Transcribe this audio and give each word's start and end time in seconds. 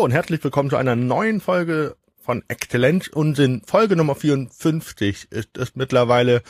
Hallo 0.00 0.06
und 0.06 0.12
herzlich 0.12 0.42
willkommen 0.42 0.70
zu 0.70 0.78
einer 0.78 0.96
neuen 0.96 1.42
Folge 1.42 1.94
von 2.22 2.42
Exzellenz 2.48 3.08
Unsinn. 3.08 3.60
Folge 3.66 3.96
Nummer 3.96 4.14
54 4.14 5.30
ist 5.30 5.58
es 5.58 5.76
mittlerweile. 5.76 6.40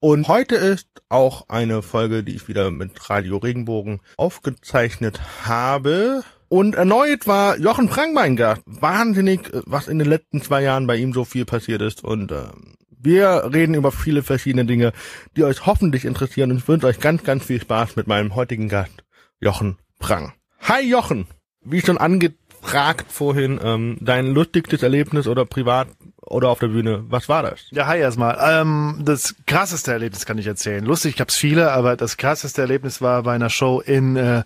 Und 0.00 0.26
heute 0.26 0.56
ist 0.56 0.88
auch 1.08 1.48
eine 1.48 1.82
Folge, 1.82 2.24
die 2.24 2.34
ich 2.34 2.48
wieder 2.48 2.72
mit 2.72 3.08
Radio 3.08 3.36
Regenbogen 3.36 4.00
aufgezeichnet 4.16 5.20
habe. 5.44 6.24
Und 6.48 6.74
erneut 6.74 7.28
war 7.28 7.56
Jochen 7.60 7.88
Frank 7.88 8.12
mein 8.12 8.34
Gast. 8.34 8.62
Wahnsinnig, 8.66 9.52
was 9.52 9.86
in 9.86 10.00
den 10.00 10.08
letzten 10.08 10.42
zwei 10.42 10.64
Jahren 10.64 10.88
bei 10.88 10.96
ihm 10.96 11.12
so 11.12 11.24
viel 11.24 11.44
passiert 11.44 11.82
ist. 11.82 12.02
Und 12.02 12.32
äh, 12.32 12.48
wir 12.90 13.48
reden 13.54 13.74
über 13.74 13.92
viele 13.92 14.24
verschiedene 14.24 14.64
Dinge, 14.64 14.92
die 15.36 15.44
euch 15.44 15.64
hoffentlich 15.64 16.06
interessieren. 16.06 16.50
Und 16.50 16.56
ich 16.56 16.66
wünsche 16.66 16.88
euch 16.88 16.98
ganz, 16.98 17.22
ganz 17.22 17.44
viel 17.44 17.60
Spaß 17.60 17.94
mit 17.94 18.08
meinem 18.08 18.34
heutigen 18.34 18.68
Gast, 18.68 19.04
Jochen 19.38 19.78
Prang. 20.00 20.32
Hi 20.62 20.82
Jochen! 20.82 21.28
Wie 21.68 21.80
schon 21.80 21.98
angefragt 22.66 23.12
vorhin, 23.12 23.60
ähm, 23.62 23.96
dein 24.00 24.26
lustigstes 24.26 24.82
Erlebnis 24.82 25.26
oder 25.26 25.44
privat 25.44 25.88
oder 26.20 26.48
auf 26.48 26.58
der 26.58 26.68
Bühne, 26.68 27.04
was 27.08 27.28
war 27.28 27.42
das? 27.42 27.60
Ja, 27.70 27.86
hi 27.86 27.98
erstmal. 27.98 28.36
Ähm, 28.42 29.02
das 29.04 29.36
krasseste 29.46 29.92
Erlebnis 29.92 30.26
kann 30.26 30.38
ich 30.38 30.46
erzählen. 30.46 30.84
Lustig 30.84 31.16
gab's 31.16 31.36
viele, 31.36 31.70
aber 31.70 31.96
das 31.96 32.16
krasseste 32.16 32.62
Erlebnis 32.62 33.00
war 33.00 33.22
bei 33.22 33.34
einer 33.34 33.50
Show 33.50 33.80
in 33.80 34.16
äh, 34.16 34.42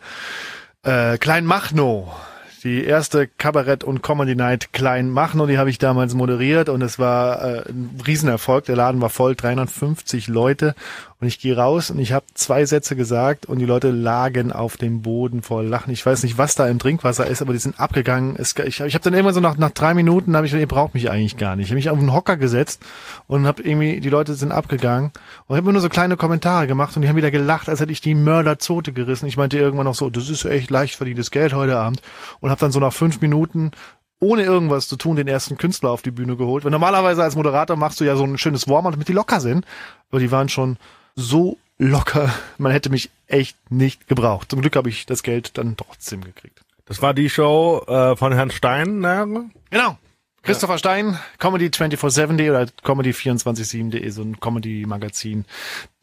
äh, 0.83 1.17
Kleinmachnow. 1.17 2.15
Die 2.63 2.85
erste 2.85 3.27
Kabarett- 3.27 3.85
und 3.85 4.03
Comedy 4.03 4.35
Night 4.35 4.75
Kleinmachnow, 4.75 5.47
die 5.47 5.57
habe 5.57 5.71
ich 5.71 5.79
damals 5.79 6.13
moderiert 6.13 6.69
und 6.69 6.83
es 6.83 6.99
war 6.99 7.43
äh, 7.43 7.71
ein 7.71 7.99
Riesenerfolg. 8.07 8.67
Der 8.67 8.77
Laden 8.77 9.01
war 9.01 9.09
voll, 9.09 9.35
350 9.35 10.29
Leute 10.29 10.75
und 11.21 11.27
ich 11.27 11.39
gehe 11.39 11.55
raus 11.55 11.91
und 11.91 11.99
ich 11.99 12.13
habe 12.13 12.25
zwei 12.33 12.65
Sätze 12.65 12.97
gesagt 12.97 13.45
und 13.45 13.59
die 13.59 13.67
Leute 13.67 13.91
lagen 13.91 14.53
auf 14.53 14.79
dem 14.79 15.03
Boden 15.03 15.43
vor 15.43 15.63
Lachen. 15.63 15.93
Ich 15.93 16.05
weiß 16.05 16.23
nicht, 16.23 16.39
was 16.39 16.55
da 16.55 16.67
im 16.67 16.79
Trinkwasser 16.79 17.27
ist, 17.27 17.43
aber 17.43 17.53
die 17.53 17.59
sind 17.59 17.79
abgegangen. 17.79 18.37
Es, 18.39 18.55
ich 18.57 18.81
ich 18.81 18.95
habe 18.95 19.05
dann 19.05 19.13
irgendwann 19.13 19.35
so 19.35 19.41
nach, 19.41 19.59
nach 19.59 19.71
drei 19.71 19.93
Minuten, 19.93 20.35
habe 20.35 20.47
ich 20.47 20.53
gesagt, 20.53 20.63
ihr 20.63 20.75
braucht 20.75 20.95
mich 20.95 21.11
eigentlich 21.11 21.37
gar 21.37 21.57
nicht. 21.57 21.67
Ich 21.67 21.71
habe 21.71 21.77
mich 21.77 21.91
auf 21.91 21.99
einen 21.99 22.15
Hocker 22.15 22.39
gesetzt 22.39 22.83
und 23.27 23.47
habe 23.47 23.63
irgendwie, 23.63 24.01
die 24.01 24.09
Leute 24.09 24.35
sind 24.35 24.51
abgegangen 24.51 25.13
und 25.47 25.57
habe 25.59 25.71
nur 25.71 25.83
so 25.83 25.91
kleine 25.91 26.17
Kommentare 26.17 26.67
gemacht 26.67 26.97
und 26.97 27.03
die 27.03 27.09
haben 27.09 27.17
wieder 27.17 27.31
gelacht, 27.31 27.69
als 27.69 27.81
hätte 27.81 27.93
ich 27.93 28.01
die 28.01 28.15
Mörderzote 28.15 28.93
gerissen. 28.93 29.27
Ich 29.27 29.37
meinte 29.37 29.59
irgendwann 29.59 29.87
noch 29.87 29.95
so, 29.95 30.09
das 30.09 30.31
ist 30.31 30.47
echt 30.47 30.71
leicht 30.71 30.95
verdientes 30.95 31.31
Geld 31.31 31.53
heute 31.53 31.77
Abend 31.77 32.01
und 32.41 32.49
habe 32.49 32.61
dann 32.61 32.73
so 32.73 32.81
nach 32.81 32.95
fünf 32.95 33.21
Minuten 33.21 33.73
ohne 34.21 34.43
irgendwas 34.43 34.89
zu 34.89 34.97
tun 34.97 35.17
den 35.17 35.29
ersten 35.29 35.59
Künstler 35.59 35.91
auf 35.91 36.03
die 36.03 36.11
Bühne 36.11 36.37
geholt. 36.37 36.65
Weil 36.65 36.71
normalerweise 36.71 37.23
als 37.23 37.37
Moderator 37.37 37.77
machst 37.77 38.01
du 38.01 38.05
ja 38.05 38.17
so 38.17 38.25
ein 38.25 38.39
schönes 38.39 38.69
Warm-up, 38.69 38.93
damit 38.93 39.09
die 39.09 39.15
locker 39.15 39.41
sind. 39.41 39.67
Aber 40.11 40.21
die 40.21 40.31
waren 40.31 40.51
schon 40.51 40.77
so 41.15 41.59
locker, 41.79 42.33
man 42.59 42.73
hätte 42.73 42.91
mich 42.91 43.11
echt 43.27 43.57
nicht 43.71 44.07
gebraucht. 44.07 44.51
Zum 44.51 44.61
Glück 44.61 44.77
habe 44.77 44.89
ich 44.89 45.07
das 45.07 45.23
Geld 45.23 45.57
dann 45.59 45.77
trotzdem 45.77 46.23
gekriegt. 46.23 46.61
Das 46.85 47.01
war 47.03 47.15
die 47.15 47.31
Show 47.31 47.85
äh, 47.87 48.17
von 48.17 48.33
Herrn 48.33 48.51
Stein, 48.51 48.99
ne? 48.99 49.51
Genau. 49.71 49.97
Christopher 50.43 50.75
ja. 50.75 50.79
Stein, 50.79 51.19
Comedy247.de 51.39 52.51
oder 52.51 52.63
Comedy247.de, 52.63 54.09
so 54.11 54.23
ein 54.23 54.41
Comedy-Magazin, 54.41 55.45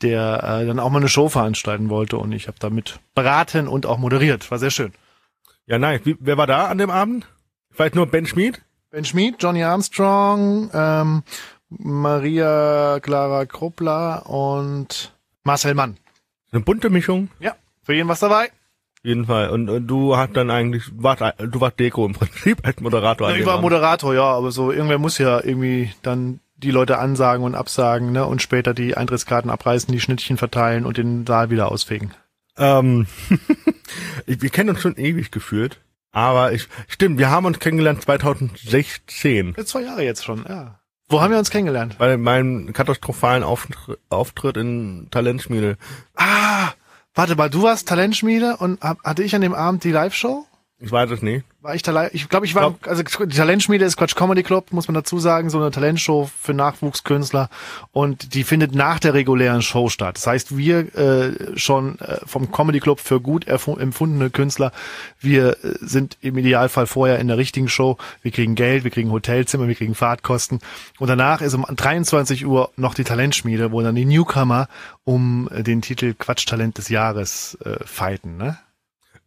der 0.01 0.43
äh, 0.43 0.65
dann 0.65 0.79
auch 0.79 0.89
mal 0.89 0.99
eine 0.99 1.09
Show 1.09 1.27
veranstalten 1.27 1.89
wollte 1.89 2.17
und 2.17 2.31
ich 2.31 2.47
habe 2.47 2.57
damit 2.59 2.99
beraten 3.15 3.67
und 3.67 3.85
auch 3.85 3.97
moderiert. 3.97 4.49
War 4.51 4.59
sehr 4.59 4.69
schön. 4.69 4.93
Ja, 5.65 5.79
nice. 5.79 6.01
Wie, 6.03 6.15
wer 6.19 6.37
war 6.37 6.47
da 6.47 6.67
an 6.67 6.77
dem 6.77 6.91
Abend? 6.91 7.27
Vielleicht 7.71 7.95
nur 7.95 8.05
Ben 8.05 8.27
Schmid? 8.27 8.61
Ben 8.91 9.05
Schmid, 9.05 9.35
Johnny 9.39 9.63
Armstrong, 9.63 10.69
ähm, 10.73 11.23
Maria 11.69 12.99
Clara 13.01 13.45
Kruppler 13.45 14.29
und 14.29 15.13
Marcel 15.43 15.73
Mann. 15.73 15.97
Eine 16.51 16.61
bunte 16.61 16.89
Mischung. 16.89 17.29
Ja, 17.39 17.55
für 17.83 17.93
jeden 17.93 18.09
was 18.09 18.19
dabei. 18.19 18.49
Jeden 19.03 19.25
Fall. 19.25 19.49
Und, 19.49 19.69
und 19.69 19.87
du 19.87 20.17
hast 20.17 20.35
dann 20.35 20.49
eigentlich, 20.49 20.83
warst, 20.95 21.21
du 21.39 21.61
warst 21.61 21.79
Deko 21.79 22.05
im 22.05 22.13
Prinzip 22.13 22.65
als 22.65 22.79
Moderator. 22.79 23.29
Ja, 23.29 23.37
ich 23.37 23.45
war. 23.45 23.61
Moderator, 23.61 24.13
ja, 24.13 24.23
aber 24.23 24.51
so 24.51 24.71
irgendwer 24.71 24.97
muss 24.97 25.17
ja 25.17 25.43
irgendwie 25.43 25.91
dann 26.01 26.39
die 26.57 26.71
Leute 26.71 26.97
ansagen 26.97 27.45
und 27.45 27.55
absagen, 27.55 28.11
ne, 28.11 28.25
und 28.25 28.41
später 28.41 28.73
die 28.73 28.97
Eintrittskarten 28.97 29.51
abreißen, 29.51 29.91
die 29.91 29.99
Schnittchen 29.99 30.37
verteilen 30.37 30.85
und 30.85 30.97
den 30.97 31.25
Saal 31.25 31.51
wieder 31.51 31.71
ausfegen. 31.71 32.11
Ähm, 32.57 33.05
wir 34.25 34.49
kennen 34.49 34.71
uns 34.71 34.81
schon 34.81 34.97
ewig 34.97 35.31
gefühlt. 35.31 35.79
Aber 36.11 36.51
ich, 36.51 36.67
stimmt, 36.87 37.19
wir 37.19 37.29
haben 37.29 37.45
uns 37.45 37.59
kennengelernt 37.59 38.01
2016. 38.01 39.55
Zwei 39.65 39.81
Jahre 39.83 40.03
jetzt 40.03 40.25
schon, 40.25 40.45
ja. 40.49 40.79
Wo 41.09 41.21
haben 41.21 41.31
wir 41.31 41.37
uns 41.37 41.49
kennengelernt? 41.49 41.97
Bei 41.97 42.17
meinem 42.17 42.73
katastrophalen 42.73 43.43
Auftritt, 43.43 44.57
in 44.57 45.07
Talentschmiede. 45.09 45.77
Ah, 46.15 46.71
warte 47.15 47.37
mal, 47.37 47.49
du 47.49 47.63
warst 47.63 47.87
Talentschmiede 47.87 48.57
und 48.57 48.81
hatte 48.81 49.23
ich 49.23 49.33
an 49.33 49.41
dem 49.41 49.53
Abend 49.53 49.85
die 49.85 49.91
Live-Show? 49.91 50.45
Ich 50.79 50.91
weiß 50.91 51.09
es 51.09 51.23
nicht. 51.23 51.43
War 51.61 51.73
ich 51.73 51.81
da 51.81 52.07
Ich 52.13 52.29
glaube, 52.29 52.45
ich 52.45 52.53
war, 52.53 52.71
glaub, 52.71 52.87
also 52.87 53.01
die 53.01 53.35
Talentschmiede 53.35 53.83
ist 53.83 53.97
Quatsch 53.97 54.15
Comedy 54.15 54.43
Club, 54.43 54.71
muss 54.71 54.87
man 54.87 54.93
dazu 54.93 55.17
sagen, 55.17 55.49
so 55.49 55.57
eine 55.57 55.71
Talentshow 55.71 56.29
für 56.39 56.53
Nachwuchskünstler 56.53 57.49
und 57.93 58.35
die 58.35 58.43
findet 58.43 58.75
nach 58.75 58.99
der 58.99 59.15
regulären 59.15 59.63
Show 59.63 59.89
statt. 59.89 60.17
Das 60.17 60.27
heißt, 60.27 60.55
wir 60.55 60.95
äh, 60.95 61.57
schon 61.57 61.97
äh, 61.97 62.19
vom 62.27 62.51
Comedy 62.51 62.79
Club 62.79 62.99
für 62.99 63.19
gut 63.19 63.47
empfundene 63.47 64.29
Künstler, 64.29 64.71
wir 65.19 65.57
äh, 65.63 65.73
sind 65.81 66.15
im 66.21 66.37
Idealfall 66.37 66.85
vorher 66.85 67.17
in 67.17 67.27
der 67.27 67.39
richtigen 67.39 67.69
Show, 67.69 67.97
wir 68.21 68.31
kriegen 68.31 68.53
Geld, 68.53 68.83
wir 68.83 68.91
kriegen 68.91 69.11
Hotelzimmer, 69.11 69.67
wir 69.67 69.75
kriegen 69.75 69.95
Fahrtkosten 69.95 70.59
und 70.99 71.07
danach 71.07 71.41
ist 71.41 71.55
um 71.55 71.65
23 71.67 72.45
Uhr 72.45 72.69
noch 72.75 72.93
die 72.93 73.03
Talentschmiede, 73.03 73.71
wo 73.71 73.81
dann 73.81 73.95
die 73.95 74.05
Newcomer 74.05 74.67
um 75.05 75.49
äh, 75.51 75.63
den 75.63 75.81
Titel 75.81 76.13
Quatschtalent 76.13 76.77
des 76.77 76.89
Jahres 76.89 77.57
äh, 77.65 77.83
fighten, 77.83 78.37
ne? 78.37 78.59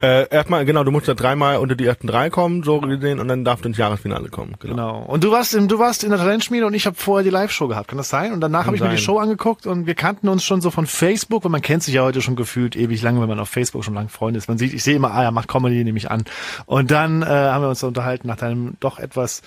Äh, 0.02 0.28
erstmal, 0.30 0.64
genau, 0.64 0.82
du 0.82 0.90
musst 0.90 1.08
ja 1.08 1.14
dreimal 1.14 1.58
unter 1.58 1.74
die 1.74 1.84
ersten 1.84 2.06
drei 2.06 2.30
kommen, 2.30 2.62
so 2.62 2.80
gesehen, 2.80 3.20
und 3.20 3.28
dann 3.28 3.44
darfst 3.44 3.64
du 3.64 3.68
ins 3.68 3.76
Jahresfinale 3.76 4.30
kommen. 4.30 4.54
Genau. 4.58 4.74
genau. 4.74 5.02
Und 5.04 5.24
du 5.24 5.30
warst, 5.30 5.54
im, 5.54 5.68
du 5.68 5.78
warst 5.78 6.04
in 6.04 6.10
der 6.10 6.18
Talentschmiede 6.18 6.64
und 6.64 6.72
ich 6.72 6.86
habe 6.86 6.96
vorher 6.96 7.22
die 7.22 7.30
Live-Show 7.30 7.68
gehabt, 7.68 7.88
kann 7.88 7.98
das 7.98 8.08
sein? 8.08 8.32
Und 8.32 8.40
danach 8.40 8.64
habe 8.64 8.76
ich 8.76 8.82
mir 8.82 8.88
die 8.88 8.98
Show 8.98 9.18
angeguckt 9.18 9.66
und 9.66 9.86
wir 9.86 9.94
kannten 9.94 10.28
uns 10.28 10.42
schon 10.42 10.62
so 10.62 10.70
von 10.70 10.86
Facebook, 10.86 11.44
und 11.44 11.52
man 11.52 11.60
kennt 11.60 11.82
sich 11.82 11.94
ja 11.94 12.02
heute 12.02 12.22
schon 12.22 12.34
gefühlt 12.34 12.76
ewig 12.76 13.02
lange, 13.02 13.20
wenn 13.20 13.28
man 13.28 13.38
auf 13.38 13.50
Facebook 13.50 13.84
schon 13.84 13.92
lange 13.92 14.08
Freunde 14.08 14.38
ist. 14.38 14.48
Man 14.48 14.56
sieht, 14.56 14.72
ich 14.72 14.82
sehe 14.82 14.96
immer, 14.96 15.12
ah, 15.12 15.22
er 15.22 15.32
macht 15.32 15.48
Comedy, 15.48 15.84
nehme 15.84 15.98
ich 15.98 16.10
an. 16.10 16.24
Und 16.64 16.90
dann 16.90 17.22
äh, 17.22 17.26
haben 17.26 17.62
wir 17.62 17.68
uns 17.68 17.82
unterhalten 17.82 18.26
nach 18.26 18.36
deinem 18.36 18.76
doch 18.80 18.98
etwas 18.98 19.42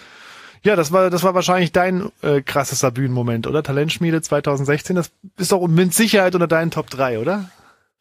ja, 0.66 0.78
das 0.78 0.94
war, 0.94 1.09
das 1.09 1.24
war 1.24 1.34
wahrscheinlich 1.35 1.74
dein 1.74 2.09
äh, 2.22 2.41
krassester 2.41 2.90
Bühnenmoment, 2.90 3.47
oder? 3.47 3.64
Talentschmiede 3.64 4.22
2016, 4.22 4.96
das 4.96 5.12
ist 5.38 5.52
doch 5.52 5.68
mit 5.68 5.94
Sicherheit 5.94 6.35
unter 6.35 6.47
deinen 6.47 6.72
Top 6.72 6.90
3, 6.90 7.20
oder? 7.20 7.50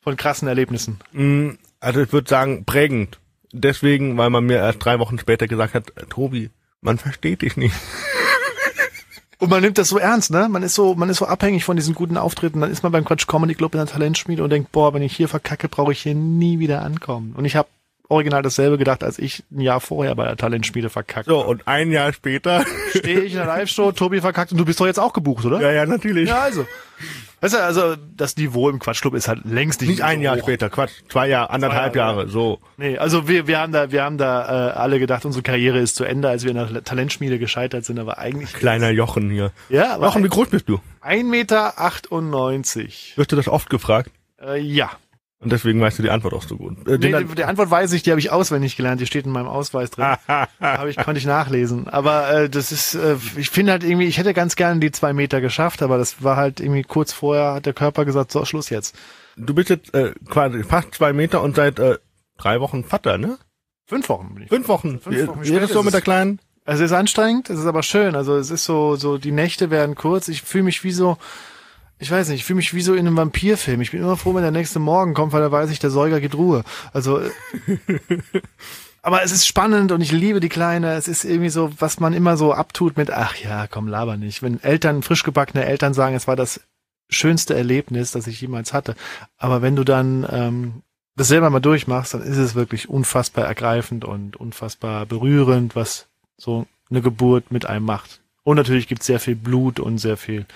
Von 0.00 0.16
krassen 0.16 0.46
Erlebnissen. 0.46 1.00
Mm, 1.12 1.50
also 1.82 2.00
ich 2.00 2.12
würde 2.12 2.28
sagen, 2.28 2.64
prägend. 2.64 3.18
Deswegen, 3.52 4.16
weil 4.16 4.30
man 4.30 4.46
mir 4.46 4.58
erst 4.58 4.82
drei 4.82 4.98
Wochen 4.98 5.18
später 5.18 5.46
gesagt 5.46 5.74
hat, 5.74 5.92
Tobi, 6.08 6.50
man 6.80 6.96
versteht 6.96 7.42
dich 7.42 7.56
nicht. 7.56 7.74
Und 9.38 9.50
man 9.50 9.60
nimmt 9.60 9.76
das 9.76 9.88
so 9.88 9.98
ernst, 9.98 10.30
ne? 10.30 10.48
Man 10.48 10.62
ist 10.62 10.76
so, 10.76 10.94
man 10.94 11.08
ist 11.08 11.16
so 11.16 11.26
abhängig 11.26 11.64
von 11.64 11.76
diesen 11.76 11.96
guten 11.96 12.16
Auftritten. 12.16 12.60
Dann 12.60 12.70
ist 12.70 12.84
man 12.84 12.92
beim 12.92 13.04
Quatsch 13.04 13.26
Comedy 13.26 13.56
Club 13.56 13.74
in 13.74 13.78
der 13.78 13.88
Talentschmiede 13.88 14.44
und 14.44 14.50
denkt, 14.50 14.70
boah, 14.70 14.94
wenn 14.94 15.02
ich 15.02 15.16
hier 15.16 15.26
verkacke, 15.26 15.68
brauche 15.68 15.90
ich 15.90 16.00
hier 16.02 16.14
nie 16.14 16.60
wieder 16.60 16.82
ankommen. 16.82 17.34
Und 17.36 17.44
ich 17.44 17.56
habe 17.56 17.68
original 18.12 18.42
dasselbe 18.42 18.78
gedacht, 18.78 19.02
als 19.02 19.18
ich 19.18 19.42
ein 19.50 19.60
Jahr 19.60 19.80
vorher 19.80 20.14
bei 20.14 20.24
der 20.26 20.36
Talentschmiede 20.36 20.90
verkackt 20.90 21.26
So, 21.26 21.44
und 21.44 21.66
ein 21.66 21.90
Jahr 21.90 22.12
später 22.12 22.64
stehe 22.90 23.20
ich 23.20 23.32
in 23.32 23.38
der 23.38 23.46
Live-Show, 23.46 23.92
Tobi 23.92 24.20
verkackt 24.20 24.52
und 24.52 24.58
du 24.58 24.64
bist 24.64 24.78
doch 24.80 24.86
jetzt 24.86 25.00
auch 25.00 25.12
gebucht, 25.12 25.44
oder? 25.44 25.60
Ja, 25.60 25.72
ja, 25.72 25.86
natürlich. 25.86 26.28
Ja, 26.28 26.40
also. 26.42 26.66
Weißt 27.40 27.54
du, 27.54 27.58
also 27.58 27.96
das 28.16 28.36
Niveau 28.36 28.68
im 28.68 28.78
Quatschclub 28.78 29.14
ist 29.14 29.26
halt 29.26 29.44
längst 29.44 29.80
nicht, 29.80 29.90
nicht 29.90 30.02
ein 30.04 30.20
Jahr 30.22 30.36
hoch. 30.36 30.42
später, 30.42 30.70
Quatsch, 30.70 30.92
zwei 31.08 31.26
Jahre, 31.26 31.50
anderthalb 31.50 31.96
Jahre, 31.96 32.18
Jahre, 32.20 32.28
so. 32.30 32.60
Nee, 32.76 32.98
also 32.98 33.26
wir, 33.26 33.48
wir 33.48 33.58
haben 33.58 33.72
da, 33.72 33.90
wir 33.90 34.04
haben 34.04 34.16
da 34.16 34.68
äh, 34.68 34.72
alle 34.74 35.00
gedacht, 35.00 35.24
unsere 35.24 35.42
Karriere 35.42 35.80
ist 35.80 35.96
zu 35.96 36.04
Ende, 36.04 36.28
als 36.28 36.44
wir 36.44 36.52
in 36.52 36.56
der 36.56 36.84
Talentschmiede 36.84 37.40
gescheitert 37.40 37.84
sind, 37.84 37.98
aber 37.98 38.18
eigentlich. 38.18 38.52
Kleiner 38.52 38.90
Jochen 38.90 39.28
hier. 39.30 39.50
Ja, 39.70 39.98
Jochen, 40.00 40.22
wie 40.22 40.28
groß 40.28 40.50
bist 40.50 40.68
du? 40.68 40.78
Ein 41.00 41.30
Meter. 41.30 41.80
achtundneunzig. 41.80 43.14
Wirst 43.16 43.32
du 43.32 43.36
das 43.36 43.48
oft 43.48 43.68
gefragt? 43.70 44.10
Äh, 44.40 44.60
ja. 44.60 44.90
Und 45.42 45.50
deswegen 45.50 45.80
weißt 45.80 45.98
du 45.98 46.04
die 46.04 46.10
Antwort 46.10 46.34
auch 46.34 46.44
so 46.44 46.56
gut. 46.56 46.86
Äh, 46.86 46.98
nee, 46.98 47.12
die, 47.12 47.34
die, 47.34 47.44
Antwort 47.44 47.68
weiß 47.68 47.92
ich, 47.94 48.04
die 48.04 48.10
habe 48.10 48.20
ich 48.20 48.30
auswendig 48.30 48.76
gelernt, 48.76 49.00
die 49.00 49.06
steht 49.06 49.26
in 49.26 49.32
meinem 49.32 49.48
Ausweis 49.48 49.90
drin. 49.90 50.04
habe 50.60 50.88
ich, 50.88 50.96
konnte 50.96 51.18
ich 51.18 51.26
nachlesen. 51.26 51.88
Aber 51.88 52.32
äh, 52.32 52.48
das 52.48 52.70
ist, 52.70 52.94
äh, 52.94 53.16
ich 53.36 53.50
finde 53.50 53.72
halt 53.72 53.82
irgendwie, 53.82 54.06
ich 54.06 54.18
hätte 54.18 54.34
ganz 54.34 54.54
gerne 54.54 54.78
die 54.78 54.92
zwei 54.92 55.12
Meter 55.12 55.40
geschafft, 55.40 55.82
aber 55.82 55.98
das 55.98 56.22
war 56.22 56.36
halt 56.36 56.60
irgendwie 56.60 56.84
kurz 56.84 57.12
vorher, 57.12 57.54
hat 57.54 57.66
der 57.66 57.72
Körper 57.72 58.04
gesagt, 58.04 58.30
so, 58.30 58.44
Schluss 58.44 58.70
jetzt. 58.70 58.96
Du 59.36 59.52
bist 59.52 59.68
jetzt 59.68 59.92
äh, 59.94 60.12
quasi 60.28 60.62
fast 60.62 60.94
zwei 60.94 61.12
Meter 61.12 61.42
und 61.42 61.56
seit 61.56 61.80
äh, 61.80 61.98
drei 62.38 62.60
Wochen 62.60 62.84
Vater, 62.84 63.18
ne? 63.18 63.38
Fünf 63.86 64.08
Wochen 64.08 64.34
bin 64.34 64.44
ich. 64.44 64.48
Fünf 64.48 64.68
Wochen. 64.68 65.00
Fünf 65.00 65.26
Wochen. 65.26 65.42
Wie, 65.42 65.60
wie 65.60 65.66
so 65.66 65.82
mit 65.82 65.92
der 65.92 66.02
Kleinen? 66.02 66.38
Also 66.64 66.84
es 66.84 66.92
ist 66.92 66.96
anstrengend, 66.96 67.50
es 67.50 67.58
ist 67.58 67.66
aber 67.66 67.82
schön. 67.82 68.14
Also 68.14 68.36
es 68.36 68.50
ist 68.50 68.64
so, 68.64 68.94
so 68.94 69.18
die 69.18 69.32
Nächte 69.32 69.70
werden 69.70 69.96
kurz. 69.96 70.28
Ich 70.28 70.42
fühle 70.42 70.64
mich 70.64 70.84
wie 70.84 70.92
so, 70.92 71.18
ich 72.02 72.10
weiß 72.10 72.28
nicht, 72.28 72.40
ich 72.40 72.44
fühle 72.44 72.56
mich 72.56 72.74
wie 72.74 72.82
so 72.82 72.94
in 72.94 73.06
einem 73.06 73.16
Vampirfilm. 73.16 73.80
Ich 73.80 73.92
bin 73.92 74.00
immer 74.00 74.16
froh, 74.16 74.34
wenn 74.34 74.42
der 74.42 74.50
nächste 74.50 74.80
Morgen 74.80 75.14
kommt, 75.14 75.32
weil 75.32 75.40
da 75.40 75.52
weiß 75.52 75.70
ich, 75.70 75.78
der 75.78 75.90
Säuger 75.90 76.20
geht 76.20 76.34
Ruhe. 76.34 76.64
Also, 76.92 77.20
äh, 77.20 77.30
aber 79.02 79.22
es 79.22 79.30
ist 79.30 79.46
spannend 79.46 79.92
und 79.92 80.00
ich 80.00 80.10
liebe 80.10 80.40
die 80.40 80.48
Kleine. 80.48 80.94
Es 80.94 81.06
ist 81.06 81.24
irgendwie 81.24 81.48
so, 81.48 81.70
was 81.78 82.00
man 82.00 82.12
immer 82.12 82.36
so 82.36 82.52
abtut 82.52 82.96
mit, 82.96 83.12
ach 83.12 83.36
ja, 83.36 83.68
komm, 83.68 83.86
laber 83.86 84.16
nicht. 84.16 84.42
Wenn 84.42 84.60
Eltern, 84.62 85.04
frisch 85.04 85.22
gebackene 85.22 85.64
Eltern 85.64 85.94
sagen, 85.94 86.16
es 86.16 86.26
war 86.26 86.34
das 86.34 86.60
schönste 87.08 87.54
Erlebnis, 87.54 88.10
das 88.10 88.26
ich 88.26 88.40
jemals 88.40 88.72
hatte. 88.72 88.96
Aber 89.38 89.62
wenn 89.62 89.76
du 89.76 89.84
dann 89.84 90.26
ähm, 90.28 90.82
das 91.14 91.28
selber 91.28 91.50
mal 91.50 91.60
durchmachst, 91.60 92.14
dann 92.14 92.22
ist 92.22 92.36
es 92.36 92.56
wirklich 92.56 92.88
unfassbar 92.88 93.46
ergreifend 93.46 94.04
und 94.04 94.36
unfassbar 94.36 95.06
berührend, 95.06 95.76
was 95.76 96.08
so 96.36 96.66
eine 96.90 97.00
Geburt 97.00 97.52
mit 97.52 97.64
einem 97.64 97.84
macht. 97.84 98.20
Und 98.42 98.56
natürlich 98.56 98.88
gibt 98.88 99.02
es 99.02 99.06
sehr 99.06 99.20
viel 99.20 99.36
Blut 99.36 99.78
und 99.78 99.98
sehr 99.98 100.16
viel, 100.16 100.46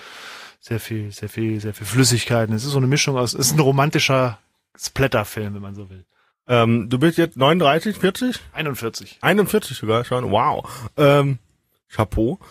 sehr 0.67 0.79
viel, 0.79 1.11
sehr 1.11 1.29
viel, 1.29 1.59
sehr 1.61 1.73
viel 1.73 1.87
Flüssigkeiten. 1.87 2.53
Es 2.53 2.65
ist 2.65 2.71
so 2.71 2.77
eine 2.77 2.87
Mischung 2.87 3.17
aus, 3.17 3.33
es 3.33 3.47
ist 3.47 3.53
ein 3.53 3.59
romantischer 3.59 4.37
Splatterfilm, 4.77 5.55
wenn 5.55 5.61
man 5.61 5.75
so 5.75 5.89
will. 5.89 6.05
Ähm, 6.47 6.89
du 6.89 6.99
bist 6.99 7.17
jetzt 7.17 7.37
39, 7.37 7.97
40? 7.97 8.39
41. 8.53 9.17
41 9.21 9.77
sogar 9.77 10.03
schon. 10.03 10.29
Wow. 10.31 10.69
Ähm, 10.97 11.39
Chapeau. 11.89 12.39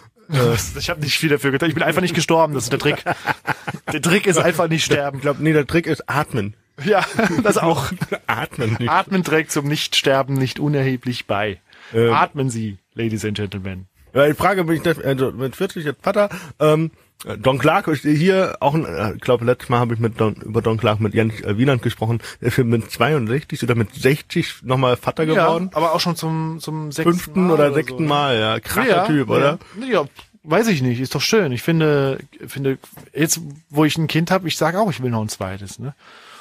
Ich 0.77 0.91
habe 0.91 1.01
nicht 1.03 1.19
viel 1.19 1.29
dafür 1.29 1.53
getan. 1.53 1.69
Ich 1.69 1.77
bin 1.77 1.85
einfach 1.85 2.03
nicht 2.03 2.15
gestorben. 2.15 2.55
Das 2.55 2.65
ist 2.65 2.73
der 2.73 2.81
Trick. 2.81 3.05
Der 3.93 4.03
Trick 4.03 4.27
ist 4.27 4.39
einfach 4.39 4.67
nicht 4.67 4.85
sterben. 4.85 5.19
Ich 5.19 5.23
glaube, 5.23 5.41
nee, 5.41 5.53
der 5.53 5.69
Trick 5.69 5.87
ist 5.87 6.11
atmen. 6.11 6.55
Ja, 6.85 7.05
das 7.45 7.59
auch. 7.59 7.93
atmen. 8.27 8.77
Nicht. 8.81 8.91
Atmen 8.91 9.23
trägt 9.23 9.53
zum 9.53 9.69
Nichtsterben 9.69 10.35
nicht 10.35 10.59
unerheblich 10.59 11.27
bei. 11.27 11.61
Ähm, 11.95 12.13
Atmen 12.13 12.51
Sie, 12.51 12.79
Ladies 12.95 13.25
and 13.25 13.37
Gentlemen. 13.37 13.87
Ja, 14.13 14.27
ich 14.27 14.37
frage 14.37 14.65
mich, 14.65 14.81
also 15.05 15.31
mit 15.31 15.55
40 15.55 15.85
jetzt 15.85 16.03
Vater, 16.03 16.29
ähm, 16.59 16.91
Don 17.39 17.59
Clark 17.59 17.89
ist 17.89 18.03
hier 18.03 18.57
auch, 18.61 18.75
ein, 18.75 18.85
äh, 18.85 19.15
ich 19.15 19.21
glaube, 19.21 19.45
letztes 19.45 19.69
Mal 19.71 19.79
habe 19.79 19.95
ich 19.95 20.01
mit 20.01 20.21
Don, 20.21 20.35
über 20.35 20.61
Don 20.61 20.77
Clark 20.77 21.01
mit 21.01 21.15
Jens 21.15 21.41
äh, 21.41 21.57
Wieland 21.57 21.83
gesprochen, 21.83 22.21
der 22.41 22.49
ist 22.49 22.59
mit 22.59 22.91
62 22.91 23.63
oder 23.63 23.75
mit 23.75 23.95
60 23.95 24.63
nochmal 24.63 24.97
Vater 24.97 25.25
geworden. 25.25 25.71
Ja, 25.73 25.77
aber 25.77 25.95
auch 25.95 26.01
schon 26.01 26.15
zum, 26.15 26.59
zum 26.61 26.93
sechsten 26.93 27.15
Fünften 27.15 27.47
Mal 27.47 27.55
oder, 27.55 27.73
sechsten 27.73 28.05
so, 28.05 28.05
Mal, 28.05 28.39
ja. 28.39 28.61
Krasser 28.61 28.89
ja, 28.89 29.07
Typ, 29.07 29.31
oder? 29.31 29.59
Ja, 29.81 29.87
ja, 29.87 30.05
weiß 30.43 30.69
ich 30.69 30.83
nicht, 30.83 31.01
ist 31.01 31.15
doch 31.15 31.23
schön. 31.23 31.53
Ich 31.53 31.63
finde, 31.63 32.19
finde, 32.47 32.79
jetzt, 33.15 33.41
wo 33.71 33.85
ich 33.85 33.97
ein 33.97 34.09
Kind 34.09 34.31
habe, 34.31 34.47
ich 34.47 34.59
sage 34.59 34.79
auch, 34.79 34.91
ich 34.91 35.03
will 35.03 35.11
noch 35.11 35.23
ein 35.23 35.29
zweites, 35.29 35.79
ne? 35.79 35.95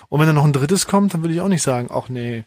Und 0.10 0.20
wenn 0.20 0.28
dann 0.28 0.36
noch 0.36 0.46
ein 0.46 0.54
drittes 0.54 0.86
kommt, 0.86 1.14
dann 1.14 1.24
würde 1.24 1.34
ich 1.34 1.42
auch 1.42 1.48
nicht 1.48 1.64
sagen, 1.64 1.90
ach 1.92 2.10
nee, 2.10 2.44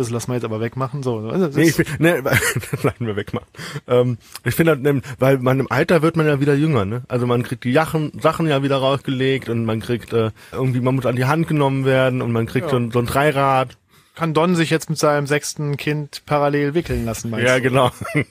das 0.00 0.10
lassen 0.10 0.30
wir 0.30 0.36
jetzt 0.36 0.44
aber 0.44 0.60
wegmachen. 0.60 1.02
So, 1.02 1.20
nee, 1.20 1.62
ich, 1.62 1.76
nee, 1.98 2.22
das 2.22 2.82
lassen 2.82 3.06
wir 3.06 3.16
wegmachen. 3.16 3.46
Ähm, 3.86 4.18
ich 4.44 4.54
finde, 4.54 4.78
halt, 4.82 5.04
weil 5.18 5.38
man 5.38 5.60
im 5.60 5.70
Alter 5.70 6.02
wird 6.02 6.16
man 6.16 6.26
ja 6.26 6.40
wieder 6.40 6.54
jünger, 6.54 6.84
ne? 6.84 7.02
Also 7.08 7.26
man 7.26 7.42
kriegt 7.42 7.64
die 7.64 7.72
Jachen, 7.72 8.12
Sachen 8.18 8.46
ja 8.46 8.62
wieder 8.62 8.78
rausgelegt 8.78 9.48
und 9.48 9.64
man 9.64 9.80
kriegt 9.80 10.12
äh, 10.12 10.30
irgendwie, 10.52 10.80
man 10.80 10.94
muss 10.94 11.06
an 11.06 11.16
die 11.16 11.26
Hand 11.26 11.48
genommen 11.48 11.84
werden 11.84 12.22
und 12.22 12.32
man 12.32 12.46
kriegt 12.46 12.66
ja. 12.66 12.70
so, 12.70 12.76
ein, 12.76 12.90
so 12.90 12.98
ein 12.98 13.06
Dreirad 13.06 13.76
kann 14.20 14.34
Don 14.34 14.54
sich 14.54 14.68
jetzt 14.68 14.90
mit 14.90 14.98
seinem 14.98 15.26
sechsten 15.26 15.78
Kind 15.78 16.22
parallel 16.26 16.74
wickeln 16.74 17.06
lassen, 17.06 17.30
meinst 17.30 17.46
Ja, 17.48 17.56
du? 17.56 17.62
genau. 17.62 17.90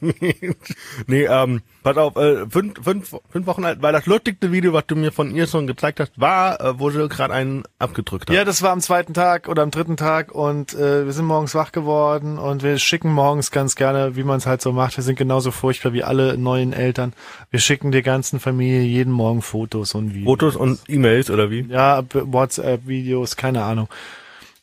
nee, 1.07 1.23
ähm, 1.25 1.61
pass 1.81 1.97
auf, 1.97 2.15
äh, 2.15 2.45
fünf, 2.47 2.75
fünf, 2.83 3.15
fünf 3.27 3.47
Wochen 3.47 3.65
alt, 3.65 3.81
weil 3.81 3.91
das 3.91 4.05
lustigste 4.05 4.51
Video, 4.51 4.71
was 4.71 4.85
du 4.85 4.95
mir 4.95 5.11
von 5.11 5.35
ihr 5.35 5.47
schon 5.47 5.65
gezeigt 5.65 5.99
hast, 5.99 6.11
war, 6.21 6.61
äh, 6.61 6.79
wo 6.79 6.91
sie 6.91 7.07
gerade 7.09 7.33
einen 7.33 7.63
abgedrückt 7.79 8.29
hat. 8.29 8.35
Ja, 8.35 8.45
das 8.45 8.61
war 8.61 8.69
am 8.69 8.81
zweiten 8.81 9.15
Tag 9.15 9.47
oder 9.47 9.63
am 9.63 9.71
dritten 9.71 9.97
Tag 9.97 10.31
und 10.31 10.75
äh, 10.75 11.05
wir 11.07 11.11
sind 11.11 11.25
morgens 11.25 11.55
wach 11.55 11.71
geworden 11.71 12.37
und 12.37 12.61
wir 12.61 12.77
schicken 12.77 13.11
morgens 13.11 13.49
ganz 13.49 13.75
gerne, 13.75 14.15
wie 14.15 14.23
man 14.23 14.37
es 14.37 14.45
halt 14.45 14.61
so 14.61 14.71
macht, 14.71 14.95
wir 14.95 15.03
sind 15.03 15.17
genauso 15.17 15.49
furchtbar 15.49 15.91
wie 15.93 16.03
alle 16.03 16.37
neuen 16.37 16.71
Eltern. 16.71 17.13
Wir 17.49 17.59
schicken 17.59 17.91
der 17.91 18.03
ganzen 18.03 18.39
Familie 18.39 18.83
jeden 18.83 19.11
Morgen 19.11 19.41
Fotos 19.41 19.95
und 19.95 20.13
Videos. 20.13 20.25
Fotos 20.27 20.55
und 20.55 20.81
E-Mails 20.87 21.31
oder 21.31 21.49
wie? 21.49 21.61
Ja, 21.67 22.03
WhatsApp-Videos, 22.13 23.37
keine 23.37 23.63
Ahnung. 23.63 23.87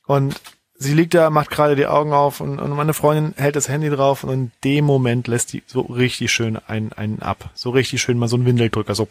Und 0.07 0.41
sie 0.79 0.95
liegt 0.95 1.15
da, 1.15 1.31
macht 1.31 1.51
gerade 1.51 1.77
die 1.77 1.87
Augen 1.87 2.13
auf 2.13 2.41
und, 2.41 2.59
und, 2.59 2.71
meine 2.71 2.95
Freundin 2.95 3.35
hält 3.37 3.57
das 3.57 3.69
Handy 3.69 3.91
drauf 3.91 4.25
und 4.25 4.33
in 4.33 4.53
dem 4.65 4.85
Moment 4.85 5.29
lässt 5.29 5.53
die 5.53 5.63
so 5.67 5.81
richtig 5.83 6.33
schön 6.33 6.59
einen, 6.67 6.93
einen 6.93 7.23
ab. 7.23 7.51
So 7.55 7.71
richtig 7.71 8.03
schön 8.03 8.19
mal 8.19 8.29
so 8.29 8.37
ein 8.37 8.45
Windeldrücker, 8.45 8.95
so 8.95 9.09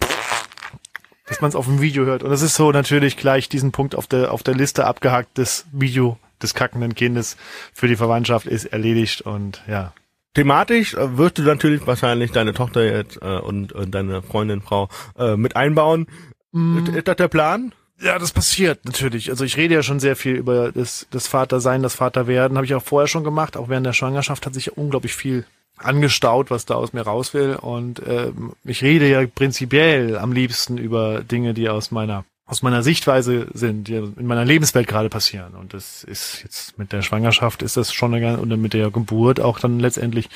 dass 1.28 1.42
man 1.42 1.50
es 1.50 1.56
auf 1.56 1.66
dem 1.66 1.82
Video 1.82 2.06
hört. 2.06 2.24
Und 2.24 2.30
das 2.30 2.42
ist 2.42 2.56
so 2.56 2.72
natürlich 2.72 3.18
gleich 3.18 3.50
diesen 3.50 3.72
Punkt 3.72 3.96
auf 3.96 4.08
der, 4.08 4.32
auf 4.32 4.44
der 4.44 4.54
Liste 4.54 4.86
abgehakt, 4.86 5.38
das 5.38 5.66
Video 5.72 6.20
des 6.42 6.54
kackenden 6.54 6.94
Kindes 6.96 7.38
für 7.74 7.88
die 7.88 7.96
Verwandtschaft 7.96 8.46
ist 8.46 8.66
erledigt 8.66 9.22
und 9.22 9.64
ja. 9.68 9.94
Thematisch 10.34 10.94
äh, 10.94 11.18
wirst 11.18 11.38
du 11.38 11.44
natürlich 11.44 11.88
wahrscheinlich 11.88 12.32
deine 12.32 12.54
Tochter 12.54 12.84
jetzt 12.84 13.22
äh, 13.22 13.40
und, 13.40 13.72
und 13.72 13.92
deine 13.92 14.22
Freundin, 14.22 14.62
Frau 14.62 14.90
äh, 15.18 15.38
mit 15.38 15.56
einbauen. 15.56 16.08
Mm. 16.52 16.80
Ist, 16.80 16.90
ist 16.90 17.08
das 17.08 17.16
der 17.16 17.30
Plan? 17.30 17.74
Ja, 18.02 18.20
das 18.20 18.32
passiert 18.32 18.84
natürlich. 18.86 19.30
Also 19.30 19.46
ich 19.46 19.56
rede 19.58 19.74
ja 19.74 19.84
schon 19.84 20.00
sehr 20.00 20.16
viel 20.16 20.36
über 20.36 20.72
das, 20.72 21.08
das 21.12 21.28
Vatersein, 21.28 21.82
das 21.82 21.96
Vaterwerden. 21.96 22.58
Habe 22.58 22.66
ich 22.66 22.76
auch 22.76 22.84
vorher 22.84 23.08
schon 23.08 23.24
gemacht. 23.24 23.56
Auch 23.56 23.70
während 23.70 23.86
der 23.86 23.94
Schwangerschaft 23.94 24.46
hat 24.46 24.54
sich 24.54 24.68
ja 24.68 24.74
unglaublich 24.76 25.14
viel 25.14 25.46
angestaut, 25.78 26.52
was 26.52 26.66
da 26.66 26.76
aus 26.76 26.94
mir 26.94 27.02
raus 27.02 27.34
will. 27.34 27.56
Und 27.56 28.00
äh, 28.00 28.32
ich 28.64 28.84
rede 28.84 29.10
ja 29.10 29.26
prinzipiell 29.26 30.18
am 30.18 30.34
liebsten 30.34 30.78
über 30.78 31.22
Dinge, 31.22 31.54
die 31.54 31.70
aus 31.70 31.92
meiner 31.92 32.26
aus 32.48 32.62
meiner 32.62 32.84
Sichtweise 32.84 33.48
sind, 33.54 33.88
die 33.88 33.96
in 33.96 34.28
meiner 34.28 34.46
Lebenswelt 34.46 34.88
gerade 34.88 35.10
passieren. 35.10 35.56
Und 35.56 35.74
das 35.74 36.04
ist 36.04 36.44
jetzt 36.44 36.78
mit 36.78 36.92
der 36.92 37.02
Schwangerschaft 37.02 37.64
ist 37.64 37.76
das 37.76 37.92
schon 37.92 38.14
eine, 38.14 38.38
und 38.38 38.50
mit 38.62 38.74
der 38.74 38.92
Geburt 38.92 39.40
auch 39.40 39.60
dann 39.60 39.80
letztendlich 39.80 40.30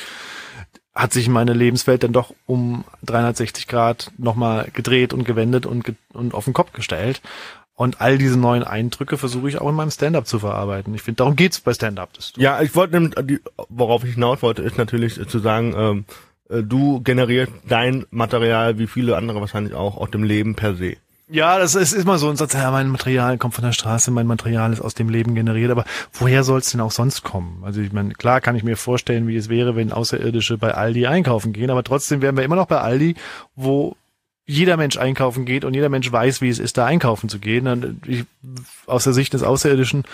hat 0.99 1.13
sich 1.13 1.29
meine 1.29 1.53
Lebenswelt 1.53 2.03
dann 2.03 2.11
doch 2.11 2.33
um 2.45 2.83
360 3.03 3.67
Grad 3.67 4.11
nochmal 4.17 4.69
gedreht 4.73 5.13
und 5.13 5.23
gewendet 5.23 5.65
und, 5.65 5.85
ge 5.85 5.95
und 6.13 6.33
auf 6.33 6.43
den 6.43 6.53
Kopf 6.53 6.73
gestellt. 6.73 7.21
Und 7.75 8.01
all 8.01 8.17
diese 8.17 8.37
neuen 8.37 8.65
Eindrücke 8.65 9.17
versuche 9.17 9.47
ich 9.47 9.61
auch 9.61 9.69
in 9.69 9.75
meinem 9.75 9.91
Stand-up 9.91 10.27
zu 10.27 10.39
verarbeiten. 10.39 10.93
Ich 10.93 11.01
finde, 11.01 11.17
darum 11.17 11.37
geht's 11.37 11.61
bei 11.61 11.73
Stand-up. 11.73 12.09
Ja, 12.35 12.61
ich 12.61 12.75
wollte, 12.75 13.11
worauf 13.69 14.03
ich 14.03 14.15
hinaus 14.15 14.41
wollte, 14.41 14.61
ist 14.63 14.77
natürlich 14.77 15.25
zu 15.29 15.39
sagen, 15.39 15.73
ähm, 15.77 16.05
äh, 16.49 16.61
du 16.61 16.99
generierst 17.01 17.53
dein 17.69 18.05
Material, 18.11 18.77
wie 18.77 18.87
viele 18.87 19.15
andere 19.15 19.39
wahrscheinlich 19.39 19.75
auch, 19.75 19.95
aus 19.95 20.11
dem 20.11 20.23
Leben 20.23 20.55
per 20.55 20.75
se. 20.75 20.97
Ja, 21.31 21.59
das 21.59 21.75
ist 21.75 21.93
immer 21.93 22.17
so 22.17 22.27
ein 22.27 22.37
Satz, 22.37 22.53
ja, 22.53 22.71
mein 22.71 22.87
Material 22.87 23.37
kommt 23.37 23.53
von 23.53 23.63
der 23.63 23.71
Straße, 23.71 24.09
mein 24.09 24.25
Material 24.25 24.73
ist 24.73 24.81
aus 24.81 24.95
dem 24.95 25.09
Leben 25.09 25.35
generiert, 25.35 25.69
aber 25.69 25.85
woher 26.13 26.43
soll 26.43 26.57
es 26.57 26.71
denn 26.71 26.81
auch 26.81 26.91
sonst 26.91 27.21
kommen? 27.23 27.61
Also 27.63 27.81
ich 27.81 27.91
meine, 27.91 28.15
klar 28.15 28.41
kann 28.41 28.55
ich 28.55 28.63
mir 28.63 28.75
vorstellen, 28.75 29.27
wie 29.27 29.35
es 29.35 29.47
wäre, 29.47 29.75
wenn 29.75 29.91
Außerirdische 29.91 30.57
bei 30.57 30.73
Aldi 30.73 31.05
einkaufen 31.05 31.53
gehen, 31.53 31.69
aber 31.69 31.83
trotzdem 31.83 32.23
wären 32.23 32.35
wir 32.35 32.43
immer 32.43 32.55
noch 32.55 32.65
bei 32.65 32.79
Aldi, 32.79 33.13
wo 33.55 33.95
jeder 34.47 34.75
Mensch 34.77 34.97
einkaufen 34.97 35.45
geht 35.45 35.65
und 35.65 35.75
jeder 35.75 35.89
Mensch 35.89 36.11
weiß, 36.11 36.41
wie 36.41 36.49
es 36.49 36.57
ist, 36.57 36.79
da 36.79 36.87
einkaufen 36.87 37.29
zu 37.29 37.37
gehen. 37.37 37.67
Und 37.67 38.07
ich, 38.07 38.25
aus 38.87 39.03
der 39.03 39.13
Sicht 39.13 39.33
des 39.33 39.43
Außerirdischen 39.43 40.05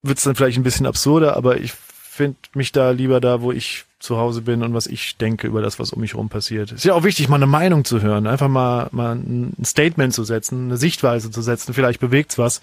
wird 0.00 0.16
es 0.16 0.24
dann 0.24 0.34
vielleicht 0.34 0.56
ein 0.56 0.62
bisschen 0.62 0.86
absurder, 0.86 1.36
aber 1.36 1.58
ich 1.58 1.74
finde 2.18 2.36
mich 2.52 2.72
da 2.72 2.90
lieber 2.90 3.20
da, 3.20 3.40
wo 3.40 3.50
ich 3.50 3.84
zu 3.98 4.18
Hause 4.18 4.42
bin 4.42 4.62
und 4.62 4.74
was 4.74 4.86
ich 4.86 5.16
denke 5.16 5.46
über 5.46 5.62
das, 5.62 5.78
was 5.78 5.92
um 5.92 6.00
mich 6.00 6.12
herum 6.12 6.28
passiert. 6.28 6.72
Ist 6.72 6.84
ja 6.84 6.94
auch 6.94 7.04
wichtig, 7.04 7.28
mal 7.28 7.36
eine 7.36 7.46
Meinung 7.46 7.84
zu 7.84 8.02
hören, 8.02 8.26
einfach 8.26 8.48
mal, 8.48 8.88
mal 8.92 9.16
ein 9.16 9.56
Statement 9.64 10.12
zu 10.12 10.24
setzen, 10.24 10.66
eine 10.66 10.76
Sichtweise 10.76 11.30
zu 11.30 11.42
setzen, 11.42 11.74
vielleicht 11.74 12.00
bewegt's 12.00 12.38
was 12.38 12.60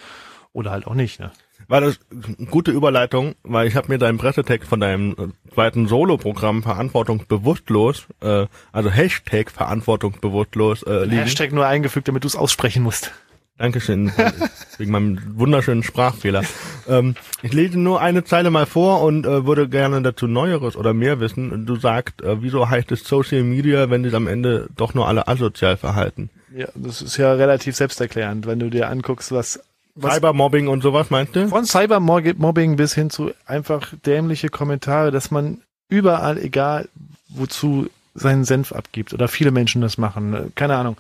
oder 0.54 0.72
halt 0.72 0.88
auch 0.88 0.94
nicht. 0.94 1.20
Ne? 1.20 1.32
War 1.68 1.82
das 1.82 2.00
eine 2.12 2.48
gute 2.48 2.72
Überleitung, 2.72 3.36
weil 3.44 3.68
ich 3.68 3.76
habe 3.76 3.88
mir 3.88 3.98
deinen 3.98 4.18
Pressetext 4.18 4.70
von 4.70 4.80
deinem 4.80 5.12
äh, 5.12 5.54
zweiten 5.54 5.88
Solo-Programm 5.88 6.64
Verantwortung 6.64 7.26
bewusstlos, 7.28 8.06
äh, 8.22 8.46
also 8.72 8.92
Hashtag 8.92 9.50
Verantwortung 9.52 10.16
bewusstlos 10.22 10.84
äh, 10.84 11.06
liegen. 11.06 11.24
Hashtag 11.24 11.52
nur 11.52 11.66
eingefügt, 11.66 12.08
damit 12.08 12.24
du 12.24 12.28
es 12.28 12.36
aussprechen 12.36 12.84
musst. 12.84 13.12
Dankeschön, 13.58 14.12
wegen 14.78 14.92
meinem 14.92 15.18
wunderschönen 15.38 15.82
Sprachfehler. 15.82 16.44
Ähm, 16.90 17.16
ich 17.42 17.54
lese 17.54 17.80
nur 17.80 18.02
eine 18.02 18.26
Zeile 18.26 18.52
mal 18.52 18.66
vor 18.66 19.02
und 19.02 19.26
äh, 19.26 19.46
würde 19.46 19.70
gerne 19.70 20.02
dazu 20.02 20.28
Neueres 20.28 20.76
oder 20.76 20.94
mehr 20.94 21.22
wissen. 21.22 21.66
Du 21.66 21.78
sagst, 21.78 22.22
äh, 22.22 22.42
wieso 22.42 22.70
heißt 22.70 22.92
es 22.92 23.06
Social 23.06 23.44
Media, 23.44 23.90
wenn 23.90 24.04
sich 24.04 24.14
am 24.14 24.28
Ende 24.28 24.68
doch 24.76 24.94
nur 24.94 25.08
alle 25.08 25.30
asozial 25.30 25.78
verhalten? 25.78 26.30
Ja, 26.54 26.68
das 26.76 27.02
ist 27.02 27.16
ja 27.16 27.32
relativ 27.34 27.78
selbsterklärend, 27.78 28.46
wenn 28.46 28.60
du 28.60 28.70
dir 28.70 28.90
anguckst, 28.90 29.32
was 29.32 29.62
was 29.98 30.16
Cybermobbing 30.16 30.68
und 30.68 30.82
sowas 30.82 31.10
meinst 31.10 31.38
du? 31.38 31.48
Von 31.48 31.64
Cybermobbing 31.64 32.76
bis 32.76 32.94
hin 32.94 33.10
zu 33.10 33.32
einfach 33.46 33.94
dämliche 34.06 34.50
Kommentare, 34.50 35.12
dass 35.12 35.32
man 35.32 35.62
überall, 35.88 36.38
egal 36.38 36.90
wozu, 37.30 37.88
seinen 38.14 38.44
Senf 38.44 38.74
abgibt 38.74 39.14
oder 39.14 39.30
viele 39.30 39.52
Menschen 39.52 39.82
das 39.82 39.98
machen. 39.98 40.52
Keine 40.56 40.76
Ahnung 40.76 40.98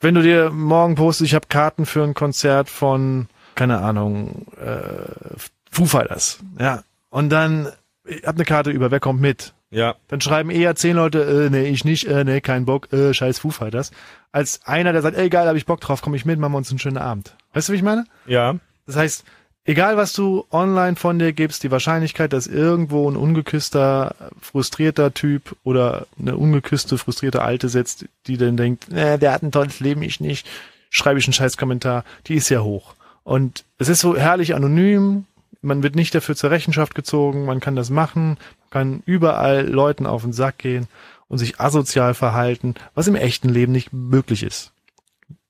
wenn 0.00 0.14
du 0.14 0.22
dir 0.22 0.50
morgen 0.50 0.94
postest, 0.94 1.26
ich 1.26 1.34
habe 1.34 1.46
Karten 1.48 1.86
für 1.86 2.02
ein 2.02 2.14
Konzert 2.14 2.68
von, 2.68 3.28
keine 3.54 3.78
Ahnung, 3.78 4.46
äh, 4.60 5.36
Foo 5.70 5.86
Fighters, 5.86 6.38
ja, 6.58 6.82
und 7.10 7.30
dann, 7.30 7.68
ich 8.04 8.24
hab 8.24 8.36
eine 8.36 8.44
Karte 8.44 8.70
über, 8.70 8.90
wer 8.90 9.00
kommt 9.00 9.20
mit? 9.20 9.54
Ja. 9.70 9.96
Dann 10.08 10.20
schreiben 10.20 10.50
eher 10.50 10.74
zehn 10.76 10.96
Leute, 10.96 11.22
äh, 11.22 11.50
nee, 11.50 11.68
ich 11.68 11.84
nicht, 11.84 12.06
äh, 12.06 12.24
nee, 12.24 12.40
kein 12.40 12.64
Bock, 12.64 12.92
äh, 12.92 13.12
scheiß 13.12 13.38
Foo 13.38 13.50
Fighters, 13.50 13.90
als 14.32 14.60
einer, 14.64 14.92
der 14.92 15.02
sagt, 15.02 15.16
ey, 15.16 15.28
geil, 15.28 15.46
hab 15.46 15.56
ich 15.56 15.66
Bock 15.66 15.80
drauf, 15.80 16.00
komm 16.00 16.14
ich 16.14 16.24
mit, 16.24 16.38
machen 16.38 16.52
wir 16.52 16.58
uns 16.58 16.70
einen 16.70 16.78
schönen 16.78 16.98
Abend. 16.98 17.36
Weißt 17.52 17.68
du, 17.68 17.72
wie 17.72 17.76
ich 17.76 17.82
meine? 17.82 18.04
Ja. 18.26 18.56
Das 18.86 18.96
heißt, 18.96 19.24
egal 19.68 19.98
was 19.98 20.14
du 20.14 20.46
online 20.50 20.96
von 20.96 21.18
dir 21.18 21.32
gibst, 21.32 21.62
die 21.62 21.70
Wahrscheinlichkeit, 21.70 22.32
dass 22.32 22.46
irgendwo 22.46 23.08
ein 23.08 23.16
ungeküsster, 23.16 24.14
frustrierter 24.40 25.12
Typ 25.12 25.54
oder 25.62 26.06
eine 26.18 26.36
ungeküsste, 26.36 26.96
frustrierte 26.96 27.42
Alte 27.42 27.68
sitzt, 27.68 28.06
die 28.26 28.38
dann 28.38 28.56
denkt, 28.56 28.90
äh, 28.90 29.18
der 29.18 29.32
hat 29.32 29.42
ein 29.42 29.52
tolles 29.52 29.78
Leben, 29.78 30.02
ich 30.02 30.20
nicht, 30.20 30.48
schreibe 30.88 31.20
ich 31.20 31.26
einen 31.26 31.34
scheiß 31.34 31.58
Kommentar, 31.58 32.04
die 32.26 32.34
ist 32.34 32.48
ja 32.48 32.62
hoch. 32.62 32.94
Und 33.24 33.64
es 33.76 33.90
ist 33.90 34.00
so 34.00 34.16
herrlich 34.16 34.54
anonym, 34.54 35.26
man 35.60 35.82
wird 35.82 35.96
nicht 35.96 36.14
dafür 36.14 36.34
zur 36.34 36.50
Rechenschaft 36.50 36.94
gezogen, 36.94 37.44
man 37.44 37.60
kann 37.60 37.76
das 37.76 37.90
machen, 37.90 38.38
man 38.60 38.70
kann 38.70 39.02
überall 39.04 39.68
Leuten 39.68 40.06
auf 40.06 40.22
den 40.22 40.32
Sack 40.32 40.58
gehen 40.58 40.88
und 41.28 41.36
sich 41.36 41.60
asozial 41.60 42.14
verhalten, 42.14 42.74
was 42.94 43.06
im 43.06 43.16
echten 43.16 43.50
Leben 43.50 43.72
nicht 43.72 43.92
möglich 43.92 44.42
ist. 44.42 44.72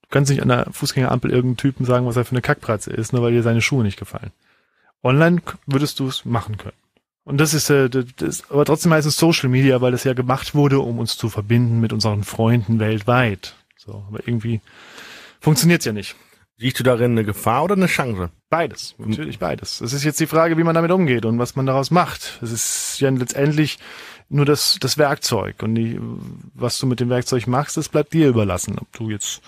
Du 0.08 0.14
kannst 0.14 0.30
nicht 0.30 0.40
an 0.40 0.48
der 0.48 0.66
Fußgängerampel 0.72 1.30
irgendeinem 1.30 1.58
Typen 1.58 1.84
sagen, 1.84 2.06
was 2.06 2.16
er 2.16 2.24
für 2.24 2.32
eine 2.32 2.40
Kackpratze 2.40 2.90
ist, 2.90 3.12
nur 3.12 3.22
weil 3.22 3.32
dir 3.32 3.42
seine 3.42 3.60
Schuhe 3.60 3.84
nicht 3.84 3.98
gefallen. 3.98 4.32
Online 5.02 5.42
würdest 5.66 6.00
du 6.00 6.08
es 6.08 6.24
machen 6.24 6.56
können. 6.56 6.76
Und 7.24 7.38
das 7.38 7.52
ist, 7.52 7.68
äh, 7.68 7.90
das, 7.90 8.06
das, 8.16 8.50
aber 8.50 8.64
trotzdem 8.64 8.92
heißt 8.92 9.06
es 9.06 9.18
Social 9.18 9.50
Media, 9.50 9.82
weil 9.82 9.92
das 9.92 10.04
ja 10.04 10.14
gemacht 10.14 10.54
wurde, 10.54 10.80
um 10.80 10.98
uns 10.98 11.18
zu 11.18 11.28
verbinden 11.28 11.78
mit 11.78 11.92
unseren 11.92 12.24
Freunden 12.24 12.80
weltweit. 12.80 13.54
So, 13.76 14.02
aber 14.08 14.26
irgendwie 14.26 14.62
funktioniert's 15.40 15.84
ja 15.84 15.92
nicht. 15.92 16.16
Siehst 16.56 16.80
du 16.80 16.84
darin 16.84 17.12
eine 17.12 17.24
Gefahr 17.24 17.64
oder 17.64 17.76
eine 17.76 17.86
Chance? 17.86 18.30
Beides, 18.48 18.94
natürlich 18.96 19.38
beides. 19.38 19.82
Es 19.82 19.92
ist 19.92 20.04
jetzt 20.04 20.18
die 20.20 20.26
Frage, 20.26 20.56
wie 20.56 20.64
man 20.64 20.74
damit 20.74 20.90
umgeht 20.90 21.26
und 21.26 21.38
was 21.38 21.54
man 21.54 21.66
daraus 21.66 21.90
macht. 21.90 22.40
Es 22.42 22.50
ist 22.50 22.98
ja 22.98 23.10
letztendlich 23.10 23.78
nur 24.30 24.46
das, 24.46 24.78
das 24.80 24.96
Werkzeug 24.96 25.62
und 25.62 25.74
die, 25.74 26.00
was 26.54 26.78
du 26.78 26.86
mit 26.86 26.98
dem 26.98 27.10
Werkzeug 27.10 27.46
machst, 27.46 27.76
das 27.76 27.90
bleibt 27.90 28.14
dir 28.14 28.28
überlassen. 28.28 28.78
Ob 28.78 28.90
du 28.92 29.10
jetzt 29.10 29.42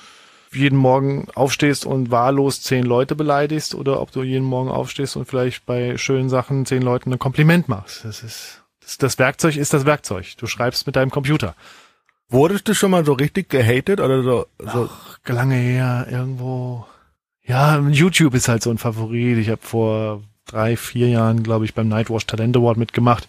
jeden 0.52 0.76
Morgen 0.76 1.28
aufstehst 1.34 1.86
und 1.86 2.10
wahllos 2.10 2.62
zehn 2.62 2.84
Leute 2.84 3.14
beleidigst 3.14 3.74
oder 3.74 4.00
ob 4.00 4.10
du 4.12 4.22
jeden 4.22 4.44
Morgen 4.44 4.70
aufstehst 4.70 5.16
und 5.16 5.26
vielleicht 5.26 5.66
bei 5.66 5.96
schönen 5.96 6.28
Sachen 6.28 6.66
zehn 6.66 6.82
Leuten 6.82 7.12
ein 7.12 7.18
Kompliment 7.18 7.68
machst. 7.68 8.04
Das 8.04 8.22
ist, 8.22 8.62
das, 8.80 8.98
das 8.98 9.18
Werkzeug 9.18 9.56
ist 9.56 9.72
das 9.72 9.86
Werkzeug. 9.86 10.36
Du 10.36 10.46
schreibst 10.46 10.86
mit 10.86 10.96
deinem 10.96 11.10
Computer. 11.10 11.54
Wurdest 12.28 12.68
du 12.68 12.74
schon 12.74 12.92
mal 12.92 13.04
so 13.04 13.12
richtig 13.12 13.48
gehatet 13.48 14.00
oder 14.00 14.22
so? 14.22 14.46
so? 14.58 14.88
Ach, 14.90 15.18
lange 15.26 15.56
her, 15.56 16.06
irgendwo. 16.10 16.86
Ja, 17.44 17.78
YouTube 17.78 18.34
ist 18.34 18.48
halt 18.48 18.62
so 18.62 18.70
ein 18.70 18.78
Favorit. 18.78 19.38
Ich 19.38 19.48
habe 19.48 19.60
vor 19.62 20.22
drei, 20.46 20.76
vier 20.76 21.08
Jahren, 21.08 21.42
glaube 21.42 21.64
ich, 21.64 21.74
beim 21.74 21.88
Nightwatch 21.88 22.26
Talent 22.26 22.56
Award 22.56 22.76
mitgemacht 22.76 23.28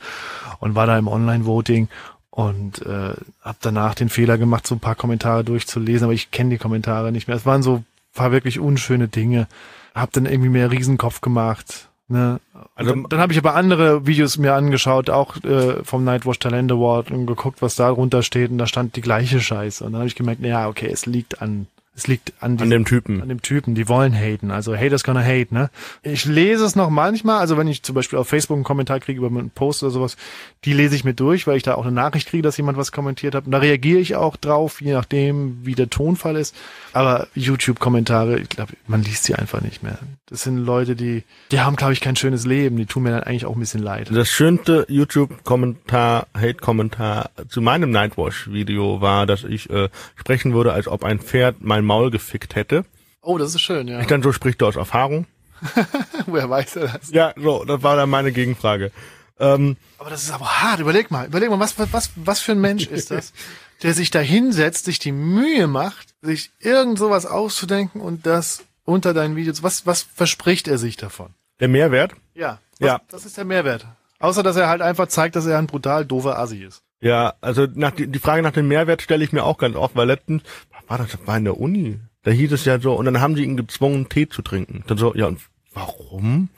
und 0.60 0.76
war 0.76 0.86
da 0.86 0.98
im 0.98 1.08
Online-Voting 1.08 1.88
und 2.32 2.82
äh, 2.86 3.14
habe 3.42 3.58
danach 3.62 3.94
den 3.94 4.10
Fehler 4.10 4.38
gemacht, 4.38 4.66
so 4.66 4.76
ein 4.76 4.80
paar 4.80 4.96
Kommentare 4.96 5.44
durchzulesen, 5.44 6.06
aber 6.06 6.14
ich 6.14 6.32
kenne 6.32 6.52
die 6.52 6.58
Kommentare 6.58 7.12
nicht 7.12 7.28
mehr. 7.28 7.38
Es 7.38 7.46
waren 7.46 7.62
so 7.62 7.84
paar 8.14 8.32
wirklich 8.32 8.60
unschöne 8.60 9.08
Dinge. 9.08 9.48
Hab 9.94 10.12
dann 10.14 10.26
irgendwie 10.26 10.50
mehr 10.50 10.72
Riesenkopf 10.72 11.22
gemacht. 11.22 11.90
Ne? 12.08 12.40
Also 12.76 12.92
dann, 12.92 13.06
dann 13.10 13.20
habe 13.20 13.34
ich 13.34 13.40
aber 13.40 13.56
andere 13.56 14.06
Videos 14.06 14.38
mir 14.38 14.54
angeschaut, 14.54 15.10
auch 15.10 15.42
äh, 15.44 15.84
vom 15.84 16.04
Nightwatch 16.04 16.40
Talent 16.40 16.72
Award 16.72 17.12
und 17.12 17.26
geguckt, 17.26 17.62
was 17.62 17.76
da 17.76 17.90
drunter 17.90 18.24
steht 18.24 18.52
und 18.52 18.58
da 18.58 18.68
stand 18.68 18.96
die 18.96 19.02
gleiche 19.02 19.40
Scheiße 19.40 19.84
und 19.84 19.94
dann 19.94 20.00
habe 20.00 20.08
ich 20.08 20.16
gemerkt, 20.16 20.42
ja 20.42 20.68
okay, 20.68 20.90
es 20.92 21.06
liegt 21.06 21.42
an 21.42 21.68
es 21.94 22.08
liegt 22.08 22.34
an, 22.40 22.56
diesem, 22.56 22.64
an 22.64 22.70
dem 22.70 22.86
Typen. 22.86 23.22
An 23.22 23.30
dem 23.30 23.42
Typen, 23.42 23.76
die 23.76 23.90
wollen 23.90 24.14
haten. 24.14 24.50
Also 24.50 24.76
haters 24.76 25.04
gonna 25.04 25.22
hate, 25.22 25.54
ne? 25.54 25.70
Ich 26.04 26.26
lese 26.26 26.64
es 26.64 26.76
noch 26.76 26.90
manchmal, 26.90 27.40
also 27.40 27.58
wenn 27.58 27.68
ich 27.68 27.84
zum 27.84 27.96
Beispiel 27.96 28.18
auf 28.18 28.30
Facebook 28.30 28.56
einen 28.56 28.64
Kommentar 28.64 29.00
kriege 29.02 29.20
über 29.20 29.28
einen 29.28 29.50
Post 29.50 29.84
oder 29.84 29.92
sowas, 29.92 30.16
die 30.64 30.74
lese 30.74 30.96
ich 30.96 31.04
mir 31.04 31.14
durch, 31.14 31.48
weil 31.48 31.58
ich 31.58 31.64
da 31.64 31.76
auch 31.76 31.86
eine 31.86 31.92
Nachricht 31.92 32.30
kriege, 32.30 32.44
dass 32.44 32.56
jemand 32.56 32.78
was 32.78 32.94
kommentiert 32.94 33.36
hat. 33.36 33.46
Und 33.46 33.52
da 33.52 33.58
reagiere 33.58 34.00
ich 34.00 34.16
auch 34.16 34.38
drauf, 34.38 34.82
je 34.82 34.94
nachdem, 34.94 35.66
wie 35.66 35.76
der 35.76 35.90
Tonfall 35.90 36.38
ist. 36.38 36.56
Aber 36.94 37.28
YouTube-Kommentare, 37.36 38.40
ich 38.40 38.50
glaube, 38.50 38.74
man 38.88 39.04
liest 39.04 39.26
sie 39.26 39.36
einfach 39.36 39.62
nicht 39.62 39.84
mehr. 39.84 40.00
Das 40.28 40.44
sind 40.44 40.60
Leute, 40.60 40.96
die, 40.96 41.24
die 41.52 41.60
haben, 41.60 41.76
glaube 41.76 41.92
ich, 41.92 42.00
kein 42.00 42.16
schönes 42.16 42.46
Leben. 42.46 42.78
Die 42.78 42.86
tun 42.86 43.04
mir 43.04 43.12
dann 43.12 43.24
eigentlich 43.24 43.46
auch 43.46 43.56
ein 43.56 43.60
bisschen 43.60 43.84
leid. 43.84 44.10
Das 44.14 44.30
schönste 44.30 44.86
YouTube-Kommentar, 44.88 46.28
Hate-Kommentar 46.34 47.32
zu 47.50 47.60
meinem 47.62 47.92
Nightwash-Video 47.92 49.02
war, 49.02 49.26
dass 49.26 49.44
ich 49.44 49.70
äh, 49.70 49.90
sprechen 50.16 50.54
würde, 50.54 50.72
als 50.72 50.88
ob 50.88 51.04
ein 51.04 51.20
Pferd 51.20 51.58
mein 51.60 51.81
Maul 51.82 52.12
gefickt 52.12 52.56
hätte. 52.56 52.86
Oh, 53.22 53.38
das 53.38 53.56
ist 53.56 53.62
schön, 53.62 53.88
ja. 53.88 54.00
Ich 54.00 54.08
dann 54.08 54.24
so 54.24 54.32
spricht 54.32 54.62
du 54.62 54.68
aus 54.68 54.76
Erfahrung. 54.76 55.28
Woher 56.26 56.50
weiß 56.50 56.78
er 56.78 56.88
das? 56.88 57.12
Ja, 57.12 57.34
so, 57.38 57.64
das 57.66 57.84
war 57.84 57.96
dann 57.96 58.10
meine 58.10 58.32
Gegenfrage. 58.32 58.92
Ähm, 59.40 59.78
aber 59.98 60.10
das 60.10 60.24
ist 60.24 60.32
aber 60.32 60.62
hart. 60.62 60.80
Überleg 60.80 61.12
mal, 61.12 61.28
überleg 61.28 61.50
mal, 61.50 61.60
was, 61.60 61.76
was, 61.92 62.12
was 62.16 62.40
für 62.40 62.54
ein 62.54 62.62
Mensch 62.62 62.88
ist 62.88 63.12
das, 63.12 63.34
der 63.84 63.94
sich 63.94 64.12
da 64.12 64.20
hinsetzt, 64.20 64.86
sich 64.86 65.00
die 65.00 65.12
Mühe 65.12 65.68
macht, 65.68 66.14
sich 66.22 66.52
irgend 66.60 66.98
sowas 66.98 67.26
auszudenken 67.26 68.02
und 68.02 68.26
das 68.26 68.64
unter 68.84 69.14
deinen 69.14 69.36
Videos. 69.36 69.64
Was, 69.64 69.86
was 69.86 70.02
verspricht 70.02 70.68
er 70.68 70.78
sich 70.78 70.98
davon? 70.98 71.34
Der 71.60 71.68
Mehrwert? 71.68 72.14
Ja. 72.34 72.60
Was, 72.80 72.88
ja. 72.88 73.02
Das 73.10 73.26
ist 73.26 73.38
der 73.38 73.46
Mehrwert. 73.46 73.86
Außer, 74.20 74.44
dass 74.44 74.56
er 74.56 74.70
halt 74.70 74.82
einfach 74.82 75.08
zeigt, 75.08 75.36
dass 75.36 75.46
er 75.46 75.58
ein 75.58 75.68
brutal 75.68 76.06
doofer 76.06 76.38
Assi 76.38 76.64
ist. 76.64 76.84
Ja, 77.02 77.34
also 77.42 77.68
nach, 77.74 77.92
die, 77.92 78.08
die 78.08 78.20
Frage 78.20 78.44
nach 78.44 78.52
dem 78.52 78.68
Mehrwert 78.68 79.02
stelle 79.02 79.24
ich 79.24 79.34
mir 79.34 79.44
auch 79.44 79.58
ganz 79.58 79.76
oft, 79.76 79.96
weil 79.96 80.08
letztens, 80.08 80.44
war 80.88 81.00
das, 81.00 81.18
war 81.26 81.38
in 81.38 81.46
der 81.46 81.60
Uni. 81.60 82.00
Da 82.24 82.32
hieß 82.32 82.52
es 82.52 82.66
ja 82.66 82.80
so, 82.80 82.94
und 82.94 83.06
dann 83.06 83.20
haben 83.20 83.36
die 83.36 83.44
ihn 83.44 83.58
gezwungen, 83.58 84.08
Tee 84.08 84.30
zu 84.30 84.44
trinken. 84.44 84.84
Dann 84.88 84.98
so, 84.98 85.16
ja, 85.16 85.26
und 85.26 85.40
warum? 85.74 86.50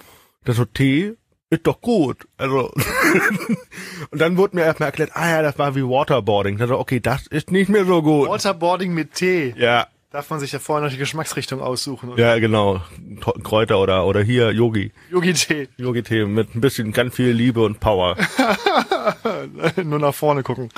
Das 0.43 0.57
so, 0.57 0.65
Tee 0.65 1.13
ist 1.49 1.65
doch 1.65 1.79
gut. 1.79 2.27
Also, 2.37 2.73
und 4.11 4.19
dann 4.19 4.35
wurde 4.35 4.57
mir 4.57 4.63
erstmal 4.63 4.87
erklärt, 4.87 5.11
ah 5.13 5.29
ja, 5.29 5.41
das 5.41 5.57
war 5.57 5.75
wie 5.75 5.83
Waterboarding. 5.83 6.57
Dann 6.57 6.67
so, 6.67 6.77
okay, 6.77 6.99
das 6.99 7.27
ist 7.27 7.51
nicht 7.51 7.69
mehr 7.69 7.85
so 7.85 8.01
gut. 8.01 8.27
Waterboarding 8.27 8.93
mit 8.93 9.13
Tee. 9.13 9.53
Ja. 9.57 9.87
Darf 10.13 10.29
man 10.29 10.39
sich 10.39 10.51
ja 10.51 10.59
vorher 10.59 10.85
noch 10.85 10.91
die 10.91 10.99
Geschmacksrichtung 10.99 11.59
aussuchen. 11.59 12.11
Oder? 12.11 12.23
Ja, 12.23 12.37
genau. 12.37 12.81
Kräuter 13.43 13.79
oder, 13.79 14.05
oder 14.05 14.21
hier 14.21 14.51
Yogi. 14.51 14.91
Yogi-Tee. 15.09 15.69
Yogi-Tee 15.77 16.25
mit 16.25 16.53
ein 16.53 16.61
bisschen 16.61 16.91
ganz 16.91 17.15
viel 17.15 17.31
Liebe 17.31 17.61
und 17.63 17.79
Power. 17.79 18.15
Nur 19.83 19.97
nach 19.97 20.13
vorne 20.13 20.43
gucken. 20.43 20.69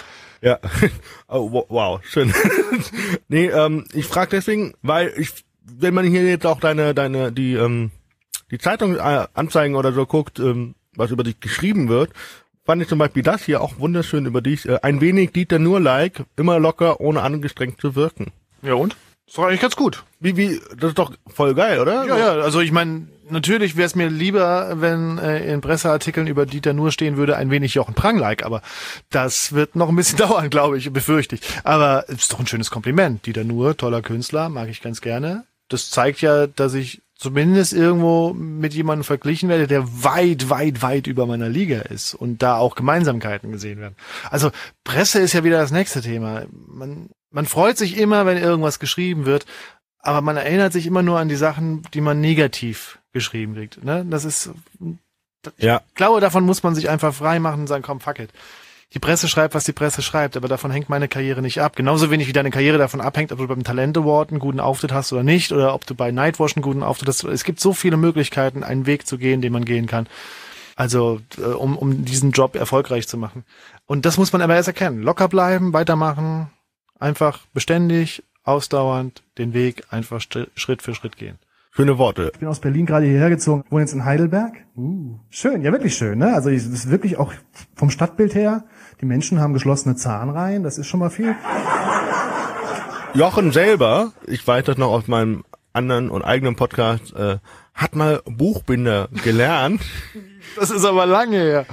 Ja. 0.42 0.58
Oh, 1.28 1.66
wow, 1.68 2.00
schön. 2.06 2.34
nee, 3.28 3.48
ähm, 3.48 3.84
ich 3.92 4.06
frage 4.06 4.30
deswegen, 4.32 4.74
weil 4.82 5.12
ich, 5.18 5.44
wenn 5.66 5.94
man 5.94 6.06
hier 6.06 6.24
jetzt 6.24 6.46
auch 6.46 6.62
deine, 6.62 6.94
deine, 6.94 7.34
die, 7.34 7.56
ähm, 7.56 7.92
die 8.52 8.58
Zeitung 8.58 8.96
äh, 8.96 9.28
anzeigen 9.34 9.76
oder 9.76 9.92
so 9.92 10.06
guckt, 10.06 10.40
ähm, 10.40 10.76
was 10.96 11.12
über 11.12 11.26
dich 11.26 11.42
geschrieben 11.42 11.90
wird, 11.90 12.12
fand 12.64 12.82
ich 12.82 12.88
zum 12.88 13.00
Beispiel 13.00 13.24
das 13.24 13.44
hier 13.44 13.60
auch 13.60 13.80
wunderschön 13.80 14.28
über 14.28 14.40
dich. 14.40 14.66
Äh, 14.66 14.80
ein 14.82 15.02
wenig 15.02 15.34
Dieter 15.34 15.60
nur 15.60 15.82
like, 15.82 16.24
immer 16.38 16.58
locker, 16.58 17.02
ohne 17.02 17.22
angestrengt 17.22 17.82
zu 17.82 17.96
wirken. 17.98 18.32
Ja 18.62 18.76
und? 18.76 18.96
Das 19.28 19.38
war 19.38 19.48
eigentlich 19.48 19.62
ganz 19.62 19.76
gut. 19.76 20.04
Wie, 20.20 20.38
wie, 20.38 20.62
das 20.78 20.90
ist 20.90 21.00
doch 21.00 21.12
voll 21.28 21.56
geil, 21.56 21.80
oder? 21.80 22.06
Ja, 22.06 22.18
ja, 22.18 22.32
also 22.34 22.60
ich 22.60 22.72
meine, 22.72 23.08
natürlich 23.30 23.76
wäre 23.76 23.88
es 23.88 23.96
mir 23.96 24.10
lieber, 24.10 24.82
wenn 24.82 25.18
äh, 25.18 25.52
in 25.52 25.62
Presseartikeln 25.62 26.28
über 26.28 26.46
Dieter 26.46 26.74
nur 26.74 26.92
stehen 26.92 27.18
würde, 27.18 27.36
ein 27.36 27.50
wenig 27.50 27.74
Jochen 27.74 27.96
Prang-like, 27.96 28.46
aber 28.46 28.62
das 29.10 29.54
wird 29.54 29.76
noch 29.76 29.90
ein 29.90 29.96
bisschen 29.96 30.18
dauern, 30.20 30.50
glaube 30.50 30.78
ich, 30.78 30.92
befürchte 30.94 31.36
ich. 31.36 31.42
Aber 31.64 32.08
ist 32.08 32.32
doch 32.32 32.40
ein 32.40 32.48
schönes 32.48 32.70
Kompliment. 32.70 33.26
Dieter 33.26 33.44
Nur, 33.44 33.76
toller 33.78 34.02
Künstler, 34.02 34.50
mag 34.50 34.70
ich 34.70 34.82
ganz 34.82 35.02
gerne. 35.02 35.46
Das 35.70 35.90
zeigt 35.90 36.22
ja, 36.22 36.46
dass 36.46 36.76
ich 36.76 37.02
zumindest 37.18 37.74
irgendwo 37.74 38.34
mit 38.34 38.74
jemandem 38.74 39.04
verglichen 39.04 39.50
werde, 39.50 39.68
der 39.68 40.04
weit, 40.04 40.50
weit, 40.50 40.82
weit 40.82 41.08
über 41.08 41.26
meiner 41.26 41.50
Liga 41.50 41.80
ist 41.80 42.14
und 42.14 42.44
da 42.44 42.58
auch 42.58 42.76
Gemeinsamkeiten 42.76 43.52
gesehen 43.52 43.80
werden. 43.80 43.96
Also 44.30 44.52
Presse 44.84 45.20
ist 45.20 45.34
ja 45.34 45.44
wieder 45.44 45.60
das 45.60 45.72
nächste 45.72 46.02
Thema. 46.02 46.44
Man 46.52 47.10
man 47.36 47.46
freut 47.46 47.78
sich 47.78 47.98
immer, 47.98 48.26
wenn 48.26 48.38
irgendwas 48.38 48.80
geschrieben 48.80 49.26
wird, 49.26 49.46
aber 50.00 50.22
man 50.22 50.38
erinnert 50.38 50.72
sich 50.72 50.88
immer 50.88 51.02
nur 51.02 51.20
an 51.20 51.28
die 51.28 51.36
Sachen, 51.36 51.84
die 51.94 52.00
man 52.00 52.22
negativ 52.22 52.98
geschrieben 53.12 53.56
kriegt. 53.56 53.84
Ne? 53.84 54.06
Das 54.10 54.24
ist, 54.24 54.52
ja. 55.58 55.82
ich 55.86 55.96
glaube, 55.96 56.22
davon 56.22 56.46
muss 56.46 56.64
man 56.64 56.76
sich 56.76 56.90
einfach 56.90 57.14
frei 57.14 57.40
machen 57.40 57.62
und 57.62 57.68
sagen, 57.68 57.84
komm, 57.84 58.00
fuck 58.00 58.20
it. 58.20 58.30
Die 58.94 59.00
Presse 59.00 59.28
schreibt, 59.28 59.54
was 59.54 59.66
die 59.66 59.74
Presse 59.74 60.02
schreibt, 60.02 60.38
aber 60.38 60.48
davon 60.48 60.72
hängt 60.72 60.88
meine 60.88 61.10
Karriere 61.10 61.42
nicht 61.42 61.60
ab. 61.60 61.76
Genauso 61.76 62.10
wenig 62.10 62.30
wie 62.30 62.34
deine 62.34 62.52
Karriere 62.52 62.78
davon 62.78 63.02
abhängt, 63.02 63.34
ob 63.34 63.40
du 63.40 63.48
beim 63.48 63.66
Talent 63.66 63.98
Award 63.98 64.30
einen 64.30 64.40
guten 64.40 64.62
Auftritt 64.62 64.94
hast 64.94 65.12
oder 65.12 65.24
nicht, 65.24 65.52
oder 65.52 65.74
ob 65.74 65.86
du 65.86 65.94
bei 65.94 66.12
Nightwash 66.12 66.56
einen 66.56 66.64
guten 66.64 66.84
Auftritt 66.84 67.10
hast. 67.10 67.26
Es 67.26 67.44
gibt 67.44 67.60
so 67.60 67.74
viele 67.74 67.98
Möglichkeiten, 67.98 68.64
einen 68.64 68.86
Weg 68.86 69.08
zu 69.08 69.18
gehen, 69.18 69.42
den 69.42 69.52
man 69.52 69.66
gehen 69.66 69.88
kann. 69.88 70.08
Also, 70.78 71.20
äh, 71.38 71.42
um, 71.42 71.78
um 71.78 72.06
diesen 72.06 72.32
Job 72.32 72.56
erfolgreich 72.56 73.10
zu 73.10 73.18
machen. 73.18 73.44
Und 73.86 74.06
das 74.06 74.18
muss 74.18 74.32
man 74.32 74.42
aber 74.42 74.56
erst 74.56 74.70
erkennen. 74.70 75.02
Locker 75.02 75.28
bleiben, 75.28 75.74
weitermachen, 75.74 76.50
Einfach 77.00 77.46
beständig, 77.54 78.24
ausdauernd 78.44 79.24
den 79.38 79.54
Weg 79.54 79.84
einfach 79.90 80.22
Schritt 80.22 80.82
für 80.82 80.96
Schritt 80.96 81.18
gehen. 81.18 81.38
Schöne 81.72 81.98
Worte. 81.98 82.32
Ich 82.34 82.40
bin 82.40 82.48
aus 82.48 82.62
Berlin 82.62 82.86
gerade 82.86 83.06
hierher 83.06 83.30
gezogen, 83.30 83.66
wohne 83.70 83.82
jetzt 83.82 83.94
in 83.94 84.06
Heidelberg. 84.06 84.54
Uh, 84.78 85.20
schön, 85.30 85.62
ja 85.62 85.74
wirklich 85.74 85.98
schön, 85.98 86.20
ne? 86.20 86.34
Also 86.34 86.50
es 86.50 86.66
ist 86.66 86.90
wirklich 86.90 87.18
auch 87.18 87.34
vom 87.76 87.90
Stadtbild 87.90 88.34
her. 88.34 88.64
Die 89.02 89.06
Menschen 89.06 89.42
haben 89.42 89.54
geschlossene 89.54 89.98
Zahnreihen, 89.98 90.64
das 90.64 90.78
ist 90.78 90.88
schon 90.88 91.02
mal 91.02 91.10
viel. 91.10 91.36
Jochen 93.14 93.52
selber, 93.52 94.14
ich 94.26 94.48
weiß 94.48 94.64
das 94.64 94.78
noch 94.78 94.92
aus 94.92 95.10
meinem 95.10 95.44
anderen 95.74 96.10
und 96.10 96.22
eigenen 96.22 96.56
Podcast, 96.56 97.14
äh, 97.14 97.40
hat 97.74 97.94
mal 97.94 98.22
Buchbinder 98.26 99.10
gelernt. 99.24 99.82
das 100.58 100.72
ist 100.72 100.86
aber 100.86 101.06
lange 101.06 101.38
her. 101.38 101.66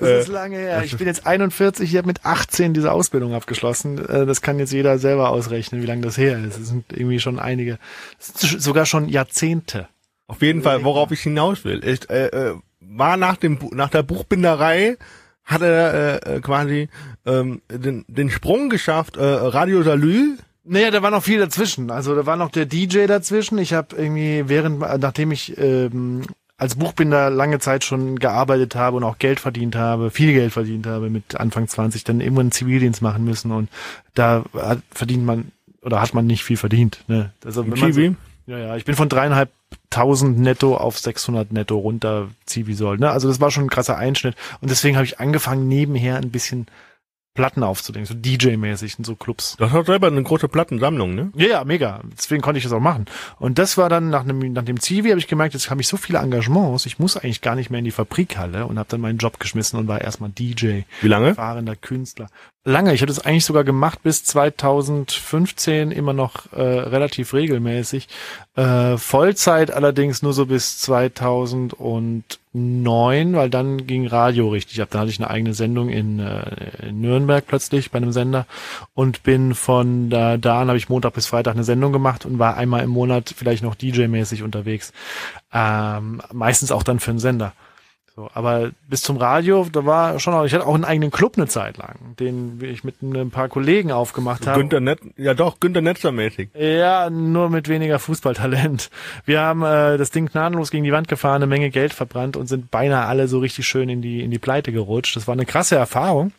Das 0.00 0.08
äh, 0.08 0.20
ist 0.20 0.28
lange 0.28 0.56
her. 0.56 0.82
Ich 0.84 0.96
bin 0.96 1.06
jetzt 1.06 1.26
41, 1.26 1.90
ich 1.90 1.96
habe 1.96 2.06
mit 2.06 2.24
18 2.24 2.74
diese 2.74 2.92
Ausbildung 2.92 3.34
abgeschlossen. 3.34 3.98
Äh, 3.98 4.26
das 4.26 4.42
kann 4.42 4.58
jetzt 4.58 4.72
jeder 4.72 4.98
selber 4.98 5.30
ausrechnen, 5.30 5.82
wie 5.82 5.86
lange 5.86 6.02
das 6.02 6.16
her 6.16 6.38
ist. 6.38 6.58
Das 6.58 6.68
sind 6.68 6.84
irgendwie 6.92 7.20
schon 7.20 7.38
einige, 7.38 7.78
sogar 8.18 8.86
schon 8.86 9.08
Jahrzehnte. 9.08 9.88
Auf 10.26 10.42
jeden 10.42 10.62
Fall, 10.62 10.84
worauf 10.84 11.10
ich 11.10 11.20
hinaus 11.20 11.64
will, 11.64 11.78
ist, 11.78 12.10
äh, 12.10 12.28
äh, 12.28 12.54
war 12.80 13.16
nach 13.16 13.36
dem 13.36 13.58
nach 13.72 13.90
der 13.90 14.02
Buchbinderei 14.02 14.96
hat 15.44 15.62
er 15.62 16.24
äh, 16.24 16.36
äh, 16.36 16.40
quasi 16.40 16.88
ähm, 17.26 17.60
den, 17.68 18.04
den 18.08 18.30
Sprung 18.30 18.70
geschafft, 18.70 19.16
äh, 19.16 19.24
Radio 19.24 19.82
Salü 19.82 20.36
naja, 20.62 20.90
da 20.90 21.02
war 21.02 21.10
noch 21.10 21.22
viel 21.22 21.40
dazwischen. 21.40 21.90
Also 21.90 22.14
da 22.14 22.26
war 22.26 22.36
noch 22.36 22.50
der 22.50 22.66
DJ 22.66 23.06
dazwischen. 23.06 23.58
Ich 23.58 23.72
habe 23.72 23.96
irgendwie 23.96 24.44
während, 24.46 24.78
nachdem 24.78 25.32
ich 25.32 25.56
ähm, 25.58 26.22
als 26.60 26.74
Buchbinder 26.74 27.30
lange 27.30 27.58
Zeit 27.58 27.84
schon 27.84 28.18
gearbeitet 28.18 28.74
habe 28.74 28.98
und 28.98 29.04
auch 29.04 29.18
Geld 29.18 29.40
verdient 29.40 29.76
habe, 29.76 30.10
viel 30.10 30.32
Geld 30.34 30.52
verdient 30.52 30.86
habe 30.86 31.08
mit 31.08 31.36
Anfang 31.36 31.66
20, 31.66 32.04
dann 32.04 32.20
irgendwann 32.20 32.52
Zivildienst 32.52 33.00
machen 33.00 33.24
müssen 33.24 33.50
und 33.50 33.70
da 34.14 34.44
hat, 34.54 34.80
verdient 34.90 35.24
man 35.24 35.52
oder 35.82 36.02
hat 36.02 36.12
man 36.12 36.26
nicht 36.26 36.44
viel 36.44 36.58
verdient. 36.58 37.02
Ne? 37.08 37.30
Also, 37.44 37.62
Im 37.62 37.72
Kiwi? 37.72 38.14
Ja, 38.46 38.58
ja, 38.58 38.76
ich 38.76 38.84
bin 38.84 38.94
von 38.94 39.08
dreieinhalbtausend 39.08 40.38
netto 40.38 40.76
auf 40.76 40.98
600 40.98 41.50
netto 41.52 41.78
runter 41.78 42.28
Zivisol. 42.44 42.98
Ne? 42.98 43.08
Also 43.10 43.28
das 43.28 43.40
war 43.40 43.50
schon 43.50 43.64
ein 43.64 43.70
krasser 43.70 43.96
Einschnitt. 43.96 44.34
Und 44.60 44.70
deswegen 44.70 44.96
habe 44.96 45.06
ich 45.06 45.20
angefangen, 45.20 45.68
nebenher 45.68 46.16
ein 46.16 46.30
bisschen 46.30 46.66
Platten 47.34 47.62
aufzulegen, 47.62 48.06
so 48.06 48.14
DJ-mäßig 48.14 48.98
in 48.98 49.04
so 49.04 49.14
Clubs. 49.14 49.56
Hast 49.60 49.74
auch 49.74 49.86
selber 49.86 50.08
eine 50.08 50.22
große 50.22 50.48
Plattensammlung, 50.48 51.14
ne? 51.14 51.32
Ja, 51.36 51.46
ja, 51.46 51.64
mega. 51.64 52.00
Deswegen 52.16 52.42
konnte 52.42 52.58
ich 52.58 52.64
das 52.64 52.72
auch 52.72 52.80
machen. 52.80 53.06
Und 53.38 53.58
das 53.58 53.78
war 53.78 53.88
dann 53.88 54.10
nach, 54.10 54.22
einem, 54.22 54.52
nach 54.52 54.64
dem 54.64 54.80
Zivi 54.80 55.10
habe 55.10 55.20
ich 55.20 55.28
gemerkt, 55.28 55.54
jetzt 55.54 55.70
habe 55.70 55.80
ich 55.80 55.88
so 55.88 55.96
viele 55.96 56.18
Engagements, 56.18 56.86
ich 56.86 56.98
muss 56.98 57.16
eigentlich 57.16 57.40
gar 57.40 57.54
nicht 57.54 57.70
mehr 57.70 57.78
in 57.78 57.84
die 57.84 57.92
Fabrikhalle 57.92 58.66
und 58.66 58.78
habe 58.78 58.88
dann 58.88 59.00
meinen 59.00 59.18
Job 59.18 59.38
geschmissen 59.38 59.78
und 59.78 59.86
war 59.86 60.00
erstmal 60.00 60.30
DJ. 60.30 60.82
Wie 61.00 61.08
lange? 61.08 61.34
Fahrender 61.34 61.76
Künstler. 61.76 62.28
Lange. 62.64 62.92
Ich 62.92 63.00
habe 63.00 63.06
das 63.06 63.24
eigentlich 63.24 63.46
sogar 63.46 63.64
gemacht 63.64 64.02
bis 64.02 64.22
2015, 64.22 65.92
immer 65.92 66.12
noch 66.12 66.52
äh, 66.52 66.60
relativ 66.60 67.32
regelmäßig. 67.32 68.06
Äh, 68.54 68.98
Vollzeit 68.98 69.70
allerdings 69.70 70.20
nur 70.20 70.34
so 70.34 70.44
bis 70.44 70.78
2009, 70.80 73.32
weil 73.32 73.48
dann 73.48 73.86
ging 73.86 74.06
Radio 74.06 74.50
richtig 74.50 74.82
ab. 74.82 74.88
Da 74.90 74.98
hatte 74.98 75.10
ich 75.10 75.18
eine 75.18 75.30
eigene 75.30 75.54
Sendung 75.54 75.88
in, 75.88 76.18
äh, 76.18 76.88
in 76.88 77.00
Nürnberg 77.00 77.46
plötzlich 77.46 77.92
bei 77.92 77.96
einem 77.96 78.12
Sender 78.12 78.44
und 78.92 79.22
bin 79.22 79.54
von 79.54 80.10
da, 80.10 80.36
da 80.36 80.60
an 80.60 80.68
habe 80.68 80.76
ich 80.76 80.90
Montag 80.90 81.14
bis 81.14 81.28
Freitag 81.28 81.54
eine 81.54 81.64
Sendung 81.64 81.94
gemacht 81.94 82.26
und 82.26 82.38
war 82.38 82.58
einmal 82.58 82.84
im 82.84 82.90
Monat 82.90 83.32
vielleicht 83.34 83.62
noch 83.62 83.74
DJ-mäßig 83.74 84.42
unterwegs. 84.42 84.92
Ähm, 85.50 86.20
meistens 86.30 86.72
auch 86.72 86.82
dann 86.82 87.00
für 87.00 87.12
einen 87.12 87.20
Sender. 87.20 87.54
So, 88.16 88.28
aber 88.34 88.72
bis 88.88 89.02
zum 89.02 89.16
Radio, 89.16 89.66
da 89.70 89.86
war 89.86 90.18
schon 90.18 90.34
auch, 90.34 90.44
ich 90.44 90.52
hatte 90.52 90.66
auch 90.66 90.74
einen 90.74 90.84
eigenen 90.84 91.10
Club 91.10 91.34
eine 91.36 91.46
Zeit 91.46 91.76
lang, 91.78 92.16
den 92.18 92.60
ich 92.62 92.82
mit 92.82 93.02
ein 93.02 93.30
paar 93.30 93.48
Kollegen 93.48 93.92
aufgemacht 93.92 94.46
habe. 94.46 94.58
Günter 94.58 94.80
Net, 94.80 94.98
ja 95.16 95.32
doch, 95.32 95.60
Günter 95.60 95.80
Netzer 95.80 96.10
mäßig. 96.10 96.50
Ja, 96.54 97.08
nur 97.08 97.50
mit 97.50 97.68
weniger 97.68 97.98
Fußballtalent. 97.98 98.90
Wir 99.24 99.40
haben 99.40 99.62
äh, 99.62 99.96
das 99.96 100.10
Ding 100.10 100.26
gnadenlos 100.26 100.70
gegen 100.70 100.84
die 100.84 100.92
Wand 100.92 101.06
gefahren, 101.06 101.36
eine 101.36 101.46
Menge 101.46 101.70
Geld 101.70 101.94
verbrannt 101.94 102.36
und 102.36 102.48
sind 102.48 102.70
beinahe 102.70 103.06
alle 103.06 103.28
so 103.28 103.38
richtig 103.38 103.66
schön 103.66 103.88
in 103.88 104.02
die, 104.02 104.22
in 104.22 104.30
die 104.30 104.38
Pleite 104.38 104.72
gerutscht. 104.72 105.14
Das 105.14 105.28
war 105.28 105.32
eine 105.32 105.46
krasse 105.46 105.76
Erfahrung. 105.76 106.32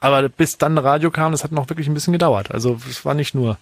Aber 0.00 0.28
bis 0.28 0.58
dann 0.58 0.78
Radio 0.78 1.10
kam, 1.10 1.32
das 1.32 1.44
hat 1.44 1.52
noch 1.52 1.68
wirklich 1.68 1.88
ein 1.88 1.94
bisschen 1.94 2.12
gedauert. 2.12 2.50
Also 2.50 2.78
es 2.88 3.04
war 3.04 3.14
nicht 3.14 3.34
nur 3.34 3.58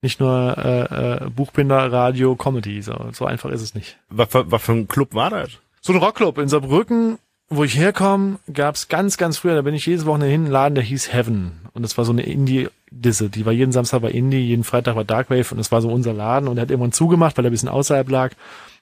nicht 0.00 0.20
nur 0.20 0.56
äh, 0.58 1.24
äh, 1.24 1.30
Buchbinder, 1.30 1.92
Radio, 1.92 2.36
Comedy. 2.36 2.82
So, 2.82 2.94
so 3.12 3.26
einfach 3.26 3.50
ist 3.50 3.62
es 3.62 3.74
nicht. 3.74 3.98
Was, 4.10 4.28
was 4.32 4.62
für 4.62 4.72
ein 4.72 4.88
Club 4.88 5.14
war 5.14 5.30
das? 5.30 5.58
So 5.88 5.94
ein 5.94 6.00
Rockclub 6.00 6.36
in 6.36 6.48
Saarbrücken, 6.48 7.16
wo 7.48 7.64
ich 7.64 7.78
herkomme, 7.78 8.40
gab's 8.52 8.88
ganz, 8.88 9.16
ganz 9.16 9.38
früher, 9.38 9.54
da 9.54 9.62
bin 9.62 9.72
ich 9.72 9.86
jedes 9.86 10.04
Wochenende 10.04 10.30
hin, 10.30 10.42
einen 10.42 10.52
Laden, 10.52 10.74
der 10.74 10.84
hieß 10.84 11.14
Heaven. 11.14 11.52
Und 11.72 11.82
das 11.82 11.96
war 11.96 12.04
so 12.04 12.12
eine 12.12 12.24
Indie-Disse. 12.24 13.30
Die 13.30 13.46
war 13.46 13.54
jeden 13.54 13.72
Samstag 13.72 14.02
bei 14.02 14.10
Indie, 14.10 14.36
jeden 14.36 14.64
Freitag 14.64 14.96
war 14.96 15.04
Darkwave 15.04 15.50
und 15.50 15.56
das 15.56 15.72
war 15.72 15.80
so 15.80 15.88
unser 15.88 16.12
Laden 16.12 16.46
und 16.46 16.56
der 16.56 16.62
hat 16.64 16.70
irgendwann 16.70 16.92
zugemacht, 16.92 17.38
weil 17.38 17.46
er 17.46 17.48
ein 17.48 17.52
bisschen 17.52 17.70
außerhalb 17.70 18.06
lag. 18.10 18.32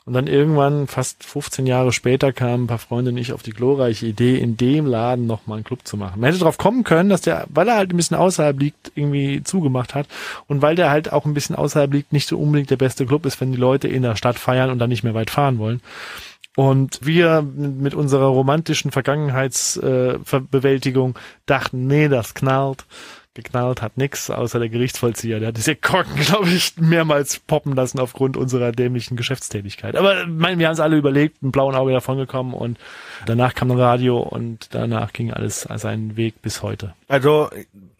Und 0.05 0.15
dann 0.15 0.27
irgendwann, 0.29 0.89
fast 0.89 1.25
15 1.25 1.67
Jahre 1.67 1.93
später, 1.93 2.33
kamen 2.33 2.65
ein 2.65 2.67
paar 2.69 2.79
Freunde 2.79 3.13
und 3.13 3.19
ich 3.19 3.33
auf 3.33 3.43
die 3.43 3.51
glorreiche 3.51 4.07
Idee, 4.07 4.39
in 4.39 4.57
dem 4.57 4.87
Laden 4.87 5.29
nochmal 5.29 5.59
einen 5.59 5.65
Club 5.65 5.81
zu 5.85 5.97
machen. 5.97 6.21
Man 6.21 6.31
hätte 6.31 6.43
drauf 6.43 6.59
kommen 6.59 6.83
können, 6.83 7.09
dass 7.09 7.23
der, 7.23 7.45
weil 7.49 7.69
er 7.69 7.77
halt 7.77 7.93
ein 7.93 7.97
bisschen 7.97 8.17
außerhalb 8.17 8.59
liegt, 8.59 8.93
irgendwie 8.97 9.43
zugemacht 9.45 9.95
hat. 9.95 10.07
Und 10.47 10.63
weil 10.63 10.75
der 10.75 10.91
halt 10.91 11.13
auch 11.13 11.25
ein 11.25 11.35
bisschen 11.35 11.55
außerhalb 11.55 11.93
liegt, 11.93 12.13
nicht 12.13 12.29
so 12.29 12.39
unbedingt 12.39 12.71
der 12.71 12.77
beste 12.77 13.07
Club 13.07 13.27
ist, 13.27 13.41
wenn 13.41 13.53
die 13.53 13.59
Leute 13.59 13.87
in 13.87 14.03
der 14.03 14.15
Stadt 14.17 14.39
feiern 14.39 14.71
und 14.71 14.81
dann 14.81 14.91
nicht 14.91 15.03
mehr 15.03 15.15
weit 15.15 15.31
fahren 15.31 15.59
wollen. 15.59 15.81
Und 16.57 16.99
wir 17.03 17.43
mit 17.43 17.95
unserer 17.95 18.27
romantischen 18.27 18.91
Vergangenheitsbewältigung 18.91 21.17
dachten, 21.45 21.87
nee, 21.87 22.09
das 22.09 22.35
knallt. 22.35 22.87
Geknallt 23.35 23.83
hat 23.83 23.99
nix, 23.99 24.31
außer 24.31 24.59
der 24.59 24.71
Gerichtsvollzieher. 24.71 25.39
Der 25.39 25.49
hat 25.49 25.59
diese 25.59 25.77
Korken, 25.77 26.17
glaube 26.21 26.49
ich, 26.49 26.79
mehrmals 26.79 27.41
poppen 27.41 27.75
lassen 27.75 28.01
aufgrund 28.01 28.39
unserer 28.39 28.73
dämlichen 28.73 29.19
Geschäftstätigkeit. 29.19 29.97
Aber 29.97 30.23
ich 30.23 30.29
meine, 30.29 30.59
wir 30.59 30.69
haben 30.69 30.73
es 30.73 30.81
alle 30.81 30.97
überlegt, 30.97 31.43
ein 31.43 31.53
blauen 31.53 31.75
Auge 31.75 31.93
davon 31.93 32.17
gekommen 32.17 32.55
und 32.55 32.79
danach 33.27 33.53
kam 33.53 33.71
ein 33.71 33.79
Radio 33.79 34.19
und 34.19 34.75
danach 34.75 35.13
ging 35.13 35.35
alles 35.35 35.69
seinen 35.77 36.17
Weg 36.17 36.41
bis 36.41 36.63
heute. 36.63 36.95
Also, 37.09 37.51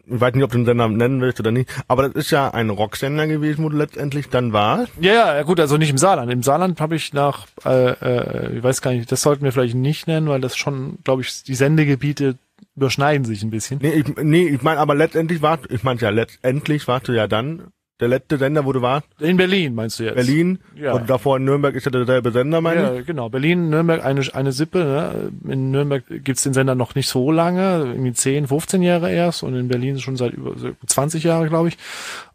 ich 0.09 0.21
weiß 0.21 0.33
nicht, 0.33 0.43
ob 0.43 0.51
du 0.51 0.63
den 0.63 0.77
Namen 0.77 0.97
nennen 0.97 1.21
willst 1.21 1.39
oder 1.39 1.51
nicht, 1.51 1.69
aber 1.87 2.03
das 2.03 2.13
ist 2.13 2.31
ja 2.31 2.49
ein 2.49 2.69
Rocksender 2.69 3.27
gewesen, 3.27 3.63
wo 3.63 3.69
du 3.69 3.77
letztendlich 3.77 4.29
dann 4.29 4.53
warst. 4.53 4.91
Ja, 4.99 5.13
ja, 5.13 5.35
ja, 5.35 5.43
gut, 5.43 5.59
also 5.59 5.77
nicht 5.77 5.89
im 5.89 5.97
Saarland. 5.97 6.31
Im 6.31 6.43
Saarland 6.43 6.79
habe 6.79 6.95
ich 6.95 7.13
nach, 7.13 7.47
äh, 7.65 7.91
äh, 7.91 8.57
ich 8.57 8.63
weiß 8.63 8.81
gar 8.81 8.91
nicht, 8.91 9.11
das 9.11 9.21
sollten 9.21 9.43
wir 9.43 9.51
vielleicht 9.51 9.75
nicht 9.75 10.07
nennen, 10.07 10.27
weil 10.27 10.41
das 10.41 10.55
schon, 10.57 10.99
glaube 11.03 11.21
ich, 11.21 11.43
die 11.43 11.55
Sendegebiete 11.55 12.37
überschneiden 12.75 13.25
sich 13.25 13.43
ein 13.43 13.49
bisschen. 13.49 13.79
Nee, 13.81 13.91
ich, 13.93 14.15
nee, 14.21 14.47
ich 14.47 14.61
meine, 14.61 14.79
aber 14.79 14.95
letztendlich 14.95 15.41
war, 15.41 15.59
ich 15.69 15.83
meine 15.83 15.99
ja, 15.99 16.09
letztendlich 16.09 16.87
warst 16.87 17.07
du 17.07 17.11
ja 17.11 17.27
dann 17.27 17.71
der 17.99 18.07
letzte 18.09 18.37
Sender, 18.37 18.63
wo 18.65 18.73
du 18.73 18.81
warst, 18.81 19.07
In 19.19 19.37
Berlin 19.37 19.73
meinst 19.73 19.99
du 19.99 20.03
jetzt? 20.03 20.15
Berlin. 20.15 20.59
Ja. 20.75 20.93
Und 20.93 21.09
davor 21.09 21.37
in 21.37 21.45
Nürnberg 21.45 21.73
ist 21.75 21.85
ja 21.85 21.91
derselbe 21.91 22.31
Sender, 22.31 22.61
meine 22.61 22.81
ich. 22.91 22.95
Ja, 22.97 23.01
genau. 23.01 23.29
Berlin, 23.29 23.69
Nürnberg, 23.69 24.05
eine, 24.05 24.21
eine 24.33 24.51
Sippe. 24.51 25.31
Ne? 25.45 25.51
In 25.51 25.71
Nürnberg 25.71 26.03
gibt's 26.07 26.43
den 26.43 26.53
Sender 26.53 26.75
noch 26.75 26.93
nicht 26.95 27.09
so 27.09 27.31
lange, 27.31 27.85
irgendwie 27.87 28.13
10, 28.13 28.47
15 28.47 28.81
Jahre 28.83 29.11
erst 29.11 29.41
und 29.43 29.55
in 29.55 29.67
Berlin 29.67 29.99
schon 29.99 30.15
seit 30.15 30.33
über 30.33 30.57
so 30.57 30.69
20 30.85 31.23
Jahre, 31.23 31.47
glaube 31.49 31.69
ich. 31.69 31.77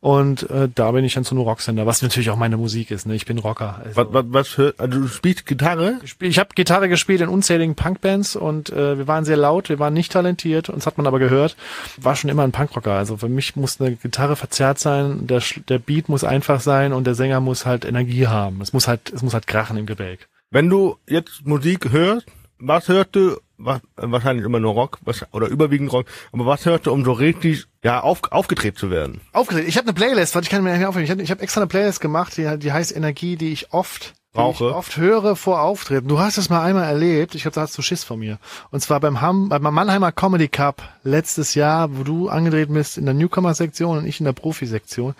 Und 0.00 0.50
äh, 0.50 0.68
da 0.74 0.90
bin 0.90 1.04
ich 1.04 1.14
dann 1.14 1.22
zu 1.24 1.36
einem 1.36 1.44
Rocksender, 1.44 1.86
was 1.86 2.02
natürlich 2.02 2.30
auch 2.30 2.36
meine 2.36 2.56
Musik 2.56 2.90
ist. 2.90 3.06
Ne? 3.06 3.14
Ich 3.14 3.24
bin 3.24 3.38
Rocker. 3.38 3.80
Also, 3.84 3.96
Was, 3.96 4.06
was, 4.10 4.24
was 4.28 4.48
für, 4.48 4.74
also 4.78 5.00
du 5.02 5.06
spielst 5.06 5.46
Gitarre? 5.46 5.98
ich 6.02 6.10
spiel- 6.10 6.28
ich 6.28 6.40
habe 6.40 6.48
Gitarre 6.56 6.88
gespielt 6.88 7.20
in 7.20 7.28
unzähligen 7.28 7.76
Punkbands 7.76 8.34
und 8.34 8.70
äh, 8.70 8.98
wir 8.98 9.06
waren 9.06 9.24
sehr 9.24 9.36
laut, 9.36 9.68
wir 9.68 9.78
waren 9.78 9.94
nicht 9.94 10.10
talentiert, 10.10 10.68
uns 10.70 10.86
hat 10.86 10.96
man 10.98 11.06
aber 11.06 11.20
gehört. 11.20 11.56
War 11.98 12.16
schon 12.16 12.30
immer 12.30 12.42
ein 12.42 12.50
Punkrocker. 12.50 12.92
Also 12.94 13.16
für 13.18 13.28
mich 13.28 13.54
muss 13.54 13.80
eine 13.80 13.92
Gitarre 13.94 14.34
verzerrt 14.34 14.80
sein, 14.80 15.28
der, 15.28 15.40
der 15.68 15.78
Beat 15.78 16.08
muss 16.08 16.24
einfach 16.24 16.60
sein 16.60 16.92
und 16.92 17.06
der 17.06 17.14
Sänger 17.14 17.40
muss 17.40 17.66
halt 17.66 17.84
Energie 17.84 18.26
haben. 18.26 18.60
Es 18.60 18.72
muss 18.72 18.88
halt, 18.88 19.12
es 19.12 19.22
muss 19.22 19.34
halt 19.34 19.46
krachen 19.46 19.76
im 19.76 19.86
Gebälk. 19.86 20.28
Wenn 20.50 20.68
du 20.68 20.96
jetzt 21.08 21.46
Musik 21.46 21.90
hörst, 21.92 22.26
was 22.58 22.88
hörst 22.88 23.16
du? 23.16 23.38
Was, 23.58 23.80
wahrscheinlich 23.96 24.44
immer 24.44 24.58
nur 24.58 24.72
Rock 24.72 24.98
was, 25.02 25.24
oder 25.32 25.46
überwiegend 25.46 25.92
Rock, 25.92 26.06
aber 26.32 26.46
was 26.46 26.66
hörst 26.66 26.86
du, 26.86 26.92
um 26.92 27.04
so 27.04 27.12
richtig 27.12 27.66
ja 27.84 28.00
auf, 28.00 28.20
aufgedreht 28.32 28.76
zu 28.76 28.90
werden? 28.90 29.20
Aufgeregt. 29.32 29.68
Ich 29.68 29.76
habe 29.76 29.86
eine 29.86 29.94
Playlist, 29.94 30.34
warte, 30.34 30.46
ich 30.46 30.50
kann 30.50 30.64
mir 30.64 30.70
nicht 30.70 30.80
mehr 30.80 30.88
aufhören. 30.88 31.04
Ich 31.04 31.10
habe 31.10 31.22
ich 31.22 31.30
hab 31.30 31.40
extra 31.40 31.60
eine 31.60 31.68
Playlist 31.68 32.00
gemacht, 32.00 32.36
die, 32.36 32.58
die 32.58 32.72
heißt 32.72 32.94
Energie, 32.94 33.36
die 33.36 33.52
ich 33.52 33.72
oft 33.72 34.14
Brauche. 34.32 34.68
Ich 34.68 34.74
oft 34.74 34.96
höre 34.96 35.36
vor 35.36 35.60
Auftreten. 35.60 36.08
Du 36.08 36.18
hast 36.18 36.38
es 36.38 36.48
mal 36.48 36.62
einmal 36.62 36.84
erlebt. 36.84 37.34
Ich 37.34 37.42
glaube, 37.42 37.54
da 37.54 37.60
hast 37.60 37.76
du 37.76 37.82
Schiss 37.82 38.02
von 38.02 38.18
mir. 38.18 38.38
Und 38.70 38.80
zwar 38.80 38.98
beim, 38.98 39.20
Ham, 39.20 39.50
beim 39.50 39.62
Mannheimer 39.62 40.10
Comedy 40.10 40.48
Cup 40.48 40.82
letztes 41.04 41.54
Jahr, 41.54 41.98
wo 41.98 42.02
du 42.02 42.30
angetreten 42.30 42.72
bist 42.72 42.96
in 42.96 43.04
der 43.04 43.14
Newcomer-Sektion 43.14 43.98
und 43.98 44.06
ich 44.06 44.20
in 44.20 44.24
der 44.24 44.32
Profi-Sektion. 44.32 45.14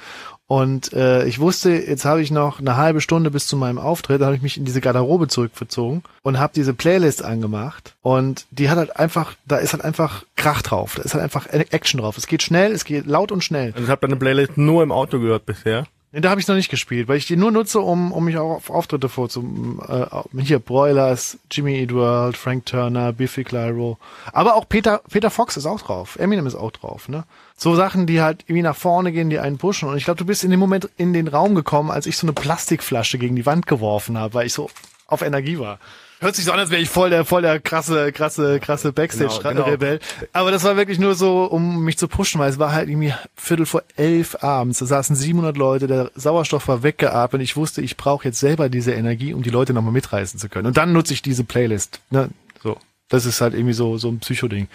Und 0.47 0.93
äh, 0.93 1.25
ich 1.27 1.41
wusste, 1.41 1.71
jetzt 1.71 2.05
habe 2.05 2.23
ich 2.23 2.31
noch 2.31 2.59
eine 2.59 2.77
halbe 2.77 3.01
Stunde 3.01 3.31
bis 3.31 3.47
zu 3.47 3.57
meinem 3.57 3.79
Auftritt. 3.79 4.21
Da 4.21 4.27
habe 4.27 4.37
ich 4.37 4.43
mich 4.43 4.57
in 4.57 4.65
diese 4.65 4.81
Garderobe 4.81 5.29
zurückverzogen 5.29 6.03
und 6.23 6.39
habe 6.39 6.53
diese 6.55 6.75
Playlist 6.75 7.23
angemacht. 7.23 7.95
Und 8.03 8.47
die 8.51 8.71
hat 8.71 8.79
halt 8.79 8.97
einfach, 8.97 9.35
da 9.47 9.57
ist 9.57 9.73
halt 9.75 9.85
einfach 9.85 10.25
Krach 10.37 10.63
drauf. 10.63 10.95
Da 10.97 11.03
ist 11.03 11.15
halt 11.15 11.25
einfach 11.25 11.47
Action 11.47 12.01
drauf. 12.01 12.17
Es 12.17 12.27
geht 12.27 12.43
schnell, 12.43 12.73
es 12.73 12.85
geht 12.85 13.07
laut 13.07 13.31
und 13.31 13.45
schnell. 13.45 13.73
Also 13.73 13.85
ich 13.85 13.91
habe 13.91 14.07
deine 14.07 14.17
Playlist 14.17 14.57
nur 14.57 14.83
im 14.83 14.93
Auto 14.93 15.21
gehört 15.21 15.47
bisher. 15.47 15.87
Nee, 16.13 16.21
da 16.21 16.29
habe 16.29 16.41
ich 16.43 16.47
noch 16.47 16.57
nicht 16.57 16.71
gespielt, 16.71 17.09
weil 17.09 17.17
ich 17.17 17.27
die 17.27 17.37
nur 17.37 17.51
nutze, 17.51 17.81
um, 17.81 18.13
um 18.13 18.25
mich 18.27 18.37
auch 18.37 18.57
auf 18.57 18.71
Auftritte 18.71 19.09
vorzu... 19.09 19.81
Äh, 19.89 20.43
hier 20.43 20.59
Broilers, 20.59 21.39
Jimmy 21.51 21.91
World, 21.91 22.37
Frank 22.37 22.67
Turner, 22.67 23.15
Biffy 23.15 23.45
Clyro. 23.45 23.97
Aber 24.33 24.57
auch 24.57 24.69
Peter, 24.69 25.01
Peter 25.11 25.31
Fox 25.31 25.57
ist 25.57 25.65
auch 25.65 25.81
drauf. 25.81 26.17
Eminem 26.19 26.47
ist 26.47 26.55
auch 26.55 26.71
drauf, 26.71 27.09
ne? 27.09 27.25
So 27.57 27.75
Sachen, 27.75 28.07
die 28.07 28.21
halt 28.21 28.43
irgendwie 28.43 28.63
nach 28.63 28.77
vorne 28.77 29.13
gehen, 29.13 29.31
die 29.31 29.39
einen 29.39 29.57
pushen. 29.57 29.89
Und 29.89 29.97
ich 29.97 30.05
glaube, 30.05 30.19
du 30.19 30.27
bist 30.27 30.45
in 30.45 30.51
dem 30.51 30.61
Moment 30.61 30.91
in 30.99 31.15
den 31.15 31.29
Raum 31.29 31.55
gekommen, 31.55 31.91
als 31.91 32.07
ich 32.07 32.19
so 32.19 32.27
eine 32.27 32.35
Plastikflasche 32.35 33.17
gegen 33.17 33.37
die 33.37 33.47
Wand 33.47 33.67
geworfen 33.67 34.19
habe, 34.19 34.35
weil 34.35 34.47
ich 34.47 34.53
so 34.53 34.69
auf 35.07 35.23
Energie 35.23 35.59
war. 35.59 35.79
Hört 36.23 36.37
sich 36.37 36.45
so 36.45 36.53
an, 36.53 36.61
als 36.61 36.71
wäre 36.71 36.81
ich 36.81 36.89
voll 36.89 37.11
der, 37.11 37.25
voll 37.25 37.43
der 37.43 37.59
krasse, 37.59 38.13
krasse, 38.13 38.61
krasse 38.61 38.93
Backstage-Rebell. 38.93 39.99
Aber 40.33 40.53
das 40.53 40.63
war 40.63 40.77
wirklich 40.77 41.01
nur 41.01 41.17
so, 41.17 41.45
um 41.47 41.83
mich 41.83 41.99
zu 41.99 42.07
pushen, 42.07 42.41
weil 42.41 42.49
es 42.49 42.61
war 42.61 42.73
halt 42.73 42.89
irgendwie 42.89 43.13
Viertel 43.35 43.67
vor 43.67 43.83
elf 43.97 44.37
abends. 44.41 44.79
Da 44.79 44.87
saßen 44.87 45.17
700 45.17 45.57
Leute, 45.57 45.89
der 45.89 46.13
Sauerstoff 46.15 46.69
war 46.69 46.85
weggeatmet. 46.85 47.43
Ich 47.43 47.57
wusste, 47.57 47.83
ich 47.83 47.97
brauche 47.97 48.25
jetzt 48.25 48.39
selber 48.39 48.69
diese 48.69 48.93
Energie, 48.93 49.35
um 49.35 49.43
die 49.43 49.51
Leute 49.51 49.73
nochmal 49.73 49.93
mitreißen 49.93 50.39
zu 50.39 50.49
können. 50.49 50.69
Und 50.69 50.77
dann 50.77 50.93
nutze 50.93 51.13
ich 51.13 51.23
diese 51.23 51.43
Playlist. 51.43 51.99
Ne? 52.11 52.29
So, 52.63 52.77
das 53.09 53.27
ist 53.27 53.41
halt 53.41 53.55
irgendwie 53.55 53.75
so 53.75 53.99
so 53.99 54.09
ein 54.09 54.21
Psychoding. 54.21 54.69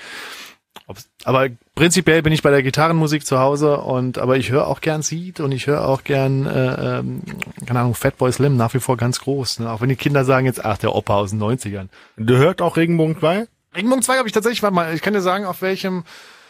Ob's- 0.88 1.10
Aber 1.26 1.47
prinzipiell 1.76 2.21
bin 2.21 2.32
ich 2.32 2.41
bei 2.41 2.50
der 2.50 2.63
Gitarrenmusik 2.63 3.26
zu 3.26 3.39
Hause 3.39 3.78
und 3.80 4.17
aber 4.17 4.38
ich 4.38 4.52
höre 4.52 4.67
auch 4.67 4.80
gern 4.80 5.02
Seed 5.02 5.41
und 5.41 5.52
ich 5.52 5.67
höre 5.67 5.86
auch 5.86 6.04
gern, 6.06 6.45
äh, 6.45 7.00
ähm, 7.00 7.21
keine 7.65 7.82
Ahnung, 7.82 7.93
Fatboy 7.93 8.32
Slim 8.32 8.56
nach 8.56 8.73
wie 8.73 8.80
vor 8.80 8.95
ganz 8.95 9.19
groß. 9.19 9.60
Ne? 9.60 9.71
Auch 9.71 9.82
wenn 9.82 9.89
die 9.89 9.97
Kinder 9.97 10.23
sagen 10.23 10.45
jetzt, 10.45 10.63
ach, 10.63 10.78
der 10.78 10.95
Opa 10.95 11.15
aus 11.15 11.32
den 11.32 11.39
90ern. 11.41 11.89
Du 12.15 12.38
hörst 12.38 12.62
auch 12.62 12.78
Regenbogen 12.78 13.19
2? 13.19 13.47
Regenbogen 13.76 14.02
2 14.02 14.17
habe 14.17 14.28
ich 14.28 14.34
tatsächlich, 14.34 14.63
warte 14.63 14.76
mal, 14.76 14.93
ich 14.93 15.02
kann 15.02 15.13
dir 15.13 15.21
sagen, 15.21 15.45
auf 15.45 15.62
welchem 15.62 16.04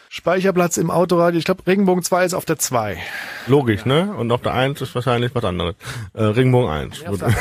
Speicherplatz 0.08 0.76
im 0.76 0.90
Autoradio. 0.90 1.38
Ich 1.38 1.44
glaube, 1.44 1.66
Regenbogen 1.66 2.02
2 2.02 2.24
ist 2.24 2.34
auf 2.34 2.44
der 2.44 2.58
2. 2.58 2.98
Logisch, 3.46 3.84
ne? 3.84 4.14
Und 4.16 4.32
auf 4.32 4.40
der 4.40 4.54
1 4.54 4.80
ist 4.80 4.94
wahrscheinlich 4.94 5.34
was 5.34 5.44
anderes. 5.44 5.74
Äh, 6.14 6.24
Regenbogen 6.24 6.70
1. 6.70 7.00
Nee, 7.00 7.08
auf 7.08 7.18
der 7.18 7.26
1, 7.28 7.38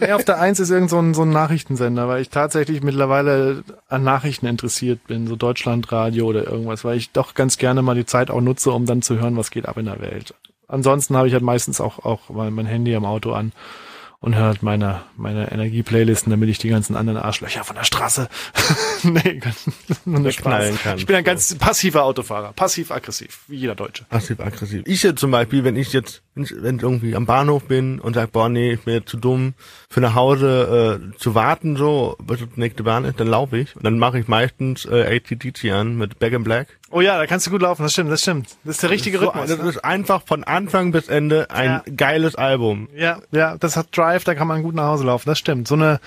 nee, 0.00 0.12
auf 0.12 0.24
der 0.24 0.40
1 0.40 0.60
ist 0.60 0.70
irgend 0.70 0.90
so 0.90 0.98
ein, 0.98 1.14
so 1.14 1.22
ein 1.22 1.30
Nachrichtensender, 1.30 2.08
weil 2.08 2.22
ich 2.22 2.30
tatsächlich 2.30 2.82
mittlerweile 2.82 3.62
an 3.88 4.02
Nachrichten 4.02 4.46
interessiert 4.46 5.06
bin, 5.06 5.26
so 5.26 5.36
Deutschlandradio 5.36 6.26
oder 6.26 6.44
irgendwas, 6.44 6.84
weil 6.84 6.96
ich 6.96 7.12
doch 7.12 7.34
ganz 7.34 7.58
gerne 7.58 7.82
mal 7.82 7.94
die 7.94 8.06
Zeit 8.06 8.30
auch 8.30 8.40
nutze, 8.40 8.72
um 8.72 8.86
dann 8.86 9.02
zu 9.02 9.20
hören, 9.20 9.36
was 9.36 9.50
geht 9.50 9.66
ab 9.66 9.76
in 9.76 9.86
der 9.86 10.00
Welt. 10.00 10.34
ansonsten 10.68 11.16
habe 11.16 11.28
ich 11.28 11.34
halt 11.34 11.42
meistens 11.42 11.80
auch, 11.80 12.04
auch 12.04 12.28
mein, 12.28 12.52
mein 12.52 12.66
Handy 12.66 12.94
am 12.94 13.04
Auto 13.04 13.32
an 13.32 13.52
und 14.20 14.36
hört 14.36 14.62
meine, 14.62 15.00
meine 15.16 15.50
Energie-Playlisten, 15.50 16.30
damit 16.30 16.50
ich 16.50 16.58
die 16.58 16.68
ganzen 16.68 16.94
anderen 16.94 17.18
Arschlöcher 17.18 17.64
von 17.64 17.76
der 17.76 17.84
Straße 17.84 18.28
nee, 19.02 19.40
Knallen 20.32 20.78
kann. 20.78 20.98
Ich 20.98 21.06
bin 21.06 21.16
ein 21.16 21.24
ganz 21.24 21.54
passiver 21.54 22.04
Autofahrer, 22.04 22.52
passiv-aggressiv, 22.52 23.40
wie 23.48 23.56
jeder 23.56 23.74
Deutsche. 23.74 24.04
Passiv-aggressiv. 24.04 24.82
Ich 24.86 25.02
jetzt 25.02 25.20
zum 25.20 25.30
Beispiel, 25.30 25.64
wenn 25.64 25.76
ich 25.76 25.94
jetzt, 25.94 26.22
wenn 26.34 26.44
ich 26.44 26.50
irgendwie 26.50 27.16
am 27.16 27.24
Bahnhof 27.24 27.64
bin 27.64 27.98
und 27.98 28.14
sag, 28.14 28.32
boah, 28.32 28.50
nee, 28.50 28.72
ich 28.72 28.82
bin 28.82 28.94
jetzt 28.94 29.08
zu 29.08 29.16
dumm, 29.16 29.54
für 29.88 30.00
nach 30.00 30.14
Hause 30.14 31.00
äh, 31.14 31.16
zu 31.18 31.34
warten, 31.34 31.76
so, 31.76 32.16
bis 32.22 32.40
die 32.40 32.60
nächste 32.60 32.82
Bahn 32.82 33.06
ist, 33.06 33.20
dann 33.20 33.28
laufe 33.28 33.56
ich. 33.56 33.74
Und 33.74 33.84
dann 33.84 33.98
mache 33.98 34.18
ich 34.18 34.28
meistens 34.28 34.84
äh, 34.84 35.16
ATDT 35.16 35.70
an 35.70 35.96
mit 35.96 36.18
Back 36.18 36.34
in 36.34 36.44
Black. 36.44 36.79
Oh 36.92 37.00
ja, 37.00 37.18
da 37.18 37.26
kannst 37.26 37.46
du 37.46 37.50
gut 37.50 37.62
laufen, 37.62 37.82
das 37.82 37.92
stimmt, 37.92 38.10
das 38.10 38.22
stimmt. 38.22 38.48
Das 38.64 38.76
ist 38.76 38.82
der 38.82 38.90
richtige 38.90 39.18
so, 39.18 39.26
Rhythmus. 39.26 39.48
Das 39.48 39.62
ne? 39.62 39.68
ist 39.68 39.84
einfach 39.84 40.22
von 40.26 40.42
Anfang 40.42 40.90
bis 40.90 41.08
Ende 41.08 41.50
ein 41.50 41.66
Ja. 41.66 41.82
geiles 41.96 42.34
Album. 42.34 42.88
Ja, 42.96 43.20
ja, 43.30 43.56
das 43.58 43.76
hat 43.76 43.96
Drive, 43.96 44.24
da 44.24 44.34
kann 44.34 44.48
man 44.48 44.62
gut 44.62 44.74
nach 44.74 44.86
Hause 44.88 45.04
laufen. 45.04 45.28
Das 45.28 45.38
stimmt. 45.38 45.68
So 45.68 45.76
eine, 45.76 46.00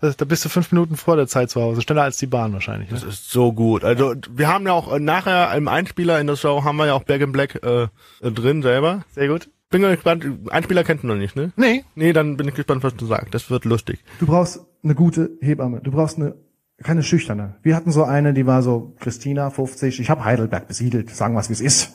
das, 0.00 0.18
da 0.18 0.26
bist 0.26 0.44
du 0.44 0.50
fünf 0.50 0.70
Minuten 0.70 0.96
vor 0.96 1.16
der 1.16 1.28
Zeit 1.28 1.48
zu 1.50 1.62
Hause. 1.62 1.80
Schneller 1.80 2.02
als 2.02 2.18
die 2.18 2.26
Bahn 2.26 2.52
wahrscheinlich. 2.52 2.90
Ne? 2.90 2.98
Das 2.98 3.04
ist 3.04 3.30
so 3.30 3.52
gut. 3.52 3.84
Also 3.84 4.14
wir 4.30 4.48
haben 4.48 4.66
ja 4.66 4.72
auch 4.72 4.92
äh, 4.92 5.00
nachher 5.00 5.54
im 5.56 5.66
Einspieler 5.66 6.20
in 6.20 6.26
der 6.26 6.36
Show 6.36 6.62
haben 6.62 6.76
wir 6.76 6.86
ja 6.86 6.92
auch 6.94 7.04
Back 7.04 7.22
in 7.22 7.32
Black 7.32 7.62
äh, 7.64 7.84
äh, 7.84 7.88
drin 8.30 8.62
selber. 8.62 9.04
Sehr 9.14 9.28
gut. 9.28 9.48
Bin 9.70 9.82
gespannt. 9.82 10.24
Einspieler 10.50 10.84
kennt 10.84 11.02
du 11.02 11.06
noch 11.06 11.14
nicht, 11.16 11.36
ne? 11.36 11.52
Nee. 11.56 11.84
Nee, 11.94 12.12
dann 12.12 12.36
bin 12.36 12.48
ich 12.48 12.54
gespannt, 12.54 12.82
was 12.84 12.96
du 12.96 13.06
sagst. 13.06 13.34
Das 13.34 13.50
wird 13.50 13.64
lustig. 13.64 13.98
Du 14.18 14.26
brauchst 14.26 14.60
eine 14.82 14.94
gute 14.94 15.30
Hebamme. 15.40 15.80
Du 15.82 15.90
brauchst 15.90 16.16
eine 16.16 16.34
keine 16.82 17.02
schüchterne. 17.02 17.56
Wir 17.62 17.74
hatten 17.74 17.90
so 17.90 18.04
eine, 18.04 18.34
die 18.34 18.46
war 18.46 18.62
so 18.62 18.94
Christina 19.00 19.50
50. 19.50 20.00
Ich 20.00 20.10
habe 20.10 20.24
Heidelberg 20.24 20.68
besiedelt. 20.68 21.14
Sagen 21.14 21.34
wir 21.34 21.40
es, 21.40 21.48
wie 21.48 21.54
es 21.54 21.60
ist. 21.60 21.92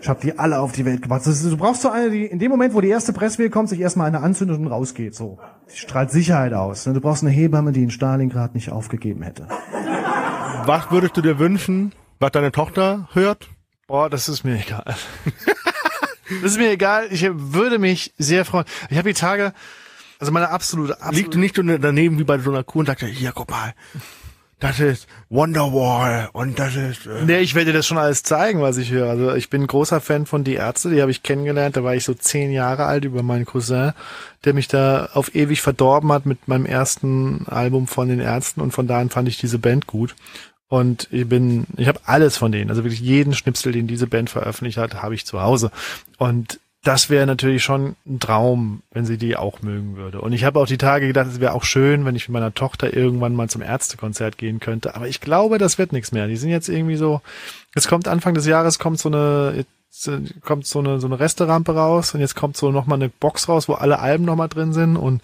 Ich 0.00 0.08
habe 0.08 0.20
die 0.20 0.38
alle 0.38 0.60
auf 0.60 0.72
die 0.72 0.84
Welt 0.84 1.02
gebracht. 1.02 1.22
Du 1.26 1.56
brauchst 1.56 1.82
so 1.82 1.90
eine, 1.90 2.10
die 2.10 2.26
in 2.26 2.38
dem 2.38 2.50
Moment, 2.50 2.74
wo 2.74 2.80
die 2.80 2.88
erste 2.88 3.12
Presswelle 3.12 3.50
kommt, 3.50 3.68
sich 3.68 3.80
erstmal 3.80 4.06
eine 4.06 4.20
anzündet 4.20 4.58
und 4.58 4.66
rausgeht. 4.66 5.14
So, 5.14 5.38
die 5.72 5.78
strahlt 5.78 6.10
Sicherheit 6.10 6.52
aus. 6.52 6.86
ne? 6.86 6.92
Du 6.92 7.00
brauchst 7.00 7.22
eine 7.22 7.32
Hebamme, 7.32 7.72
die 7.72 7.82
in 7.82 7.90
Stalingrad 7.90 8.54
nicht 8.54 8.70
aufgegeben 8.70 9.22
hätte. 9.22 9.48
Was 10.64 10.90
würdest 10.90 11.16
du 11.16 11.22
dir 11.22 11.38
wünschen, 11.38 11.92
was 12.20 12.32
deine 12.32 12.52
Tochter 12.52 13.08
hört? 13.12 13.48
Boah, 13.86 14.10
das 14.10 14.28
ist 14.28 14.44
mir 14.44 14.60
egal. 14.60 14.84
das 16.42 16.52
ist 16.52 16.58
mir 16.58 16.70
egal. 16.70 17.06
Ich 17.10 17.28
würde 17.32 17.78
mich 17.78 18.12
sehr 18.18 18.44
freuen. 18.44 18.66
Ich 18.90 18.98
habe 18.98 19.08
die 19.08 19.18
Tage, 19.18 19.52
also 20.18 20.32
meine 20.32 20.50
absolute, 20.50 20.92
Liegt 20.92 21.02
absolute 21.02 21.38
nicht 21.38 21.56
so 21.56 21.62
daneben 21.62 22.18
wie 22.18 22.24
bei 22.24 22.38
so 22.38 22.50
einer 22.50 22.64
Kuh 22.64 22.80
und 22.80 22.86
sagt, 22.86 23.02
ja, 23.02 23.08
hier, 23.08 23.32
guck 23.32 23.50
mal, 23.50 23.74
das 24.58 24.80
ist 24.80 25.06
Wonderwall 25.28 26.30
und 26.32 26.58
das 26.58 26.76
ist... 26.76 27.06
Äh, 27.06 27.24
Nee, 27.26 27.40
ich 27.40 27.54
werde 27.54 27.72
dir 27.72 27.76
das 27.78 27.86
schon 27.86 27.98
alles 27.98 28.22
zeigen, 28.22 28.62
was 28.62 28.78
ich 28.78 28.90
höre. 28.90 29.10
Also 29.10 29.34
ich 29.34 29.50
bin 29.50 29.62
ein 29.62 29.66
großer 29.66 30.00
Fan 30.00 30.24
von 30.24 30.44
Die 30.44 30.54
Ärzte, 30.54 30.90
die 30.90 31.02
habe 31.02 31.10
ich 31.10 31.22
kennengelernt, 31.22 31.76
da 31.76 31.84
war 31.84 31.94
ich 31.94 32.04
so 32.04 32.14
zehn 32.14 32.50
Jahre 32.50 32.86
alt 32.86 33.04
über 33.04 33.22
meinen 33.22 33.44
Cousin, 33.44 33.92
der 34.44 34.54
mich 34.54 34.68
da 34.68 35.10
auf 35.12 35.34
ewig 35.34 35.60
verdorben 35.60 36.10
hat 36.10 36.24
mit 36.24 36.48
meinem 36.48 36.64
ersten 36.64 37.46
Album 37.48 37.86
von 37.86 38.08
den 38.08 38.20
Ärzten 38.20 38.62
und 38.62 38.70
von 38.70 38.86
da 38.86 38.98
an 38.98 39.10
fand 39.10 39.28
ich 39.28 39.36
diese 39.36 39.58
Band 39.58 39.86
gut. 39.86 40.14
Und 40.68 41.06
ich 41.12 41.28
bin, 41.28 41.66
ich 41.76 41.86
habe 41.86 42.00
alles 42.04 42.38
von 42.38 42.50
denen, 42.50 42.70
also 42.70 42.82
wirklich 42.82 43.00
jeden 43.00 43.34
Schnipsel, 43.34 43.72
den 43.72 43.86
diese 43.86 44.06
Band 44.06 44.30
veröffentlicht 44.30 44.78
hat, 44.78 45.02
habe 45.02 45.14
ich 45.14 45.26
zu 45.26 45.40
Hause. 45.40 45.70
Und 46.18 46.60
das 46.86 47.10
wäre 47.10 47.26
natürlich 47.26 47.64
schon 47.64 47.96
ein 48.06 48.20
Traum, 48.20 48.82
wenn 48.92 49.04
sie 49.04 49.18
die 49.18 49.36
auch 49.36 49.60
mögen 49.60 49.96
würde. 49.96 50.20
Und 50.20 50.32
ich 50.32 50.44
habe 50.44 50.60
auch 50.60 50.66
die 50.66 50.78
Tage 50.78 51.08
gedacht, 51.08 51.26
es 51.26 51.40
wäre 51.40 51.52
auch 51.52 51.64
schön, 51.64 52.04
wenn 52.04 52.14
ich 52.14 52.28
mit 52.28 52.34
meiner 52.34 52.54
Tochter 52.54 52.94
irgendwann 52.94 53.34
mal 53.34 53.48
zum 53.48 53.60
Ärztekonzert 53.60 54.38
gehen 54.38 54.60
könnte. 54.60 54.94
Aber 54.94 55.08
ich 55.08 55.20
glaube, 55.20 55.58
das 55.58 55.78
wird 55.78 55.92
nichts 55.92 56.12
mehr. 56.12 56.28
Die 56.28 56.36
sind 56.36 56.50
jetzt 56.50 56.68
irgendwie 56.68 56.94
so, 56.94 57.22
es 57.74 57.88
kommt 57.88 58.06
Anfang 58.06 58.34
des 58.34 58.46
Jahres 58.46 58.78
kommt 58.78 59.00
so 59.00 59.08
eine, 59.08 59.64
kommt 60.44 60.66
so 60.66 60.78
eine, 60.78 61.00
so 61.00 61.06
eine 61.06 61.18
Resterampe 61.18 61.74
raus 61.74 62.14
und 62.14 62.20
jetzt 62.20 62.34
kommt 62.34 62.56
so 62.56 62.70
nochmal 62.70 62.98
eine 62.98 63.08
Box 63.08 63.48
raus, 63.48 63.68
wo 63.68 63.74
alle 63.74 63.98
Alben 63.98 64.24
nochmal 64.24 64.48
drin 64.48 64.72
sind 64.72 64.96
und 64.96 65.22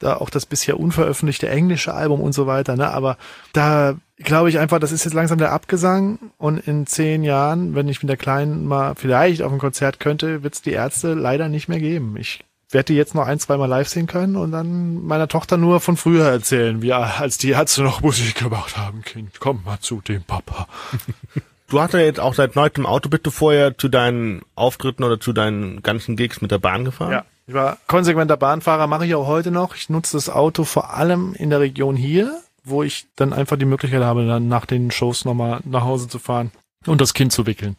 da 0.00 0.16
auch 0.16 0.30
das 0.30 0.46
bisher 0.46 0.78
unveröffentlichte 0.78 1.48
englische 1.48 1.94
Album 1.94 2.20
und 2.20 2.32
so 2.32 2.46
weiter, 2.46 2.76
ne? 2.76 2.90
Aber 2.92 3.16
da 3.52 3.94
glaube 4.18 4.48
ich 4.48 4.58
einfach, 4.58 4.78
das 4.78 4.92
ist 4.92 5.04
jetzt 5.04 5.14
langsam 5.14 5.38
der 5.38 5.52
Abgesang 5.52 6.18
und 6.38 6.58
in 6.58 6.86
zehn 6.86 7.22
Jahren, 7.22 7.74
wenn 7.74 7.88
ich 7.88 8.02
mit 8.02 8.08
der 8.08 8.16
Kleinen 8.16 8.66
mal 8.66 8.94
vielleicht 8.94 9.42
auf 9.42 9.52
ein 9.52 9.58
Konzert 9.58 10.00
könnte, 10.00 10.42
wird 10.42 10.54
es 10.54 10.62
die 10.62 10.72
Ärzte 10.72 11.14
leider 11.14 11.48
nicht 11.48 11.68
mehr 11.68 11.80
geben. 11.80 12.16
Ich 12.16 12.44
werde 12.70 12.86
die 12.86 12.96
jetzt 12.96 13.14
noch 13.14 13.26
ein, 13.26 13.38
zwei 13.38 13.56
Mal 13.56 13.66
live 13.66 13.88
sehen 13.88 14.06
können 14.06 14.36
und 14.36 14.50
dann 14.50 15.04
meiner 15.04 15.28
Tochter 15.28 15.56
nur 15.56 15.80
von 15.80 15.96
früher 15.96 16.26
erzählen, 16.26 16.82
wie 16.82 16.92
als 16.92 17.38
die 17.38 17.50
Ärzte 17.50 17.82
noch 17.82 18.00
Musik 18.00 18.36
gemacht 18.36 18.76
haben, 18.76 19.02
Kind. 19.02 19.40
Komm 19.40 19.62
mal 19.64 19.78
zu 19.80 20.00
dem 20.00 20.22
Papa. 20.22 20.66
Du 21.72 21.80
hast 21.80 21.94
ja 21.94 22.00
jetzt 22.00 22.20
auch 22.20 22.34
seit 22.34 22.54
neuestem 22.54 22.84
Auto. 22.84 23.08
Bist 23.08 23.24
du 23.24 23.30
vorher 23.30 23.78
zu 23.78 23.88
deinen 23.88 24.42
Auftritten 24.54 25.04
oder 25.04 25.18
zu 25.18 25.32
deinen 25.32 25.82
ganzen 25.82 26.16
Gigs 26.16 26.42
mit 26.42 26.50
der 26.50 26.58
Bahn 26.58 26.84
gefahren? 26.84 27.12
Ja, 27.12 27.24
ich 27.46 27.54
war 27.54 27.78
konsequenter 27.86 28.36
Bahnfahrer, 28.36 28.86
mache 28.86 29.06
ich 29.06 29.14
auch 29.14 29.26
heute 29.26 29.50
noch. 29.50 29.74
Ich 29.74 29.88
nutze 29.88 30.18
das 30.18 30.28
Auto 30.28 30.64
vor 30.64 30.92
allem 30.92 31.32
in 31.32 31.48
der 31.48 31.60
Region 31.60 31.96
hier, 31.96 32.30
wo 32.62 32.82
ich 32.82 33.06
dann 33.16 33.32
einfach 33.32 33.56
die 33.56 33.64
Möglichkeit 33.64 34.02
habe, 34.02 34.26
dann 34.26 34.48
nach 34.48 34.66
den 34.66 34.90
Shows 34.90 35.24
nochmal 35.24 35.60
nach 35.64 35.82
Hause 35.82 36.08
zu 36.08 36.18
fahren 36.18 36.52
und 36.84 37.00
das 37.00 37.14
Kind 37.14 37.32
zu 37.32 37.46
wickeln. 37.46 37.76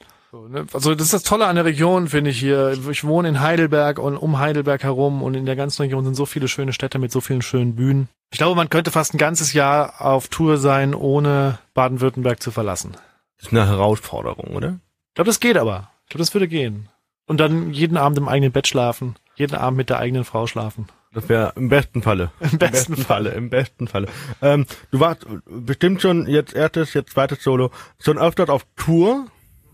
Ne? 0.49 0.65
Also 0.73 0.95
das 0.95 1.06
ist 1.06 1.13
das 1.13 1.21
Tolle 1.21 1.45
an 1.45 1.56
der 1.56 1.65
Region, 1.65 2.08
finde 2.08 2.32
ich 2.32 2.39
hier. 2.39 2.75
Ich 2.89 3.03
wohne 3.03 3.29
in 3.29 3.41
Heidelberg 3.41 3.99
und 3.99 4.17
um 4.17 4.39
Heidelberg 4.39 4.82
herum 4.82 5.21
und 5.21 5.36
in 5.36 5.45
der 5.45 5.56
ganzen 5.56 5.84
Region 5.84 6.03
sind 6.03 6.15
so 6.15 6.25
viele 6.25 6.47
schöne 6.47 6.73
Städte 6.73 6.97
mit 6.97 7.12
so 7.12 7.21
vielen 7.21 7.43
schönen 7.43 7.75
Bühnen. 7.75 8.10
Ich 8.32 8.39
glaube, 8.39 8.56
man 8.56 8.71
könnte 8.71 8.89
fast 8.89 9.13
ein 9.13 9.19
ganzes 9.19 9.53
Jahr 9.53 10.01
auf 10.01 10.29
Tour 10.29 10.58
sein, 10.58 10.95
ohne 10.95 11.60
Baden-Württemberg 11.75 12.41
zu 12.41 12.49
verlassen. 12.49 12.97
Das 13.38 13.48
ist 13.48 13.54
eine 13.54 13.67
Herausforderung, 13.67 14.56
oder? 14.56 14.80
Ich 15.10 15.15
glaube, 15.15 15.30
das 15.30 15.39
geht 15.39 15.58
aber. 15.58 15.91
Ich 16.04 16.10
glaube, 16.10 16.24
das 16.24 16.34
würde 16.34 16.48
gehen. 16.48 16.89
Und 17.26 17.39
dann 17.39 17.72
jeden 17.72 17.98
Abend 17.98 18.17
im 18.17 18.28
eigenen 18.28 18.52
Bett 18.52 18.67
schlafen. 18.67 19.15
Jeden 19.36 19.56
Abend 19.56 19.78
mit 19.78 19.89
der 19.89 20.00
eigenen 20.00 20.26
Frau 20.26 20.48
schlafen. 20.48 20.88
Das 21.13 21.30
wäre 21.30 21.54
im 21.56 21.69
besten 21.69 22.02
Falle. 22.02 22.32
Im 22.39 22.58
besten 22.58 22.96
Falle. 22.96 23.32
Im 23.32 23.50
besten 23.50 23.88
Falle. 23.88 24.08
Ähm, 24.41 24.65
du 24.91 25.00
warst 25.00 25.26
bestimmt 25.46 26.02
schon 26.02 26.28
jetzt 26.28 26.54
erstes, 26.54 26.93
jetzt 26.93 27.12
zweites 27.12 27.43
Solo, 27.43 27.72
schon 28.00 28.17
öfters 28.17 28.50
auf 28.50 28.65
Tour. 28.76 29.28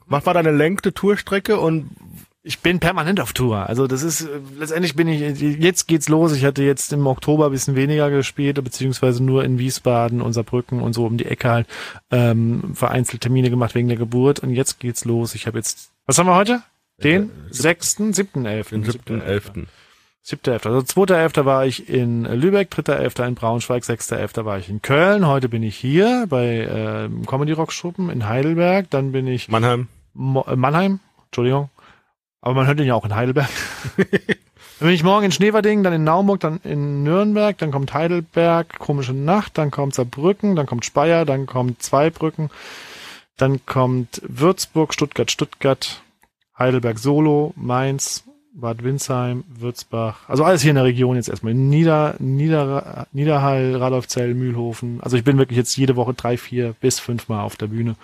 Was 0.05 0.25
war 0.25 0.33
deine 0.33 0.51
längste 0.51 0.93
Tourstrecke 0.93 1.59
und 1.59 1.91
Ich 2.49 2.61
bin 2.61 2.79
permanent 2.79 3.19
auf 3.19 3.31
Tour. 3.31 3.69
Also 3.69 3.85
das 3.85 4.01
ist, 4.01 4.21
äh, 4.21 4.39
letztendlich 4.57 4.95
bin 4.95 5.07
ich, 5.07 5.39
jetzt 5.39 5.87
geht's 5.87 6.09
los. 6.09 6.35
Ich 6.35 6.45
hatte 6.45 6.63
jetzt 6.63 6.91
im 6.91 7.05
Oktober 7.05 7.45
ein 7.45 7.51
bisschen 7.51 7.75
weniger 7.75 8.09
gespielt, 8.09 8.55
beziehungsweise 8.63 9.23
nur 9.23 9.43
in 9.43 9.59
Wiesbaden 9.59 10.19
und 10.19 10.33
Saarbrücken 10.33 10.81
und 10.81 10.93
so 10.93 11.05
um 11.05 11.19
die 11.19 11.27
Ecke 11.27 11.47
halt 11.47 11.67
ähm, 12.09 12.71
vereinzelt 12.73 13.21
Termine 13.21 13.51
gemacht 13.51 13.75
wegen 13.75 13.87
der 13.87 13.97
Geburt. 13.97 14.39
Und 14.39 14.49
jetzt 14.49 14.79
geht's 14.79 15.05
los. 15.05 15.35
Ich 15.35 15.45
habe 15.45 15.59
jetzt, 15.59 15.91
was 16.07 16.17
haben 16.17 16.25
wir 16.25 16.33
heute? 16.33 16.63
Den 17.03 17.29
sechsten, 17.51 18.13
siebten, 18.13 18.47
elften. 18.47 18.81
den 18.81 18.93
7.11.? 18.93 19.67
Siebter, 20.23 20.53
elfter. 20.53 20.71
Also 20.71 20.81
zweiter, 20.81 21.19
elfter 21.19 21.45
war 21.45 21.67
ich 21.67 21.87
in 21.87 22.25
Lübeck, 22.25 22.71
dritter, 22.71 22.97
elfter 22.97 23.27
in 23.27 23.35
Braunschweig, 23.35 23.85
sechster, 23.85 24.17
elfter 24.17 24.45
war 24.45 24.57
ich 24.57 24.69
in 24.69 24.81
Köln. 24.81 25.27
Heute 25.27 25.49
bin 25.49 25.61
ich 25.61 25.75
hier 25.75 26.25
bei 26.27 26.67
ähm, 26.67 27.27
Comedy 27.27 27.51
Rock 27.51 27.71
Schuppen 27.71 28.09
in 28.09 28.27
Heidelberg. 28.27 28.89
Dann 28.89 29.11
bin 29.11 29.27
ich 29.27 29.49
Mannheim. 29.49 29.87
Mo 30.15 30.43
äh, 30.47 30.55
Mannheim, 30.55 30.99
Entschuldigung. 31.27 31.69
Aber 32.41 32.55
man 32.55 32.67
hört 32.67 32.79
ihn 32.79 32.85
ja 32.85 32.95
auch 32.95 33.05
in 33.05 33.15
Heidelberg. 33.15 33.49
dann 33.97 34.07
bin 34.79 34.89
ich 34.89 35.03
morgen 35.03 35.25
in 35.25 35.31
Schneverding, 35.31 35.83
dann 35.83 35.93
in 35.93 36.03
Naumburg, 36.03 36.39
dann 36.39 36.59
in 36.63 37.03
Nürnberg, 37.03 37.57
dann 37.57 37.71
kommt 37.71 37.93
Heidelberg, 37.93 38.79
komische 38.79 39.13
Nacht, 39.13 39.57
dann 39.57 39.71
kommt 39.71 39.93
Saarbrücken, 39.95 40.55
dann 40.55 40.65
kommt 40.65 40.85
Speyer, 40.85 41.25
dann 41.25 41.45
kommt 41.45 41.83
Zweibrücken, 41.83 42.49
dann 43.37 43.65
kommt 43.65 44.21
Würzburg, 44.25 44.93
Stuttgart, 44.93 45.29
Stuttgart, 45.29 46.01
Heidelberg 46.57 46.97
Solo, 46.99 47.53
Mainz, 47.55 48.23
Bad 48.53 48.83
Windsheim, 48.83 49.43
Würzbach. 49.47 50.27
Also 50.27 50.43
alles 50.43 50.61
hier 50.61 50.71
in 50.71 50.75
der 50.75 50.83
Region 50.83 51.15
jetzt 51.15 51.29
erstmal. 51.29 51.53
Nieder, 51.53 52.15
Nieder, 52.19 53.07
Niederhall, 53.11 53.75
Radolfzell, 53.75 54.33
Mühlhofen. 54.33 54.99
Also 55.01 55.17
ich 55.17 55.23
bin 55.23 55.37
wirklich 55.37 55.57
jetzt 55.57 55.75
jede 55.77 55.95
Woche 55.95 56.13
drei, 56.13 56.37
vier 56.37 56.73
bis 56.81 56.99
fünfmal 56.99 57.43
auf 57.43 57.55
der 57.55 57.67
Bühne. 57.67 57.95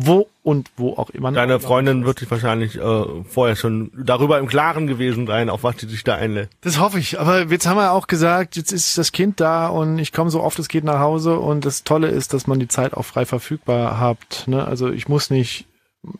Wo 0.00 0.28
und 0.44 0.70
wo 0.76 0.92
auch 0.92 1.10
immer. 1.10 1.32
Deine 1.32 1.58
Freundin 1.58 2.04
wird 2.04 2.20
sich 2.20 2.30
wahrscheinlich 2.30 2.76
äh, 2.76 3.04
vorher 3.24 3.56
schon 3.56 3.90
darüber 3.96 4.38
im 4.38 4.46
Klaren 4.46 4.86
gewesen 4.86 5.26
sein, 5.26 5.50
auf 5.50 5.64
was 5.64 5.80
sie 5.80 5.88
sich 5.88 6.04
da 6.04 6.14
einlässt. 6.14 6.52
Das 6.60 6.78
hoffe 6.78 7.00
ich. 7.00 7.18
Aber 7.18 7.42
jetzt 7.46 7.66
haben 7.66 7.78
wir 7.78 7.90
auch 7.90 8.06
gesagt, 8.06 8.54
jetzt 8.54 8.70
ist 8.70 8.96
das 8.96 9.10
Kind 9.10 9.40
da 9.40 9.66
und 9.66 9.98
ich 9.98 10.12
komme 10.12 10.30
so 10.30 10.40
oft 10.40 10.56
es 10.60 10.68
geht 10.68 10.84
nach 10.84 11.00
Hause 11.00 11.40
und 11.40 11.64
das 11.64 11.82
Tolle 11.82 12.06
ist, 12.06 12.32
dass 12.32 12.46
man 12.46 12.60
die 12.60 12.68
Zeit 12.68 12.94
auch 12.94 13.02
frei 13.02 13.26
verfügbar 13.26 13.98
hat. 13.98 14.44
Ne? 14.46 14.64
Also 14.64 14.88
ich 14.88 15.08
muss 15.08 15.30
nicht 15.30 15.66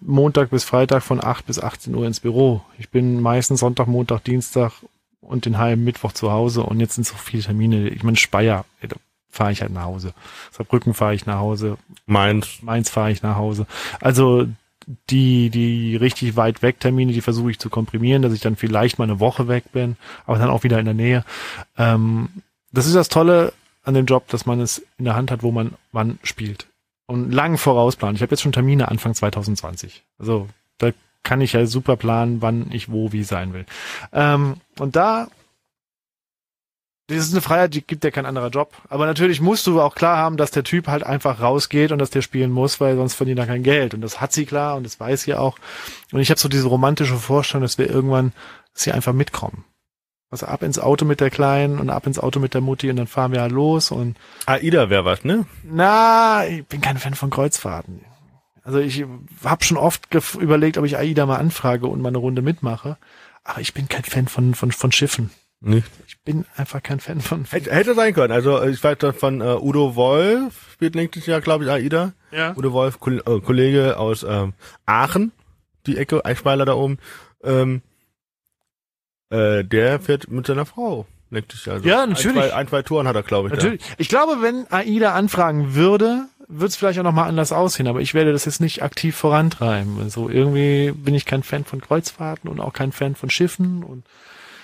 Montag 0.01 0.51
bis 0.51 0.65
Freitag 0.65 1.05
von 1.05 1.23
8 1.23 1.47
bis 1.47 1.61
18 1.61 1.95
Uhr 1.95 2.05
ins 2.05 2.19
Büro. 2.19 2.63
Ich 2.81 2.89
bin 2.89 3.21
meistens 3.21 3.61
Sonntag, 3.61 3.87
Montag, 3.87 4.25
Dienstag 4.25 4.73
und 5.21 5.47
den 5.47 5.57
halben 5.59 5.85
Mittwoch 5.85 6.11
zu 6.11 6.33
Hause 6.33 6.65
und 6.65 6.81
jetzt 6.81 6.95
sind 6.95 7.07
so 7.07 7.15
viele 7.15 7.45
Termine. 7.45 7.91
Ich 7.91 8.03
meine, 8.03 8.17
Speyer, 8.17 8.65
fahre 9.39 9.53
ich 9.53 9.63
halt 9.63 9.73
nach 9.73 9.85
Hause. 9.85 10.13
Saarbrücken 10.51 10.93
fahre 10.93 11.15
ich 11.15 11.25
nach 11.25 11.39
Hause. 11.39 11.79
Mainz. 12.07 12.59
Mainz 12.63 12.91
fahre 12.91 13.11
ich 13.11 13.23
nach 13.23 13.37
Hause. 13.37 13.67
Also 14.01 14.47
die, 15.11 15.51
die 15.51 15.97
richtig 15.97 16.37
weit 16.37 16.63
weg 16.63 16.81
Termine, 16.81 17.13
die 17.13 17.21
versuche 17.21 17.51
ich 17.51 17.59
zu 17.59 17.71
komprimieren, 17.71 18.23
dass 18.23 18.33
ich 18.33 18.41
dann 18.41 18.57
vielleicht 18.57 18.99
mal 18.99 19.05
eine 19.05 19.21
Woche 19.21 19.49
weg 19.49 19.73
bin, 19.73 19.97
aber 20.27 20.39
dann 20.39 20.51
auch 20.51 20.65
wieder 20.65 20.79
in 20.79 20.87
der 20.87 20.95
Nähe. 20.95 21.25
Ähm, 21.77 22.29
das 22.73 22.87
ist 22.87 22.97
das 22.97 23.09
Tolle 23.09 23.53
an 23.85 23.95
dem 23.95 24.07
Job, 24.07 24.29
dass 24.29 24.45
man 24.45 24.61
es 24.61 24.85
in 24.99 25.05
der 25.05 25.15
Hand 25.15 25.31
hat, 25.31 25.43
wo 25.43 25.53
man 25.53 25.75
wann 25.93 26.19
spielt. 26.23 26.67
Und 27.07 27.33
lang 27.33 27.57
vorausplant. 27.57 28.17
Ich 28.17 28.23
habe 28.23 28.33
jetzt 28.33 28.43
schon 28.43 28.53
Termine 28.53 28.89
Anfang 28.89 29.15
2020. 29.15 30.05
Also 30.19 30.49
da 30.79 30.91
kann 31.23 31.41
ich 31.41 31.53
ja 31.53 31.65
super 31.67 31.97
planen, 31.97 32.43
wann 32.43 32.71
ich 32.71 32.91
wo 32.91 33.13
wie 33.13 33.23
sein 33.23 33.53
will. 33.53 33.67
Ähm, 34.13 34.57
und 34.79 34.97
da 34.97 35.29
das 37.09 37.19
ist 37.19 37.33
eine 37.33 37.41
Freiheit, 37.41 37.73
die 37.73 37.81
gibt 37.81 38.05
dir 38.05 38.11
kein 38.11 38.27
anderer 38.27 38.51
Job. 38.51 38.75
Aber 38.91 39.07
natürlich 39.07 39.41
musst 39.41 39.67
du 39.67 39.81
auch 39.81 39.95
klar 39.95 40.19
haben, 40.19 40.37
dass 40.37 40.51
der 40.51 40.63
Typ 40.63 40.89
halt 40.89 41.05
einfach 41.05 41.41
rausgeht 41.41 41.91
und 41.91 41.99
dass 41.99 42.11
der 42.11 42.21
spielen 42.21 42.51
muss, 42.51 42.81
weil 42.81 42.97
sonst 42.97 43.15
verdient 43.15 43.39
er 43.39 43.47
kein 43.47 43.63
Geld. 43.63 43.95
Und 43.95 44.03
das 44.03 44.21
hat 44.21 44.33
sie 44.33 44.45
klar 44.45 44.77
und 44.77 44.85
das 44.85 45.01
weiß 45.01 45.23
sie 45.23 45.35
auch. 45.35 45.59
Und 46.13 46.21
ich 46.21 46.29
habe 46.29 46.39
so 46.39 46.51
diese 46.51 46.69
romantische 46.69 47.17
Vorstellung, 47.17 47.63
dass 47.63 47.79
wir 47.79 47.89
irgendwann, 47.89 48.33
dass 48.75 48.83
sie 48.83 48.93
einfach 48.93 49.15
mitkommen. 49.15 49.65
Also 50.31 50.45
ab 50.45 50.63
ins 50.63 50.79
Auto 50.79 51.07
mit 51.07 51.21
der 51.21 51.31
Kleinen 51.31 51.79
und 51.79 51.89
ab 51.89 52.07
ins 52.07 52.19
Auto 52.19 52.41
mit 52.41 52.53
der 52.53 52.61
Mutti 52.61 52.91
und 52.91 52.97
dann 52.97 53.07
fahren 53.07 53.33
wir 53.33 53.41
halt 53.41 53.53
los 53.53 53.91
und. 53.91 54.19
AIDA 54.45 54.91
wäre 54.91 55.07
was, 55.07 55.25
ne? 55.25 55.47
Na, 55.65 56.47
ich 56.47 56.67
bin 56.67 56.83
kein 56.83 56.99
Fan 56.99 57.15
von 57.15 57.31
Kreuzfahrten. 57.31 58.03
Also 58.63 58.81
ich 58.81 59.07
habe 59.43 59.65
schon 59.65 59.79
oft 59.79 60.15
überlegt, 60.35 60.77
ob 60.77 60.85
ich 60.85 60.99
AIDA 60.99 61.25
mal 61.25 61.37
anfrage 61.37 61.87
und 61.87 62.03
mal 62.03 62.09
eine 62.09 62.19
Runde 62.19 62.43
mitmache. 62.43 62.99
Aber 63.45 63.63
ich 63.63 63.73
bin 63.73 63.89
kein 63.89 64.05
Fan 64.05 64.29
von, 64.29 64.55
von, 64.55 64.73
von 64.73 64.93
Schiffen. 64.93 65.31
Nicht. 65.61 65.89
Ich 66.07 66.21
bin 66.21 66.45
einfach 66.57 66.83
kein 66.83 67.01
Fan 67.01 67.21
von. 67.21 67.45
Hätte, 67.45 67.75
hätte 67.75 67.95
sein 67.95 68.15
können. 68.15 68.33
Also 68.33 68.63
ich 68.63 68.83
weiß 68.83 68.99
von 69.17 69.41
äh, 69.41 69.57
Udo 69.61 69.97
Wolf, 69.97 70.73
spielt 70.73 70.95
nächstes 70.95 71.27
Jahr, 71.27 71.41
glaube 71.41 71.65
ich, 71.65 71.71
AIDA. 71.71 72.13
Ja. 72.31 72.55
Udo 72.57 72.73
Wolf, 72.73 73.01
Ko 73.01 73.11
äh, 73.11 73.41
Kollege 73.41 73.99
aus 73.99 74.23
ähm, 74.23 74.53
Aachen, 74.87 75.33
die 75.87 75.97
Ecke, 75.97 76.25
Eichweiler 76.25 76.65
da 76.65 76.75
oben. 76.75 76.99
Ähm, 77.43 77.83
äh, 79.31 79.65
der 79.65 80.01
fährt 80.01 80.31
mit 80.31 80.47
seiner 80.47 80.65
Frau 80.65 81.07
nächstes 81.31 81.65
Jahr. 81.65 81.77
Also 81.77 81.89
Ja, 81.89 82.07
natürlich. 82.07 82.37
Ein, 82.37 82.49
zwei, 82.51 82.55
ein, 82.55 82.69
zwei 82.69 82.83
Touren 82.83 83.09
hat 83.09 83.17
er, 83.17 83.23
glaube 83.25 83.49
ich. 83.49 83.55
Natürlich. 83.55 83.83
Ich 83.99 84.09
glaube, 84.09 84.41
wenn 84.41 84.71
AIDA 84.71 85.15
anfragen 85.15 85.75
würde, 85.75 86.27
würde 86.47 86.67
es 86.67 86.77
vielleicht 86.77 86.99
auch 87.01 87.05
nochmal 87.05 87.29
anders 87.29 87.53
aussehen, 87.53 87.89
aber 87.89 88.01
ich 88.01 88.15
werde 88.15 88.33
das 88.33 88.45
jetzt 88.45 88.61
nicht 88.61 88.83
aktiv 88.83 89.17
vorantreiben. 89.17 89.99
Also 90.01 90.31
irgendwie 90.31 90.93
bin 90.93 91.15
ich 91.15 91.27
kein 91.27 91.43
Fan 91.43 91.65
von 91.65 91.81
Kreuzfahrten 91.81 92.49
und 92.49 92.61
auch 92.61 92.73
kein 92.73 92.93
Fan 92.93 93.17
von 93.17 93.29
Schiffen 93.29 93.83
und 93.83 94.05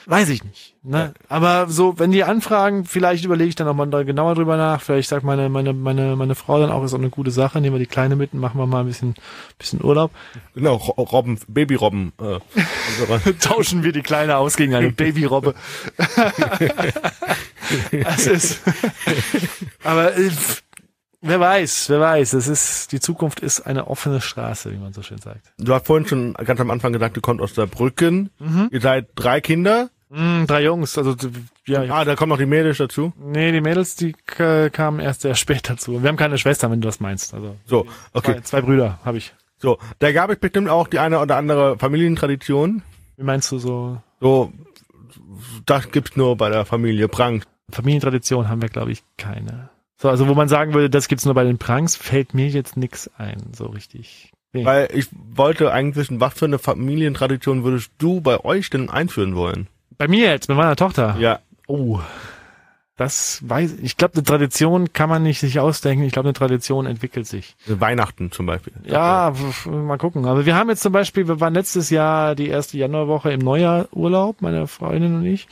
weiß 0.07 0.29
ich 0.29 0.45
nicht. 0.45 0.75
Ne? 0.83 1.15
Aber 1.29 1.67
so, 1.69 1.99
wenn 1.99 2.11
die 2.13 2.25
anfragen, 2.25 2.85
vielleicht 2.85 3.25
überlege 3.25 3.49
ich 3.49 3.55
dann 3.55 3.67
nochmal 3.67 3.89
da 3.89 4.03
genauer 4.03 4.35
drüber 4.35 4.57
nach. 4.57 4.83
Vielleicht 4.83 5.09
sagt 5.09 5.25
meine, 5.25 5.49
meine, 5.49 5.73
meine, 5.73 6.15
meine 6.17 6.35
Frau 6.35 6.59
dann 6.61 6.71
auch, 6.71 6.85
ist 6.85 6.93
auch 6.93 6.99
eine 6.99 7.11
gute 7.11 7.31
Sache, 7.31 7.61
nehmen 7.61 7.75
wir 7.77 7.81
die 7.81 7.87
Kleine 7.87 8.15
mit 8.17 8.35
und 8.35 8.41
machen 8.41 8.59
wir 8.59 8.67
mal 8.67 8.81
ein 8.81 8.87
bisschen, 8.87 9.15
bisschen 9.59 9.83
Urlaub. 9.83 10.11
Genau, 10.55 10.75
Ro- 10.77 11.03
Robben, 11.03 11.39
Babyrobben. 11.49 12.13
Äh, 12.21 13.33
Tauschen 13.41 13.83
wir 13.83 13.93
die 13.93 14.03
Kleine 14.03 14.37
aus 14.37 14.57
gegen 14.57 14.75
eine 14.75 14.91
Babyrobbe. 14.93 15.55
das 18.03 18.27
ist, 18.27 18.61
aber 19.83 20.17
äh, 20.17 20.31
wer 21.23 21.41
weiß, 21.41 21.89
wer 21.89 22.01
weiß. 22.01 22.33
Es 22.35 22.49
ist, 22.49 22.93
die 22.93 23.01
Zukunft 23.01 23.41
ist 23.41 23.63
eine 23.63 23.87
offene 23.89 24.21
Straße, 24.21 24.71
wie 24.73 24.77
man 24.77 24.93
so 24.93 25.03
schön 25.03 25.19
sagt. 25.19 25.53
du 25.59 25.73
hast 25.75 25.87
vorhin 25.87 26.07
schon 26.07 26.35
ganz 26.35 26.61
am 26.61 26.71
Anfang 26.71 26.93
gesagt, 26.93 27.17
du 27.17 27.21
kommst 27.21 27.43
aus 27.43 27.55
der 27.55 27.67
Brücken. 27.67 28.31
Ihr 28.71 28.81
seid 28.81 29.09
drei 29.15 29.41
Kinder. 29.41 29.89
Mm, 30.17 30.47
drei 30.47 30.63
Jungs, 30.63 30.97
also 30.97 31.17
ja, 31.67 31.83
Ah, 31.89 32.05
da 32.05 32.15
kommen 32.15 32.31
noch 32.31 32.39
die 32.39 32.47
Mädels 32.47 32.79
dazu. 32.79 33.13
nee, 33.19 33.51
die 33.53 33.61
Mädels, 33.61 33.97
die 33.97 34.13
k- 34.13 34.71
kamen 34.71 35.01
erst 35.01 35.23
sehr 35.23 35.35
spät 35.35 35.69
dazu. 35.69 36.03
Wir 36.03 36.09
haben 36.09 36.17
keine 36.17 36.39
Schwester, 36.39 36.71
wenn 36.71 36.81
du 36.81 36.87
das 36.87 37.01
meinst. 37.01 37.35
Also 37.35 37.57
So, 37.67 37.87
okay. 38.13 38.35
zwei, 38.37 38.41
zwei 38.43 38.61
Brüder 38.63 38.99
habe 39.05 39.19
ich. 39.19 39.35
So, 39.59 39.79
da 39.99 40.13
gab 40.13 40.31
es 40.31 40.39
bestimmt 40.39 40.69
auch 40.69 40.89
die 40.89 40.99
eine 40.99 41.19
oder 41.21 41.37
andere 41.37 41.79
Familientradition. 41.79 42.83
Wie 43.17 43.25
meinst 43.25 43.51
du 43.51 43.59
so? 43.59 44.01
So, 44.21 44.53
das 45.67 45.91
gibt's 45.91 46.17
nur 46.17 46.37
bei 46.37 46.49
der 46.51 46.65
Familie 46.65 47.09
Prank. 47.09 47.45
Familientradition 47.71 48.49
haben 48.49 48.63
wir, 48.63 48.69
glaube 48.69 48.93
ich, 48.93 49.03
keine. 49.17 49.71
So, 49.97 50.09
also 50.11 50.29
wo 50.29 50.35
man 50.35 50.49
sagen 50.49 50.75
würde, 50.75 50.91
das 50.91 51.09
gibt's 51.09 51.25
nur 51.25 51.35
bei 51.35 51.45
den 51.45 51.59
Pranks, 51.59 51.97
fällt 51.97 52.35
mir 52.35 52.49
jetzt 52.49 52.77
nix 52.77 53.11
ein, 53.17 53.43
so 53.57 53.67
richtig. 53.67 54.33
Nee. 54.53 54.65
Weil 54.65 54.89
ich 54.93 55.09
wollte 55.35 55.73
eigentlich 55.73 55.97
wissen, 55.97 56.21
was 56.21 56.35
für 56.35 56.45
eine 56.45 56.59
Familientradition 56.59 57.65
würdest 57.65 57.91
du 57.99 58.21
bei 58.21 58.45
euch 58.45 58.71
denn 58.71 58.91
einführen 58.91 59.35
wollen? 59.35 59.67
Bei 59.99 60.09
mir 60.09 60.31
jetzt, 60.31 60.49
mit 60.49 60.57
meiner 60.59 60.77
Tochter. 60.77 61.17
Ja, 61.19 61.41
Oh, 61.67 61.99
das 62.97 63.41
weiß 63.49 63.75
ich. 63.79 63.83
Ich 63.85 63.97
glaube, 63.97 64.15
eine 64.15 64.23
Tradition 64.23 64.93
kann 64.93 65.09
man 65.09 65.23
nicht 65.25 65.41
sich 65.41 65.59
ausdenken. 65.59 66.05
Ich 66.05 66.13
glaube, 66.13 66.29
eine 66.29 66.35
Tradition 66.35 66.87
entwickelt 66.87 67.27
sich. 67.27 67.57
Weihnachten 67.67 68.31
zum 68.31 68.47
Beispiel. 68.47 68.73
Ja, 68.85 69.33
mal 69.67 69.97
gucken. 69.99 70.27
Aber 70.27 70.47
wir 70.47 70.55
haben 70.55 70.69
jetzt 70.69 70.83
zum 70.83 70.93
Beispiel, 70.93 71.27
wir 71.27 71.41
waren 71.41 71.55
letztes 71.55 71.91
Jahr 71.91 72.35
die 72.37 72.49
erste 72.49 72.79
Januarwoche 72.79 73.33
im 73.33 73.41
Neujahrurlaub, 73.41 74.43
meine 74.43 74.67
Freundin 74.69 75.17
und 75.17 75.27
ich. 75.27 75.49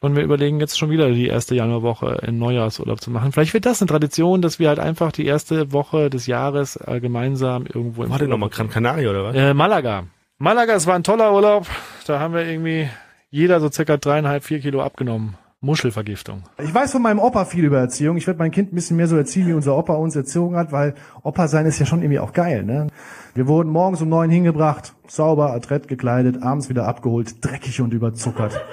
Und 0.00 0.14
wir 0.14 0.22
überlegen 0.22 0.60
jetzt 0.60 0.78
schon 0.78 0.90
wieder 0.90 1.08
die 1.10 1.26
erste 1.28 1.54
Januarwoche 1.54 2.20
in 2.26 2.38
Neujahrsurlaub 2.38 3.00
zu 3.00 3.10
machen. 3.10 3.32
Vielleicht 3.32 3.54
wird 3.54 3.64
das 3.66 3.80
eine 3.80 3.88
Tradition, 3.88 4.42
dass 4.42 4.58
wir 4.58 4.68
halt 4.68 4.78
einfach 4.78 5.10
die 5.10 5.24
erste 5.26 5.72
Woche 5.72 6.10
des 6.10 6.26
Jahres 6.26 6.76
äh, 6.76 7.00
gemeinsam 7.00 7.64
irgendwo 7.66 8.04
im 8.04 8.10
War 8.10 8.18
denn 8.18 8.26
Urlaub 8.28 8.40
nochmal 8.40 8.50
Gran 8.50 8.68
Canaria 8.70 9.08
oder 9.10 9.24
was? 9.24 9.34
äh, 9.36 9.54
Malaga. 9.54 10.04
Malaga, 10.38 10.74
es 10.74 10.86
war 10.86 10.94
ein 10.96 11.02
toller 11.02 11.32
Urlaub. 11.32 11.66
Da 12.06 12.20
haben 12.20 12.34
wir 12.34 12.44
irgendwie 12.46 12.88
jeder 13.30 13.60
so 13.60 13.70
circa 13.70 13.96
dreieinhalb, 13.96 14.44
vier 14.44 14.60
Kilo 14.60 14.82
abgenommen. 14.82 15.36
Muschelvergiftung. 15.60 16.44
Ich 16.62 16.72
weiß 16.72 16.92
von 16.92 17.02
meinem 17.02 17.18
Opa 17.18 17.44
viel 17.44 17.64
über 17.64 17.78
Erziehung. 17.78 18.16
Ich 18.16 18.28
werde 18.28 18.38
mein 18.38 18.52
Kind 18.52 18.72
ein 18.72 18.76
bisschen 18.76 18.96
mehr 18.96 19.08
so 19.08 19.16
erziehen, 19.16 19.48
wie 19.48 19.52
unser 19.52 19.76
Opa 19.76 19.94
uns 19.94 20.14
erzogen 20.14 20.54
hat, 20.54 20.70
weil 20.70 20.94
Opa 21.24 21.48
sein 21.48 21.66
ist 21.66 21.80
ja 21.80 21.86
schon 21.86 22.00
irgendwie 22.00 22.20
auch 22.20 22.32
geil. 22.32 22.62
Ne? 22.62 22.86
Wir 23.34 23.48
wurden 23.48 23.70
morgens 23.70 24.00
um 24.00 24.08
neun 24.08 24.30
hingebracht, 24.30 24.94
sauber, 25.08 25.52
adrett 25.52 25.88
gekleidet, 25.88 26.42
abends 26.42 26.68
wieder 26.68 26.86
abgeholt, 26.86 27.44
dreckig 27.44 27.80
und 27.80 27.92
überzuckert. 27.92 28.64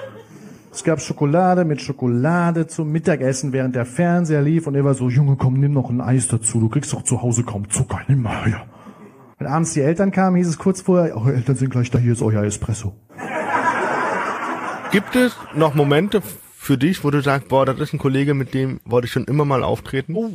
Es 0.72 0.84
gab 0.84 1.00
Schokolade 1.00 1.64
mit 1.64 1.80
Schokolade 1.80 2.68
zum 2.68 2.92
Mittagessen, 2.92 3.52
während 3.52 3.74
der 3.74 3.84
Fernseher 3.84 4.42
lief 4.42 4.68
und 4.68 4.76
er 4.76 4.84
war 4.84 4.94
so, 4.94 5.08
Junge, 5.08 5.36
komm, 5.36 5.58
nimm 5.58 5.72
noch 5.72 5.90
ein 5.90 6.00
Eis 6.00 6.28
dazu, 6.28 6.60
du 6.60 6.68
kriegst 6.68 6.92
doch 6.92 7.02
zu 7.02 7.20
Hause 7.20 7.42
kaum 7.42 7.68
Zucker, 7.68 8.00
nimm 8.06 8.22
mal 8.22 8.44
her. 8.44 8.62
Wenn 9.38 9.48
abends 9.48 9.72
die 9.72 9.80
Eltern 9.80 10.12
kamen, 10.12 10.36
hieß 10.36 10.48
es 10.48 10.58
kurz 10.58 10.82
vorher, 10.82 11.16
eure 11.16 11.34
Eltern 11.34 11.56
sind 11.56 11.70
gleich 11.70 11.90
da, 11.90 11.98
hier 11.98 12.12
ist 12.12 12.22
euer 12.22 12.44
Espresso. 12.44 12.94
Gibt 14.92 15.16
es 15.16 15.36
noch 15.54 15.74
Momente 15.74 16.22
für 16.56 16.78
dich, 16.78 17.04
wo 17.04 17.10
du 17.10 17.20
sagst, 17.20 17.48
boah, 17.48 17.66
das 17.66 17.78
ist 17.78 17.92
ein 17.92 17.98
Kollege, 17.98 18.34
mit 18.34 18.54
dem 18.54 18.80
wollte 18.84 19.06
ich 19.06 19.12
schon 19.12 19.24
immer 19.24 19.44
mal 19.44 19.62
auftreten? 19.62 20.14
Oh, 20.14 20.30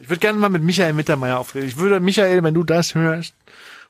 ich 0.00 0.08
würde 0.08 0.20
gerne 0.20 0.38
mal 0.38 0.50
mit 0.50 0.62
Michael 0.62 0.92
Mittermeier 0.92 1.38
auftreten. 1.38 1.66
Ich 1.66 1.76
würde, 1.76 2.00
Michael, 2.00 2.42
wenn 2.42 2.54
du 2.54 2.64
das 2.64 2.94
hörst, 2.94 3.34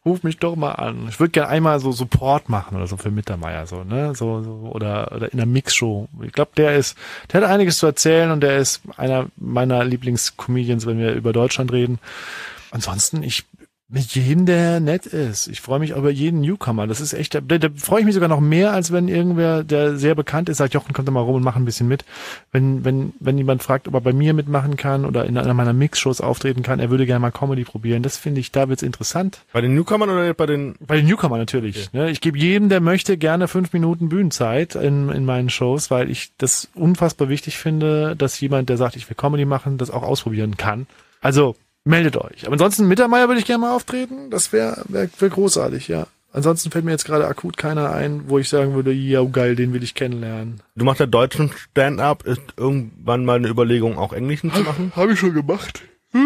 ruf 0.05 0.23
mich 0.23 0.39
doch 0.39 0.57
mal 0.57 0.73
an. 0.73 1.07
Ich 1.09 1.21
würde 1.21 1.33
gerne 1.33 1.51
einmal 1.51 1.81
so 1.81 1.93
Support 1.93 2.49
machen 2.49 2.77
oder 2.77 2.87
so 2.87 2.97
für 2.97 3.11
Mittermeier, 3.11 3.67
so, 3.67 3.85
ne, 3.85 4.15
so, 4.15 4.43
so 4.43 4.71
oder, 4.73 5.13
oder 5.13 5.31
in 5.33 5.37
der 5.37 5.47
Mixshow. 5.47 6.09
Ich 6.23 6.33
glaube, 6.33 6.53
der 6.57 6.77
ist, 6.77 6.97
der 7.33 7.43
hat 7.43 7.51
einiges 7.51 7.79
zu 7.79 7.87
erzählen 7.87 8.31
und 8.31 8.41
der 8.41 8.59
ist 8.59 8.83
einer 8.97 9.27
meiner 9.37 9.85
Lieblingscomedians, 9.85 10.87
wenn 10.87 10.99
wir 10.99 11.13
über 11.13 11.33
Deutschland 11.33 11.73
reden. 11.73 11.99
Ansonsten, 12.71 13.23
ich 13.23 13.45
mit 13.91 14.15
jedem, 14.15 14.45
der 14.45 14.81
nett 14.81 15.07
ist. 15.07 15.47
Ich 15.49 15.63
freue 15.63 15.79
mich 15.79 15.91
über 15.91 16.11
jeden 16.11 16.43
Newcomer. 16.43 16.87
Das 16.87 17.01
ist 17.01 17.15
echt, 17.15 17.35
da, 17.35 17.41
da 17.41 17.69
freue 17.75 18.01
ich 18.01 18.05
mich 18.05 18.15
sogar 18.15 18.29
noch 18.29 18.41
mehr, 18.41 18.73
als 18.73 18.93
wenn 18.93 19.09
irgendwer, 19.09 19.65
der 19.65 19.97
sehr 19.97 20.15
bekannt 20.15 20.51
ist, 20.51 20.59
sagt, 20.59 20.75
Jochen, 20.75 20.93
kommt 20.93 21.09
doch 21.09 21.13
mal 21.13 21.21
rum 21.21 21.37
und 21.37 21.43
mach 21.43 21.57
ein 21.57 21.65
bisschen 21.65 21.89
mit. 21.89 22.05
Wenn, 22.53 22.85
wenn, 22.85 23.15
wenn 23.19 23.39
jemand 23.39 23.63
fragt, 23.63 23.89
ob 23.89 23.95
er 23.95 24.03
bei 24.03 24.13
mir 24.13 24.35
mitmachen 24.35 24.77
kann 24.77 25.07
oder 25.07 25.25
in 25.25 25.39
einer 25.39 25.55
meiner 25.55 25.73
Mixshows 25.73 26.21
auftreten 26.21 26.63
kann, 26.63 26.81
er 26.81 26.91
würde 26.91 27.07
gerne 27.07 27.21
mal 27.21 27.31
Comedy 27.31 27.65
probieren. 27.65 28.03
Das 28.03 28.19
finde 28.19 28.41
ich, 28.41 28.53
da 28.53 28.69
wird's 28.69 28.83
interessant. 28.83 29.41
Bei 29.55 29.63
den 29.63 29.75
Newcomern 29.75 30.11
oder 30.11 30.35
bei 30.35 30.45
den 30.45 30.75
Bei 30.81 30.97
den 30.97 31.07
Newcomer 31.07 31.39
natürlich. 31.39 31.91
Ne? 31.95 32.11
Ich 32.11 32.21
gebe 32.21 32.37
jedem, 32.37 32.69
der 32.69 32.81
möchte, 32.81 33.17
gerne 33.17 33.49
fünf 33.49 33.73
Minuten 33.73 34.11
Bühnenzeit 34.11 34.75
in, 34.75 35.09
in 35.09 35.25
meinen 35.25 35.49
Shows, 35.49 35.91
weil 35.91 36.11
ich 36.11 36.33
das 36.37 36.69
unfassbar 36.75 37.31
wichtig 37.31 37.57
finde, 37.57 38.17
dass 38.17 38.39
jemand, 38.39 38.69
der 38.69 38.77
sagt, 38.77 38.97
ich 38.97 39.09
will 39.09 39.17
Comedy 39.17 39.47
machen, 39.47 39.79
das 39.79 39.91
auch 39.91 40.03
ausprobieren 40.03 40.59
kann. 40.59 40.87
Also 41.23 41.57
meldet 41.85 42.17
euch. 42.17 42.45
Aber 42.45 42.53
ansonsten 42.53 42.89
Mittermeier 42.89 43.29
würde 43.29 43.41
ich 43.41 43.47
gerne 43.47 43.63
mal 43.63 43.75
auftreten. 43.75 44.31
Das 44.31 44.53
wäre 44.53 44.83
wär, 44.89 45.09
wär 45.19 45.29
großartig, 45.29 45.89
ja. 45.89 46.07
Ansonsten 46.31 46.71
fällt 46.71 46.85
mir 46.85 46.91
jetzt 46.91 47.07
gerade 47.07 47.27
akut 47.27 47.57
keiner 47.57 47.91
ein, 47.93 48.29
wo 48.29 48.39
ich 48.39 48.51
sagen 48.51 48.75
würde, 48.75 48.93
ja 48.93 49.23
geil, 49.25 49.57
den 49.57 49.73
will 49.73 49.83
ich 49.83 49.95
kennenlernen. 49.95 50.63
Du 50.77 50.85
machst 50.85 51.01
ja 51.01 51.07
deutschen 51.07 51.51
Stand-up, 51.57 52.25
ist 52.25 52.43
irgendwann 52.57 53.25
mal 53.25 53.37
eine 53.37 53.49
Überlegung, 53.49 53.97
auch 53.97 54.13
englischen 54.13 54.53
zu 54.53 54.61
machen? 54.61 54.93
Habe 54.95 55.15
ich 55.15 55.19
schon 55.19 55.35
gemacht. 55.35 55.83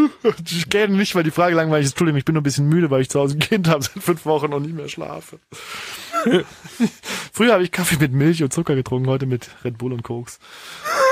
Ich 0.49 0.71
kenne 0.71 0.97
nicht, 0.97 1.15
weil 1.15 1.25
die 1.25 1.33
Frage 1.33 1.57
langweilig 1.57 1.87
ist. 1.87 1.93
Entschuldigung, 1.93 2.19
ich 2.19 2.25
bin 2.25 2.35
nur 2.35 2.41
ein 2.41 2.45
bisschen 2.45 2.69
müde, 2.69 2.91
weil 2.91 3.03
ich 3.03 3.11
zu 3.11 3.19
Hause 3.19 3.37
ein 3.37 3.41
Kind 3.41 3.69
habe, 3.69 3.83
seit 3.95 4.03
fünf 4.03 4.25
Wochen 4.27 4.53
und 4.53 4.63
nicht 4.63 4.77
mehr 4.77 4.89
schlafe. 4.89 5.39
Früher 7.33 7.53
habe 7.53 7.65
ich 7.65 7.73
Kaffee 7.73 7.97
mit 7.97 8.13
Milch 8.13 8.43
und 8.43 8.53
Zucker 8.53 8.77
getrunken, 8.77 9.09
heute 9.09 9.27
mit 9.27 9.51
Red 9.65 9.79
Bull 9.79 9.93
und 9.93 10.05
Koks. 10.05 10.39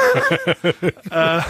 äh, 1.11 1.41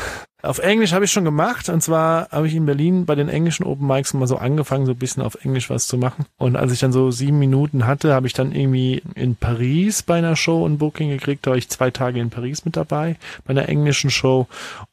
auf 0.42 0.58
Englisch 0.58 0.92
habe 0.92 1.04
ich 1.04 1.12
schon 1.12 1.24
gemacht 1.24 1.68
und 1.68 1.82
zwar 1.82 2.28
habe 2.30 2.46
ich 2.46 2.54
in 2.54 2.64
Berlin 2.64 3.04
bei 3.04 3.14
den 3.14 3.28
englischen 3.28 3.64
Open 3.64 3.86
Mics 3.86 4.14
mal 4.14 4.26
so 4.26 4.36
angefangen, 4.36 4.86
so 4.86 4.92
ein 4.92 4.98
bisschen 4.98 5.22
auf 5.22 5.44
Englisch 5.44 5.68
was 5.68 5.86
zu 5.86 5.98
machen. 5.98 6.24
Und 6.38 6.56
als 6.56 6.72
ich 6.72 6.80
dann 6.80 6.92
so 6.92 7.10
sieben 7.10 7.38
Minuten 7.38 7.86
hatte, 7.86 8.14
habe 8.14 8.26
ich 8.26 8.32
dann 8.32 8.52
irgendwie 8.52 9.02
in 9.14 9.36
Paris 9.36 10.02
bei 10.02 10.16
einer 10.16 10.36
Show 10.36 10.66
ein 10.66 10.78
Booking 10.78 11.10
gekriegt. 11.10 11.46
Da 11.46 11.50
war 11.50 11.58
ich 11.58 11.68
zwei 11.68 11.90
Tage 11.90 12.20
in 12.20 12.30
Paris 12.30 12.64
mit 12.64 12.76
dabei 12.76 13.16
bei 13.44 13.50
einer 13.50 13.68
englischen 13.68 14.10
Show 14.10 14.46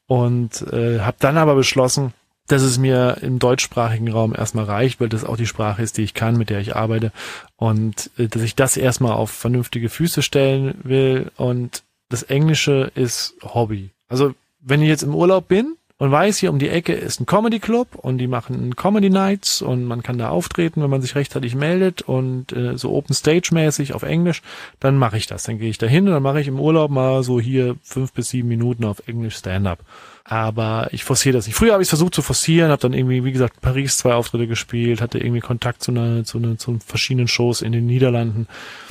und 0.08 0.62
äh, 0.74 1.00
habe 1.00 1.18
dann 1.20 1.38
aber 1.38 1.56
beschlossen, 1.56 2.14
dass 2.48 2.62
es 2.62 2.78
mir 2.78 3.18
im 3.22 3.40
deutschsprachigen 3.40 4.10
Raum 4.10 4.34
erstmal 4.34 4.66
reicht, 4.66 5.00
weil 5.00 5.10
das 5.10 5.26
auch 5.26 5.38
die 5.38 5.48
Sprache 5.48 5.82
ist, 5.82 5.98
die 5.98 6.04
ich 6.04 6.14
kann, 6.14 6.38
mit 6.38 6.50
der 6.50 6.60
ich 6.60 6.76
arbeite 6.76 7.12
und 7.58 8.10
äh, 8.18 8.28
dass 8.28 8.42
ich 8.42 8.56
das 8.56 8.76
erstmal 8.78 9.14
auf 9.14 9.32
vernünftige 9.32 9.90
Füße 9.90 10.22
stellen 10.22 10.76
will 10.84 11.32
und 11.36 11.84
das 12.10 12.24
Englische 12.24 12.92
ist 12.96 13.36
Hobby. 13.44 13.92
Also 14.10 14.34
wenn 14.62 14.82
ich 14.82 14.90
jetzt 14.90 15.04
im 15.04 15.16
Urlaub 15.16 15.48
bin, 15.48 15.78
und 16.00 16.12
weiß, 16.12 16.38
hier 16.38 16.52
um 16.52 16.60
die 16.60 16.70
Ecke 16.70 16.94
ist 16.94 17.20
ein 17.20 17.26
Comedy 17.26 17.60
Club 17.60 17.96
und 17.96 18.20
die 18.20 18.28
machen 18.28 18.76
Comedy 18.76 19.10
Nights 19.10 19.64
und 19.64 19.84
man 19.86 20.04
kann 20.04 20.20
da 20.20 20.30
auftreten, 20.30 20.82
wenn 20.84 20.92
man 20.92 21.02
sich 21.02 21.16
rechtzeitig 21.16 21.56
meldet 21.56 22.04
und 22.04 22.54
äh, 22.54 22.78
so 22.78 22.92
Open 22.94 23.16
Stage 23.16 23.50
mäßig 23.52 23.94
auf 23.94 24.04
Englisch, 24.04 24.44
dann 24.80 24.98
mache 24.98 25.18
ich 25.18 25.26
das. 25.26 25.44
Dann 25.44 25.58
gehe 25.58 25.70
ich 25.70 25.80
da 25.80 25.88
hin 25.88 26.08
und 26.08 26.14
dann 26.14 26.24
mache 26.24 26.40
ich 26.40 26.48
im 26.48 26.60
Urlaub 26.60 26.92
mal 26.92 27.24
so 27.24 27.40
hier 27.40 27.78
fünf 27.82 28.14
bis 28.14 28.30
sieben 28.30 28.48
Minuten 28.48 28.86
auf 28.86 29.08
Englisch 29.08 29.38
Stand-up. 29.38 29.80
Aber 30.30 30.90
ich 30.92 31.06
forciere 31.06 31.38
das 31.38 31.48
nicht. 31.48 31.56
Früher 31.56 31.72
habe 31.72 31.82
ich 31.82 31.86
es 31.86 31.92
versucht 31.92 32.14
zu 32.14 32.22
forcieren, 32.22 32.70
habe 32.70 32.82
dann 32.82 32.94
irgendwie, 32.94 33.24
wie 33.24 33.32
gesagt, 33.32 33.62
Paris 33.62 33.98
zwei 33.98 34.14
Auftritte 34.14 34.46
gespielt, 34.46 35.00
hatte 35.00 35.20
irgendwie 35.20 35.40
Kontakt 35.40 35.82
zu, 35.82 35.92
einer, 35.92 36.26
zu, 36.26 36.38
einer, 36.38 36.58
zu 36.58 36.80
verschiedenen 36.86 37.30
Shows 37.30 37.62
in 37.62 37.72
den 37.72 37.86
Niederlanden. 37.86 38.48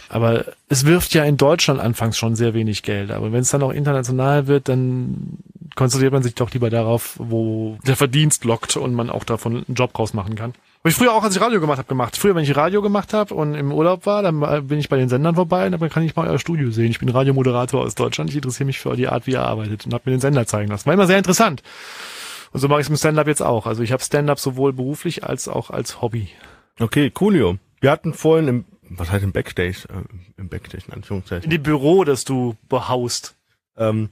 Aber 0.09 0.47
es 0.71 0.87
wirft 0.87 1.13
ja 1.13 1.25
in 1.25 1.37
Deutschland 1.37 1.79
anfangs 1.79 2.17
schon 2.17 2.37
sehr 2.37 2.55
wenig 2.55 2.83
Geld. 2.83 3.11
Aber 3.11 3.33
wenn 3.33 3.41
es 3.41 3.51
dann 3.51 3.63
auch 3.63 3.73
international 3.73 4.47
wird, 4.47 4.69
dann 4.69 5.39
konzentriert 5.75 6.13
man 6.13 6.23
sich 6.23 6.35
doch 6.35 6.51
lieber 6.53 6.71
darauf, 6.71 7.17
wo 7.19 7.77
der 7.87 7.97
Verdienst 7.97 8.45
lockt 8.45 8.77
und 8.79 8.95
man 8.95 9.11
auch 9.11 9.25
davon 9.25 9.65
einen 9.67 9.75
Job 9.75 9.99
rausmachen 9.99 10.37
kann. 10.37 10.55
Habe 10.87 10.93
ich 10.93 10.99
früher 10.99 11.15
auch, 11.15 11.25
als 11.25 11.35
ich 11.35 11.43
Radio 11.43 11.61
gemacht 11.61 11.79
habe, 11.79 11.89
gemacht. 11.89 12.17
Früher, 12.17 12.37
wenn 12.37 12.45
ich 12.45 12.55
Radio 12.55 12.81
gemacht 12.81 13.13
habe 13.13 13.35
und 13.35 13.57
im 13.57 13.73
Urlaub 13.73 14.07
war, 14.07 14.23
dann 14.23 14.69
bin 14.69 14.79
ich 14.79 14.89
bei 14.89 14.97
den 14.97 15.09
Sendern 15.09 15.35
vorbei 15.35 15.67
und 15.67 15.73
dann 15.73 15.91
kann 15.91 16.05
ich 16.05 16.15
mal 16.15 16.29
euer 16.29 16.39
Studio 16.39 16.71
sehen. 16.71 16.93
Ich 16.93 17.01
bin 17.01 17.09
Radiomoderator 17.09 17.81
aus 17.81 17.97
Deutschland. 17.97 18.31
Ich 18.31 18.37
interessiere 18.37 18.67
mich 18.67 18.79
für 18.79 18.95
die 18.95 19.09
Art, 19.09 19.27
wie 19.27 19.33
ihr 19.33 19.43
arbeitet 19.43 19.85
und 19.85 19.93
habe 19.93 20.05
mir 20.09 20.17
den 20.17 20.21
Sender 20.21 20.47
zeigen 20.47 20.71
lassen. 20.71 20.87
War 20.87 20.95
immer 20.95 21.09
sehr 21.09 21.19
interessant. 21.19 21.65
Und 22.53 22.61
so 22.61 22.69
mache 22.69 22.79
ich 22.79 22.87
es 22.87 22.91
mit 22.91 23.01
Stand-up 23.01 23.27
jetzt 23.27 23.43
auch. 23.43 23.67
Also 23.67 23.83
ich 23.83 23.91
habe 23.91 24.01
Stand-up 24.01 24.39
sowohl 24.39 24.73
beruflich 24.73 25.25
als 25.25 25.49
auch 25.49 25.71
als 25.71 26.03
Hobby. 26.03 26.29
Okay, 26.79 27.11
coolio. 27.11 27.59
Wir 27.81 27.91
hatten 27.91 28.15
vorhin 28.15 28.47
im, 28.47 28.65
was 28.89 29.11
heißt 29.11 29.25
im 29.25 29.33
Backstage, 29.33 29.89
äh, 29.89 30.41
im 30.41 30.49
Backstage 30.49 30.85
in 30.87 30.95
Anführungszeichen. 30.95 31.43
In 31.47 31.51
dem 31.51 31.65
Büro, 31.65 32.05
das 32.05 32.25
du 32.25 32.55
behaust. 32.69 33.35
Ähm, 33.77 34.11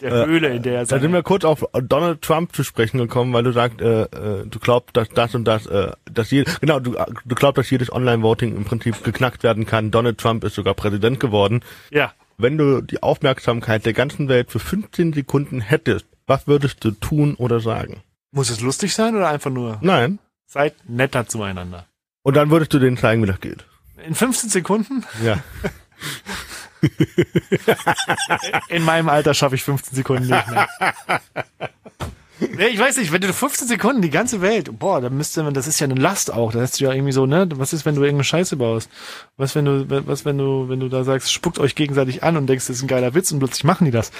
der 0.00 0.12
äh, 0.12 0.26
Höhle, 0.26 0.48
in 0.48 0.62
der 0.62 0.80
er 0.80 0.86
Da 0.86 0.98
sind 0.98 1.12
wir 1.12 1.22
kurz 1.22 1.44
auf 1.44 1.64
Donald 1.72 2.22
Trump 2.22 2.54
zu 2.54 2.64
sprechen 2.64 2.98
gekommen, 2.98 3.32
weil 3.32 3.44
du 3.44 3.52
sagst, 3.52 3.80
äh, 3.80 4.02
äh, 4.02 4.46
du 4.46 4.58
glaubst, 4.58 4.96
dass 4.96 5.08
das 5.08 5.34
und 5.34 5.44
das, 5.44 5.66
äh, 5.66 5.92
dass 6.12 6.30
je, 6.30 6.44
genau, 6.60 6.80
du, 6.80 6.96
du 7.24 7.34
glaubst, 7.34 7.58
dass 7.58 7.70
jedes 7.70 7.92
Online-Voting 7.92 8.56
im 8.56 8.64
Prinzip 8.64 9.02
geknackt 9.04 9.42
werden 9.42 9.66
kann. 9.66 9.90
Donald 9.90 10.18
Trump 10.18 10.44
ist 10.44 10.54
sogar 10.54 10.74
Präsident 10.74 11.20
geworden. 11.20 11.62
Ja. 11.90 12.12
Wenn 12.38 12.58
du 12.58 12.82
die 12.82 13.02
Aufmerksamkeit 13.02 13.86
der 13.86 13.94
ganzen 13.94 14.28
Welt 14.28 14.50
für 14.50 14.58
15 14.58 15.14
Sekunden 15.14 15.60
hättest, 15.60 16.06
was 16.26 16.46
würdest 16.46 16.84
du 16.84 16.90
tun 16.90 17.34
oder 17.36 17.60
sagen? 17.60 18.02
Muss 18.32 18.50
es 18.50 18.60
lustig 18.60 18.92
sein 18.94 19.16
oder 19.16 19.28
einfach 19.28 19.50
nur? 19.50 19.78
Nein. 19.80 20.18
Seid 20.46 20.74
netter 20.86 21.26
zueinander. 21.26 21.86
Und 22.22 22.36
dann 22.36 22.50
würdest 22.50 22.74
du 22.74 22.78
denen 22.78 22.96
zeigen, 22.96 23.22
wie 23.22 23.26
das 23.26 23.40
geht. 23.40 23.64
In 24.04 24.14
15 24.14 24.50
Sekunden? 24.50 25.04
Ja. 25.24 25.38
In 28.68 28.84
meinem 28.84 29.08
Alter 29.08 29.34
schaffe 29.34 29.54
ich 29.54 29.62
15 29.62 29.96
Sekunden 29.96 30.26
nicht 30.28 30.46
mehr. 30.48 30.68
Nee, 32.38 32.66
ich 32.66 32.78
weiß 32.78 32.98
nicht, 32.98 33.12
wenn 33.12 33.20
du 33.22 33.32
15 33.32 33.66
Sekunden 33.66 34.02
die 34.02 34.10
ganze 34.10 34.42
Welt, 34.42 34.78
boah, 34.78 35.00
da 35.00 35.08
müsste 35.08 35.42
man, 35.42 35.54
das 35.54 35.66
ist 35.66 35.80
ja 35.80 35.86
eine 35.86 35.94
Last 35.94 36.32
auch, 36.32 36.52
da 36.52 36.60
hast 36.60 36.78
du 36.78 36.84
ja 36.84 36.92
irgendwie 36.92 37.12
so, 37.12 37.24
ne, 37.24 37.48
was 37.54 37.72
ist, 37.72 37.86
wenn 37.86 37.94
du 37.94 38.02
irgendeine 38.02 38.24
Scheiße 38.24 38.56
baust? 38.56 38.90
Was, 39.38 39.54
wenn 39.54 39.64
du, 39.64 39.86
was, 40.06 40.24
wenn 40.24 40.36
du, 40.36 40.68
wenn 40.68 40.80
du 40.80 40.88
da 40.88 41.04
sagst, 41.04 41.32
spuckt 41.32 41.58
euch 41.58 41.74
gegenseitig 41.74 42.22
an 42.22 42.36
und 42.36 42.46
denkst, 42.46 42.66
das 42.66 42.76
ist 42.76 42.82
ein 42.82 42.88
geiler 42.88 43.14
Witz 43.14 43.32
und 43.32 43.38
plötzlich 43.38 43.64
machen 43.64 43.86
die 43.86 43.90
das. 43.90 44.12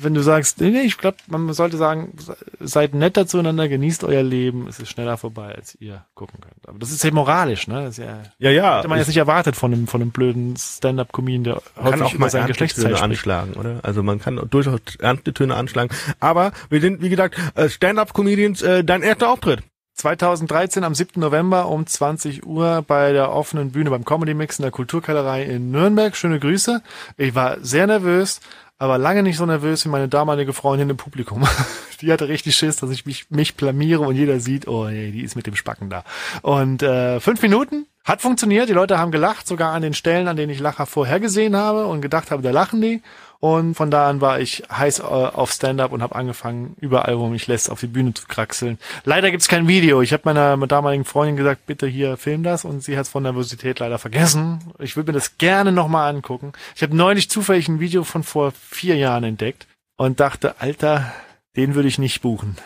Wenn 0.00 0.14
du 0.14 0.22
sagst, 0.22 0.60
nee, 0.60 0.70
nee 0.70 0.82
ich 0.82 0.98
glaube, 0.98 1.16
man 1.26 1.52
sollte 1.52 1.76
sagen, 1.76 2.12
seid 2.60 2.94
netter 2.94 3.26
zueinander, 3.26 3.68
genießt 3.68 4.04
euer 4.04 4.22
Leben, 4.22 4.68
es 4.68 4.78
ist 4.78 4.90
schneller 4.90 5.16
vorbei, 5.16 5.54
als 5.56 5.76
ihr 5.80 6.04
gucken 6.14 6.40
könnt. 6.40 6.68
Aber 6.68 6.78
das 6.78 6.92
ist 6.92 7.02
ja 7.02 7.10
moralisch, 7.10 7.66
ne, 7.66 7.84
das 7.84 7.98
ist 7.98 8.04
ja, 8.04 8.22
ja, 8.38 8.50
ja. 8.50 8.78
Hätte 8.78 8.88
man 8.88 8.98
jetzt 8.98 9.08
nicht 9.08 9.16
erwartet 9.16 9.56
von 9.56 9.72
einem, 9.72 9.88
von 9.88 10.00
einem 10.00 10.10
blöden 10.12 10.56
Stand-Up-Comedian, 10.56 11.44
der 11.44 11.62
häufig 11.82 12.02
auch 12.02 12.18
mal 12.18 12.30
sein 12.30 12.46
Geschlechtsteil 12.46 12.94
anschlagen, 12.94 13.54
oder? 13.54 13.80
Also 13.82 14.02
man 14.02 14.20
kann 14.20 14.40
durchaus 14.48 14.80
ernste 15.00 15.34
Töne 15.34 15.56
anschlagen. 15.56 15.94
Aber 16.20 16.52
wir 16.70 16.80
sind, 16.80 17.02
wie 17.02 17.08
gesagt, 17.08 17.36
äh, 17.54 17.63
Stand-Up-Comedians, 17.68 18.62
äh, 18.62 18.84
dein 18.84 19.02
erster 19.02 19.30
Auftritt. 19.30 19.62
2013 19.94 20.82
am 20.82 20.94
7. 20.94 21.20
November 21.20 21.68
um 21.68 21.86
20 21.86 22.44
Uhr 22.44 22.82
bei 22.86 23.12
der 23.12 23.32
offenen 23.32 23.70
Bühne 23.70 23.90
beim 23.90 24.04
Comedy 24.04 24.34
Mix 24.34 24.58
in 24.58 24.64
der 24.64 24.72
Kulturkellerei 24.72 25.44
in 25.44 25.70
Nürnberg. 25.70 26.16
Schöne 26.16 26.40
Grüße. 26.40 26.82
Ich 27.16 27.34
war 27.34 27.58
sehr 27.60 27.86
nervös, 27.86 28.40
aber 28.76 28.98
lange 28.98 29.22
nicht 29.22 29.36
so 29.36 29.46
nervös 29.46 29.84
wie 29.84 29.88
meine 29.88 30.08
damalige 30.08 30.52
Freundin 30.52 30.90
im 30.90 30.96
Publikum. 30.96 31.46
Die 32.00 32.12
hatte 32.12 32.28
richtig 32.28 32.56
Schiss, 32.56 32.76
dass 32.76 32.90
ich 32.90 33.06
mich, 33.06 33.30
mich 33.30 33.54
blamiere 33.54 34.00
und 34.00 34.16
jeder 34.16 34.40
sieht, 34.40 34.66
oh 34.66 34.88
nee, 34.88 35.10
die 35.10 35.22
ist 35.22 35.36
mit 35.36 35.46
dem 35.46 35.54
Spacken 35.54 35.88
da. 35.88 36.04
Und 36.42 36.82
äh, 36.82 37.20
fünf 37.20 37.40
Minuten 37.40 37.86
hat 38.04 38.20
funktioniert. 38.20 38.68
Die 38.68 38.74
Leute 38.74 38.98
haben 38.98 39.10
gelacht, 39.10 39.46
sogar 39.46 39.72
an 39.72 39.80
den 39.80 39.94
Stellen, 39.94 40.28
an 40.28 40.36
denen 40.36 40.50
ich 40.50 40.60
Lacher 40.60 40.86
vorhergesehen 40.86 41.56
habe 41.56 41.86
und 41.86 42.02
gedacht 42.02 42.30
habe, 42.30 42.42
da 42.42 42.50
lachen 42.50 42.82
die. 42.82 43.00
Und 43.44 43.74
von 43.74 43.90
da 43.90 44.08
an 44.08 44.22
war 44.22 44.40
ich 44.40 44.62
heiß 44.72 45.00
äh, 45.00 45.02
auf 45.02 45.52
Stand-up 45.52 45.92
und 45.92 46.00
habe 46.00 46.14
angefangen, 46.14 46.76
überall, 46.80 47.18
wo 47.18 47.28
mich 47.28 47.46
lässt, 47.46 47.70
auf 47.70 47.78
die 47.78 47.88
Bühne 47.88 48.14
zu 48.14 48.26
kraxeln. 48.26 48.78
Leider 49.04 49.30
gibt's 49.30 49.48
kein 49.48 49.68
Video. 49.68 50.00
Ich 50.00 50.14
habe 50.14 50.22
meiner 50.24 50.56
damaligen 50.66 51.04
Freundin 51.04 51.36
gesagt, 51.36 51.66
bitte 51.66 51.86
hier 51.86 52.16
film 52.16 52.42
das 52.42 52.64
und 52.64 52.82
sie 52.82 52.96
hat 52.96 53.02
es 53.02 53.10
von 53.10 53.22
Nervosität 53.22 53.80
leider 53.80 53.98
vergessen. 53.98 54.60
Ich 54.78 54.96
würde 54.96 55.12
mir 55.12 55.18
das 55.18 55.36
gerne 55.36 55.72
nochmal 55.72 56.14
angucken. 56.14 56.54
Ich 56.74 56.82
habe 56.82 56.96
neulich 56.96 57.28
zufällig 57.28 57.68
ein 57.68 57.80
Video 57.80 58.02
von 58.02 58.22
vor 58.22 58.54
vier 58.70 58.96
Jahren 58.96 59.24
entdeckt 59.24 59.66
und 59.98 60.20
dachte, 60.20 60.58
Alter, 60.62 61.12
den 61.56 61.74
würde 61.74 61.88
ich 61.88 61.98
nicht 61.98 62.20
buchen. 62.20 62.56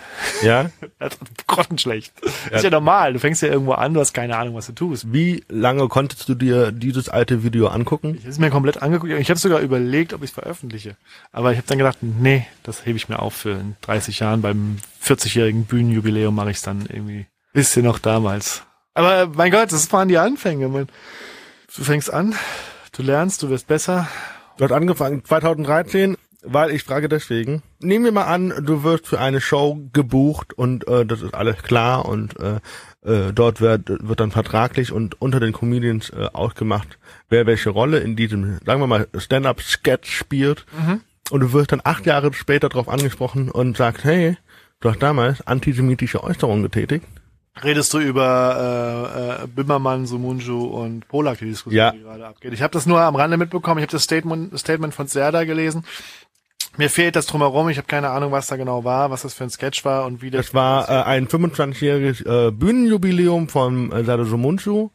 Ja? 0.43 0.71
Grottenschlecht. 1.47 2.13
Ja. 2.51 2.57
Ist 2.57 2.65
ja 2.65 2.71
normal. 2.71 3.13
Du 3.13 3.19
fängst 3.19 3.43
ja 3.43 3.49
irgendwo 3.49 3.73
an, 3.73 3.93
du 3.95 4.01
hast 4.01 4.15
keine 4.15 4.37
Ahnung, 4.37 4.55
was 4.55 4.67
du 4.67 4.73
tust. 4.73 5.13
Wie 5.13 5.45
lange 5.49 5.89
konntest 5.89 6.29
du 6.29 6.35
dir 6.35 6.73
dieses 6.73 7.09
alte 7.09 7.43
Video 7.43 7.69
angucken? 7.69 8.15
Ich 8.15 8.23
habe 8.23 8.31
es 8.31 8.39
mir 8.39 8.51
komplett 8.51 8.83
angeguckt. 8.83 9.13
Ich 9.13 9.29
habe 9.31 9.39
sogar 9.39 9.61
überlegt, 9.61 10.15
ob 10.15 10.23
ich 10.23 10.31
es 10.31 10.35
veröffentliche. 10.35 10.97
Aber 11.33 11.53
ich 11.53 11.59
habe 11.59 11.69
dann 11.69 11.79
gedacht, 11.79 11.99
nee, 12.01 12.47
das 12.63 12.87
hebe 12.87 12.97
ich 12.97 13.09
mir 13.09 13.21
auf 13.21 13.35
für 13.35 13.53
in 13.53 13.77
30 13.83 14.21
Jahren. 14.21 14.41
Beim 14.41 14.79
40-jährigen 15.03 15.65
Bühnenjubiläum 15.65 16.35
mache 16.35 16.51
ich 16.51 16.59
es 16.59 16.63
dann 16.63 16.87
irgendwie. 16.89 17.27
Bisschen 17.53 17.85
noch 17.85 17.99
damals. 17.99 18.63
Aber 18.95 19.29
mein 19.29 19.51
Gott, 19.51 19.71
das 19.71 19.93
waren 19.93 20.09
die 20.09 20.19
Anfänge. 20.19 20.69
Man. 20.69 20.89
Du 21.77 21.85
fängst 21.85 22.13
an, 22.13 22.35
du 22.93 23.03
lernst, 23.03 23.43
du 23.43 23.51
wirst 23.51 23.67
besser. 23.67 24.09
Du 24.57 24.65
hast 24.65 24.73
angefangen 24.73 25.25
2013 25.25 26.17
weil 26.43 26.71
ich 26.71 26.85
frage 26.85 27.09
deswegen. 27.09 27.63
Nehmen 27.81 28.05
wir 28.05 28.13
mal 28.13 28.25
an, 28.25 28.53
du 28.63 28.85
wirst 28.85 29.07
für 29.07 29.21
eine 29.21 29.41
Show 29.41 29.79
gebucht 29.93 30.55
und 30.55 30.87
äh, 30.87 31.05
das 31.05 31.23
ist 31.23 31.35
alles 31.35 31.63
klar 31.63 32.07
und 32.07 32.39
äh, 32.39 32.61
äh, 33.05 33.33
dort 33.33 33.61
wird, 33.61 33.89
wird 33.89 34.21
dann 34.21 34.31
vertraglich 34.31 34.93
und 34.93 35.21
unter 35.21 35.41
den 35.41 35.53
Comedians 35.53 36.11
äh, 36.11 36.29
ausgemacht, 36.33 36.99
wer 37.29 37.47
welche 37.47 37.71
Rolle 37.71 37.99
in 37.99 38.17
diesem, 38.17 38.59
sagen 38.65 38.81
wir 38.81 38.87
mal, 38.87 39.09
Stand-up-Sketch 39.17 40.11
spielt. 40.11 40.65
Mhm. 40.79 41.01
Und 41.31 41.41
du 41.41 41.53
wirst 41.53 41.73
dann 41.73 41.83
acht 41.85 42.07
Jahre 42.07 42.33
später 42.33 42.69
darauf 42.69 42.89
angesprochen 42.89 43.51
und 43.51 43.77
sagst, 43.77 44.05
hey, 44.05 44.39
du 44.81 44.91
hast 44.91 45.03
damals 45.03 45.47
antisemitische 45.47 46.25
Äußerungen 46.25 46.63
getätigt. 46.63 47.05
Redest 47.63 47.93
du 47.93 47.99
über 47.99 49.41
äh, 49.41 49.45
äh, 49.45 49.47
Bimmermann, 49.49 50.07
Sumunju 50.07 50.65
und 50.65 51.09
Polak, 51.09 51.39
die 51.39 51.47
Diskussion, 51.47 51.77
ja. 51.77 51.91
die 51.91 52.01
gerade 52.01 52.27
abgeht? 52.27 52.53
Ich 52.53 52.63
habe 52.63 52.73
das 52.73 52.87
nur 52.87 53.01
am 53.01 53.17
Rande 53.17 53.37
mitbekommen. 53.37 53.79
Ich 53.79 53.83
habe 53.83 53.93
das 53.93 54.05
Statement, 54.05 54.57
Statement 54.59 54.95
von 54.95 55.07
Serda 55.07 55.45
gelesen. 55.45 55.85
Mir 56.79 56.89
fehlt 56.89 57.17
das 57.17 57.27
drumherum. 57.27 57.69
Ich 57.69 57.77
habe 57.77 57.89
keine 57.89 58.11
Ahnung, 58.11 58.31
was 58.31 58.47
da 58.47 58.57
genau 58.57 58.85
war, 58.85 59.11
was 59.11 59.23
das 59.23 59.35
für 59.35 59.45
ein 59.45 59.51
Sketch 59.51 59.85
war 59.85 60.07
und 60.07 60.23
wie 60.23 60.31
das. 60.31 60.47
Das 60.47 60.55
war 60.55 60.89
äh, 60.89 61.03
ein 61.03 61.27
25-jähriges 61.27 62.25
äh, 62.25 62.53
Bühnenjubiläum 62.53 63.49
von 63.49 63.91
äh, 63.91 64.05
Sado 64.05 64.25
Sumunju. 64.25 64.91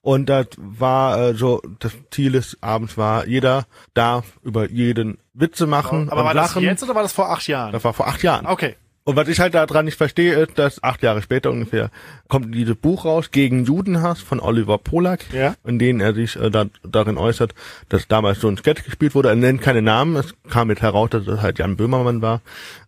Und 0.00 0.30
das 0.30 0.46
war 0.56 1.18
äh, 1.20 1.34
so, 1.34 1.60
das 1.78 1.92
Ziel 2.10 2.32
des 2.32 2.56
Abends 2.62 2.96
war, 2.96 3.26
jeder 3.26 3.66
darf 3.92 4.24
über 4.42 4.70
jeden 4.70 5.18
Witze 5.34 5.66
machen. 5.66 6.08
Aber 6.10 6.24
war 6.24 6.32
lachen. 6.32 6.62
das 6.62 6.70
jetzt 6.70 6.82
oder 6.84 6.94
war 6.94 7.02
das 7.02 7.12
vor 7.12 7.30
acht 7.30 7.46
Jahren? 7.46 7.72
Das 7.72 7.84
war 7.84 7.92
vor 7.92 8.06
acht 8.06 8.22
Jahren. 8.22 8.46
Okay. 8.46 8.76
Und 9.06 9.14
was 9.14 9.28
ich 9.28 9.38
halt 9.38 9.54
daran 9.54 9.84
nicht 9.84 9.96
verstehe, 9.96 10.34
ist, 10.34 10.58
dass 10.58 10.82
acht 10.82 11.00
Jahre 11.00 11.22
später 11.22 11.52
ungefähr 11.52 11.90
kommt 12.26 12.52
dieses 12.52 12.74
Buch 12.74 13.04
raus, 13.04 13.30
Gegen 13.30 13.64
Judenhass 13.64 14.20
von 14.20 14.40
Oliver 14.40 14.78
Polak, 14.78 15.32
ja. 15.32 15.54
in 15.64 15.78
dem 15.78 16.00
er 16.00 16.12
sich 16.12 16.34
äh, 16.34 16.50
da, 16.50 16.64
darin 16.82 17.16
äußert, 17.16 17.54
dass 17.88 18.08
damals 18.08 18.40
so 18.40 18.48
ein 18.48 18.56
Sketch 18.56 18.82
gespielt 18.82 19.14
wurde. 19.14 19.28
Er 19.28 19.36
nennt 19.36 19.62
keine 19.62 19.80
Namen, 19.80 20.16
es 20.16 20.34
kam 20.50 20.70
jetzt 20.70 20.82
heraus, 20.82 21.10
dass 21.10 21.28
es 21.28 21.40
halt 21.40 21.60
Jan 21.60 21.76
Böhmermann 21.76 22.20
war. 22.20 22.40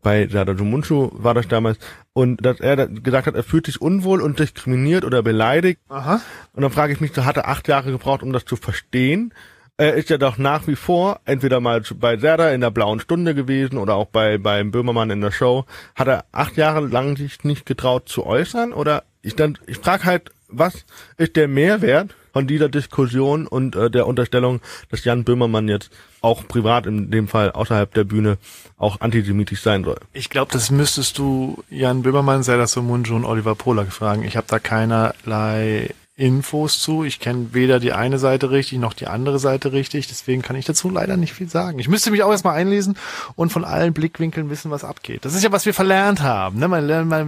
Bei 0.02 0.26
Sada 0.26 0.54
Munchu 0.54 1.10
war 1.12 1.34
das 1.34 1.46
damals. 1.46 1.78
Und 2.14 2.44
dass 2.44 2.58
er 2.58 2.88
gesagt 2.88 3.28
hat, 3.28 3.36
er 3.36 3.44
fühlt 3.44 3.66
sich 3.66 3.80
unwohl 3.80 4.20
und 4.20 4.40
diskriminiert 4.40 5.04
oder 5.04 5.22
beleidigt. 5.22 5.80
Aha. 5.88 6.20
Und 6.52 6.62
dann 6.62 6.72
frage 6.72 6.92
ich 6.92 7.00
mich, 7.00 7.12
so 7.12 7.26
hat 7.26 7.36
er 7.36 7.46
acht 7.46 7.68
Jahre 7.68 7.92
gebraucht, 7.92 8.24
um 8.24 8.32
das 8.32 8.44
zu 8.44 8.56
verstehen? 8.56 9.32
Er 9.78 9.94
ist 9.94 10.10
ja 10.10 10.18
doch 10.18 10.38
nach 10.38 10.66
wie 10.66 10.76
vor 10.76 11.20
entweder 11.24 11.60
mal 11.60 11.82
bei 11.94 12.18
Serda 12.18 12.50
in 12.50 12.60
der 12.60 12.72
blauen 12.72 12.98
Stunde 12.98 13.34
gewesen 13.34 13.78
oder 13.78 13.94
auch 13.94 14.06
bei 14.06 14.36
beim 14.36 14.72
Böhmermann 14.72 15.10
in 15.10 15.20
der 15.20 15.30
Show. 15.30 15.64
Hat 15.94 16.08
er 16.08 16.24
acht 16.32 16.56
Jahre 16.56 16.86
lang 16.86 17.16
sich 17.16 17.44
nicht 17.44 17.64
getraut 17.64 18.08
zu 18.08 18.26
äußern? 18.26 18.72
Oder 18.72 19.04
ich 19.22 19.36
dann 19.36 19.56
ich 19.66 19.78
frage 19.78 20.04
halt, 20.04 20.32
was 20.48 20.84
ist 21.16 21.36
der 21.36 21.46
Mehrwert 21.46 22.14
von 22.32 22.48
dieser 22.48 22.68
Diskussion 22.68 23.46
und 23.46 23.76
äh, 23.76 23.88
der 23.90 24.06
Unterstellung, 24.06 24.60
dass 24.90 25.04
Jan 25.04 25.24
Böhmermann 25.24 25.68
jetzt 25.68 25.90
auch 26.22 26.46
privat 26.48 26.86
in 26.86 27.10
dem 27.10 27.28
Fall 27.28 27.52
außerhalb 27.52 27.92
der 27.94 28.04
Bühne 28.04 28.38
auch 28.78 29.00
antisemitisch 29.00 29.62
sein 29.62 29.84
soll? 29.84 30.00
Ich 30.12 30.28
glaube, 30.28 30.52
das 30.52 30.70
müsstest 30.70 31.18
du 31.18 31.62
Jan 31.70 32.02
Böhmermann, 32.02 32.42
Serdar 32.42 32.66
Somunju 32.66 33.14
und 33.14 33.24
Oliver 33.24 33.54
Polak 33.54 33.92
fragen. 33.92 34.24
Ich 34.24 34.36
habe 34.36 34.46
da 34.48 34.58
keinerlei 34.58 35.94
Infos 36.18 36.80
zu. 36.80 37.04
Ich 37.04 37.20
kenne 37.20 37.50
weder 37.52 37.78
die 37.78 37.92
eine 37.92 38.18
Seite 38.18 38.50
richtig 38.50 38.80
noch 38.80 38.92
die 38.92 39.06
andere 39.06 39.38
Seite 39.38 39.72
richtig. 39.72 40.08
Deswegen 40.08 40.42
kann 40.42 40.56
ich 40.56 40.64
dazu 40.64 40.90
leider 40.90 41.16
nicht 41.16 41.32
viel 41.32 41.48
sagen. 41.48 41.78
Ich 41.78 41.88
müsste 41.88 42.10
mich 42.10 42.24
auch 42.24 42.30
erstmal 42.32 42.56
einlesen 42.56 42.96
und 43.36 43.52
von 43.52 43.64
allen 43.64 43.92
Blickwinkeln 43.92 44.50
wissen, 44.50 44.72
was 44.72 44.82
abgeht. 44.82 45.24
Das 45.24 45.34
ist 45.34 45.44
ja, 45.44 45.52
was 45.52 45.64
wir 45.64 45.74
verlernt 45.74 46.20
haben. 46.20 46.58
Ne? 46.58 46.68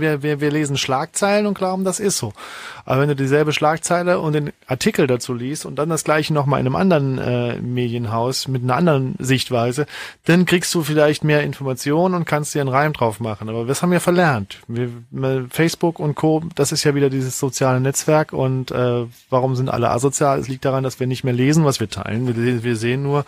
Wir, 0.01 0.23
wir, 0.25 0.41
wir 0.41 0.51
lesen 0.51 0.77
Schlagzeilen 0.77 1.47
und 1.47 1.57
glauben, 1.57 1.85
das 1.85 2.01
ist 2.01 2.19
so. 2.19 2.33
Aber 2.85 3.03
wenn 3.03 3.09
du 3.09 3.15
dieselbe 3.15 3.53
Schlagzeile 3.53 4.19
und 4.19 4.33
den 4.33 4.53
Artikel 4.67 5.07
dazu 5.07 5.35
liest 5.35 5.67
und 5.67 5.77
dann 5.77 5.89
das 5.89 6.03
gleiche 6.03 6.35
nochmal 6.35 6.59
in 6.59 6.67
einem 6.67 6.75
anderen 6.75 7.19
äh, 7.19 7.61
Medienhaus 7.61 8.49
mit 8.49 8.65
einer 8.65 8.75
anderen 8.75 9.15
Sichtweise, 9.21 9.87
dann 10.25 10.47
kriegst 10.47 10.75
du 10.75 10.83
vielleicht 10.83 11.23
mehr 11.23 11.45
Informationen 11.45 12.17
und 12.17 12.25
kannst 12.25 12.57
dir 12.57 12.61
einen 12.61 12.71
Reim 12.71 12.93
drauf 12.93 13.21
machen. 13.21 13.49
Aber 13.49 13.67
das 13.67 13.83
haben 13.83 13.93
wir 13.93 14.01
verlernt. 14.01 14.59
Wir, 14.67 14.91
Facebook 15.49 16.01
und 16.01 16.17
Co., 16.17 16.43
das 16.57 16.73
ist 16.73 16.83
ja 16.83 16.97
wieder 16.97 17.09
dieses 17.09 17.39
soziale 17.39 17.81
Netzwerk 17.81 18.33
und 18.33 18.73
äh, 18.73 18.80
warum 19.29 19.57
sind 19.57 19.69
alle 19.69 19.91
asozial? 19.91 20.39
Es 20.39 20.49
liegt 20.49 20.65
daran, 20.65 20.85
dass 20.85 21.01
wir 21.01 21.07
nicht 21.07 21.25
mehr 21.25 21.35
lesen, 21.35 21.65
was 21.65 21.81
wir 21.81 21.89
teilen. 21.89 22.27
Wir, 22.27 22.63
wir 22.63 22.77
sehen 22.77 23.03
nur 23.03 23.25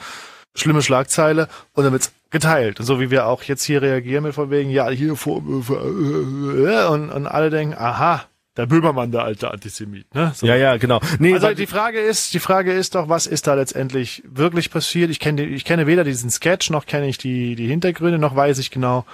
schlimme 0.55 0.83
Schlagzeile 0.83 1.49
und 1.75 1.85
dann 1.85 1.93
wird's 1.93 2.13
geteilt. 2.31 2.79
So 2.81 3.01
wie 3.01 3.11
wir 3.11 3.27
auch 3.27 3.43
jetzt 3.43 3.65
hier 3.65 3.83
reagieren 3.83 4.25
mit 4.25 4.35
von 4.35 4.51
wegen, 4.51 4.71
ja, 4.71 4.89
hier 4.91 5.17
Vorwürfe 5.17 6.89
und, 6.91 7.11
und 7.11 7.27
alle 7.27 7.51
denken, 7.51 7.75
aha, 7.77 8.25
der 8.57 8.67
Böhmermann, 8.67 9.11
der 9.13 9.25
alte 9.25 9.51
Antisemit, 9.51 10.15
ne? 10.15 10.33
So. 10.35 10.47
Ja, 10.47 10.57
ja, 10.57 10.77
genau. 10.77 11.01
Nee, 11.19 11.35
also 11.35 11.55
die 11.55 11.67
Frage 11.67 12.01
ist, 12.01 12.35
die 12.35 12.39
Frage 12.39 12.73
ist 12.73 12.95
doch, 12.95 13.09
was 13.09 13.27
ist 13.27 13.47
da 13.47 13.55
letztendlich 13.55 14.23
wirklich 14.27 14.71
passiert? 14.71 15.11
Ich 15.11 15.21
kenne, 15.21 15.45
ich 15.45 15.65
kenne 15.65 15.87
weder 15.87 16.05
diesen 16.05 16.31
Sketch 16.31 16.69
noch 16.69 16.85
kenne 16.85 17.09
ich 17.09 17.17
die 17.17 17.55
die 17.55 17.69
Hintergründe, 17.69 18.19
noch 18.19 18.37
weiß 18.37 18.59
ich 18.59 18.71
genau, 18.71 19.07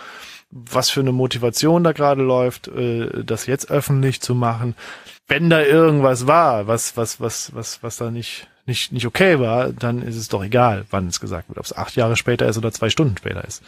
was 0.50 0.90
für 0.90 1.00
eine 1.00 1.12
Motivation 1.12 1.84
da 1.84 1.92
gerade 1.92 2.22
läuft, 2.22 2.68
äh, 2.68 3.24
das 3.24 3.46
jetzt 3.46 3.70
öffentlich 3.70 4.20
zu 4.20 4.34
machen. 4.34 4.74
Wenn 5.26 5.50
da 5.50 5.62
irgendwas 5.62 6.26
war, 6.26 6.66
was 6.66 6.96
was 6.96 7.20
was 7.20 7.54
was 7.54 7.82
was 7.82 7.96
da 7.96 8.10
nicht 8.10 8.48
nicht 8.66 8.92
nicht 8.92 9.06
okay 9.06 9.38
war, 9.40 9.72
dann 9.72 10.02
ist 10.02 10.16
es 10.16 10.28
doch 10.28 10.42
egal, 10.42 10.86
wann 10.90 11.08
es 11.08 11.20
gesagt 11.20 11.48
wird, 11.48 11.58
ob 11.58 11.64
es 11.64 11.76
acht 11.76 11.96
Jahre 11.96 12.16
später 12.16 12.46
ist 12.46 12.56
oder 12.58 12.72
zwei 12.72 12.90
Stunden 12.90 13.16
später 13.16 13.44
ist. 13.44 13.62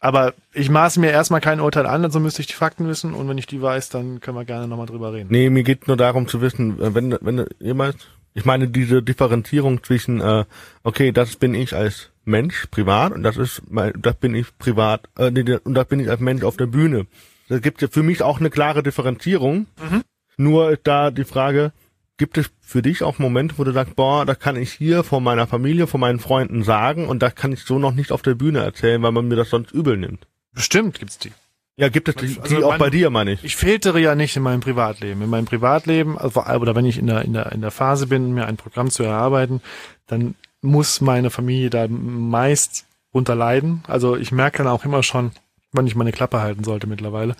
Aber 0.00 0.34
ich 0.52 0.70
maße 0.70 1.00
mir 1.00 1.10
erstmal 1.10 1.40
kein 1.40 1.60
Urteil 1.60 1.86
an, 1.86 2.04
also 2.04 2.20
müsste 2.20 2.40
ich 2.40 2.46
die 2.46 2.54
Fakten 2.54 2.88
wissen 2.88 3.14
und 3.14 3.28
wenn 3.28 3.38
ich 3.38 3.46
die 3.46 3.60
weiß, 3.60 3.88
dann 3.88 4.20
können 4.20 4.36
wir 4.36 4.44
gerne 4.44 4.68
nochmal 4.68 4.86
drüber 4.86 5.12
reden. 5.12 5.28
Nee, 5.30 5.50
mir 5.50 5.64
geht 5.64 5.88
nur 5.88 5.96
darum 5.96 6.28
zu 6.28 6.40
wissen, 6.40 6.80
äh, 6.80 6.94
wenn, 6.94 7.16
wenn 7.20 7.46
jemand, 7.58 7.96
ich 8.34 8.44
meine 8.44 8.68
diese 8.68 9.02
Differenzierung 9.02 9.82
zwischen, 9.82 10.20
äh, 10.20 10.44
okay, 10.84 11.10
das 11.10 11.36
bin 11.36 11.54
ich 11.54 11.74
als 11.74 12.10
Mensch 12.28 12.66
privat 12.70 13.12
und 13.12 13.22
das 13.22 13.36
ist, 13.36 13.62
das 13.70 14.14
bin 14.16 14.34
ich 14.34 14.56
privat, 14.58 15.08
äh, 15.18 15.58
und 15.64 15.74
das 15.74 15.86
bin 15.86 16.00
ich 16.00 16.08
als 16.08 16.20
Mensch 16.20 16.44
auf 16.44 16.56
der 16.56 16.66
Bühne. 16.66 17.06
Da 17.48 17.58
gibt 17.58 17.82
ja 17.82 17.88
für 17.88 18.02
mich 18.02 18.22
auch 18.22 18.38
eine 18.40 18.50
klare 18.50 18.82
Differenzierung. 18.82 19.66
Mhm. 19.80 20.02
Nur 20.36 20.70
ist 20.70 20.82
da 20.84 21.10
die 21.10 21.24
Frage, 21.24 21.72
Gibt 22.18 22.36
es 22.36 22.50
für 22.60 22.82
dich 22.82 23.04
auch 23.04 23.20
Momente, 23.20 23.58
wo 23.58 23.64
du 23.64 23.70
sagst, 23.70 23.94
boah, 23.94 24.26
das 24.26 24.40
kann 24.40 24.56
ich 24.56 24.72
hier 24.72 25.04
vor 25.04 25.20
meiner 25.20 25.46
Familie, 25.46 25.86
vor 25.86 26.00
meinen 26.00 26.18
Freunden 26.18 26.64
sagen 26.64 27.06
und 27.06 27.22
das 27.22 27.36
kann 27.36 27.52
ich 27.52 27.62
so 27.62 27.78
noch 27.78 27.94
nicht 27.94 28.10
auf 28.10 28.22
der 28.22 28.34
Bühne 28.34 28.58
erzählen, 28.58 29.00
weil 29.04 29.12
man 29.12 29.28
mir 29.28 29.36
das 29.36 29.50
sonst 29.50 29.70
übel 29.70 29.96
nimmt? 29.96 30.26
Bestimmt 30.52 30.98
gibt's 30.98 31.18
die. 31.18 31.30
Ja, 31.76 31.88
gibt 31.88 32.08
es 32.08 32.16
die, 32.16 32.40
also 32.40 32.56
die 32.56 32.64
auch 32.64 32.70
mein, 32.70 32.80
bei 32.80 32.90
dir, 32.90 33.10
meine 33.10 33.34
ich. 33.34 33.44
Ich 33.44 33.54
filtere 33.54 34.00
ja 34.00 34.16
nicht 34.16 34.36
in 34.36 34.42
meinem 34.42 34.58
Privatleben. 34.58 35.22
In 35.22 35.30
meinem 35.30 35.44
Privatleben, 35.44 36.18
also, 36.18 36.42
oder 36.42 36.74
wenn 36.74 36.86
ich 36.86 36.98
in 36.98 37.06
der, 37.06 37.22
in 37.22 37.34
der, 37.34 37.52
in 37.52 37.60
der 37.60 37.70
Phase 37.70 38.08
bin, 38.08 38.34
mir 38.34 38.46
ein 38.46 38.56
Programm 38.56 38.90
zu 38.90 39.04
erarbeiten, 39.04 39.60
dann 40.08 40.34
muss 40.62 41.00
meine 41.00 41.30
Familie 41.30 41.70
da 41.70 41.86
meist 41.88 42.86
unterleiden. 43.12 43.82
Also 43.86 44.16
ich 44.16 44.32
merke 44.32 44.58
dann 44.58 44.68
auch 44.68 44.84
immer 44.84 45.02
schon, 45.02 45.32
wann 45.72 45.86
ich 45.86 45.94
meine 45.94 46.12
Klappe 46.12 46.40
halten 46.40 46.64
sollte 46.64 46.86
mittlerweile 46.86 47.36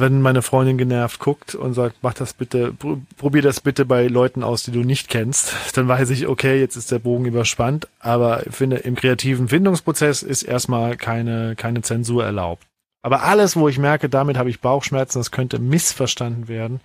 wenn 0.00 0.22
meine 0.22 0.42
Freundin 0.42 0.78
genervt 0.78 1.20
guckt 1.20 1.54
und 1.54 1.74
sagt, 1.74 1.96
mach 2.02 2.14
das 2.14 2.32
bitte, 2.32 2.74
probier 3.16 3.42
das 3.42 3.60
bitte 3.60 3.84
bei 3.84 4.06
Leuten 4.06 4.42
aus, 4.42 4.62
die 4.62 4.72
du 4.72 4.80
nicht 4.80 5.08
kennst, 5.08 5.54
dann 5.74 5.86
weiß 5.86 6.10
ich, 6.10 6.26
okay, 6.26 6.58
jetzt 6.58 6.76
ist 6.76 6.90
der 6.90 6.98
Bogen 6.98 7.26
überspannt, 7.26 7.88
aber 8.00 8.46
ich 8.46 8.54
finde, 8.54 8.76
im 8.78 8.96
kreativen 8.96 9.48
Findungsprozess 9.48 10.22
ist 10.22 10.42
erstmal 10.42 10.96
keine, 10.96 11.54
keine 11.56 11.82
Zensur 11.82 12.24
erlaubt. 12.24 12.64
Aber 13.02 13.22
alles, 13.22 13.56
wo 13.56 13.68
ich 13.68 13.78
merke, 13.78 14.10
damit 14.10 14.36
habe 14.36 14.50
ich 14.50 14.60
Bauchschmerzen, 14.60 15.20
das 15.20 15.30
könnte 15.30 15.58
missverstanden 15.58 16.48
werden, 16.48 16.80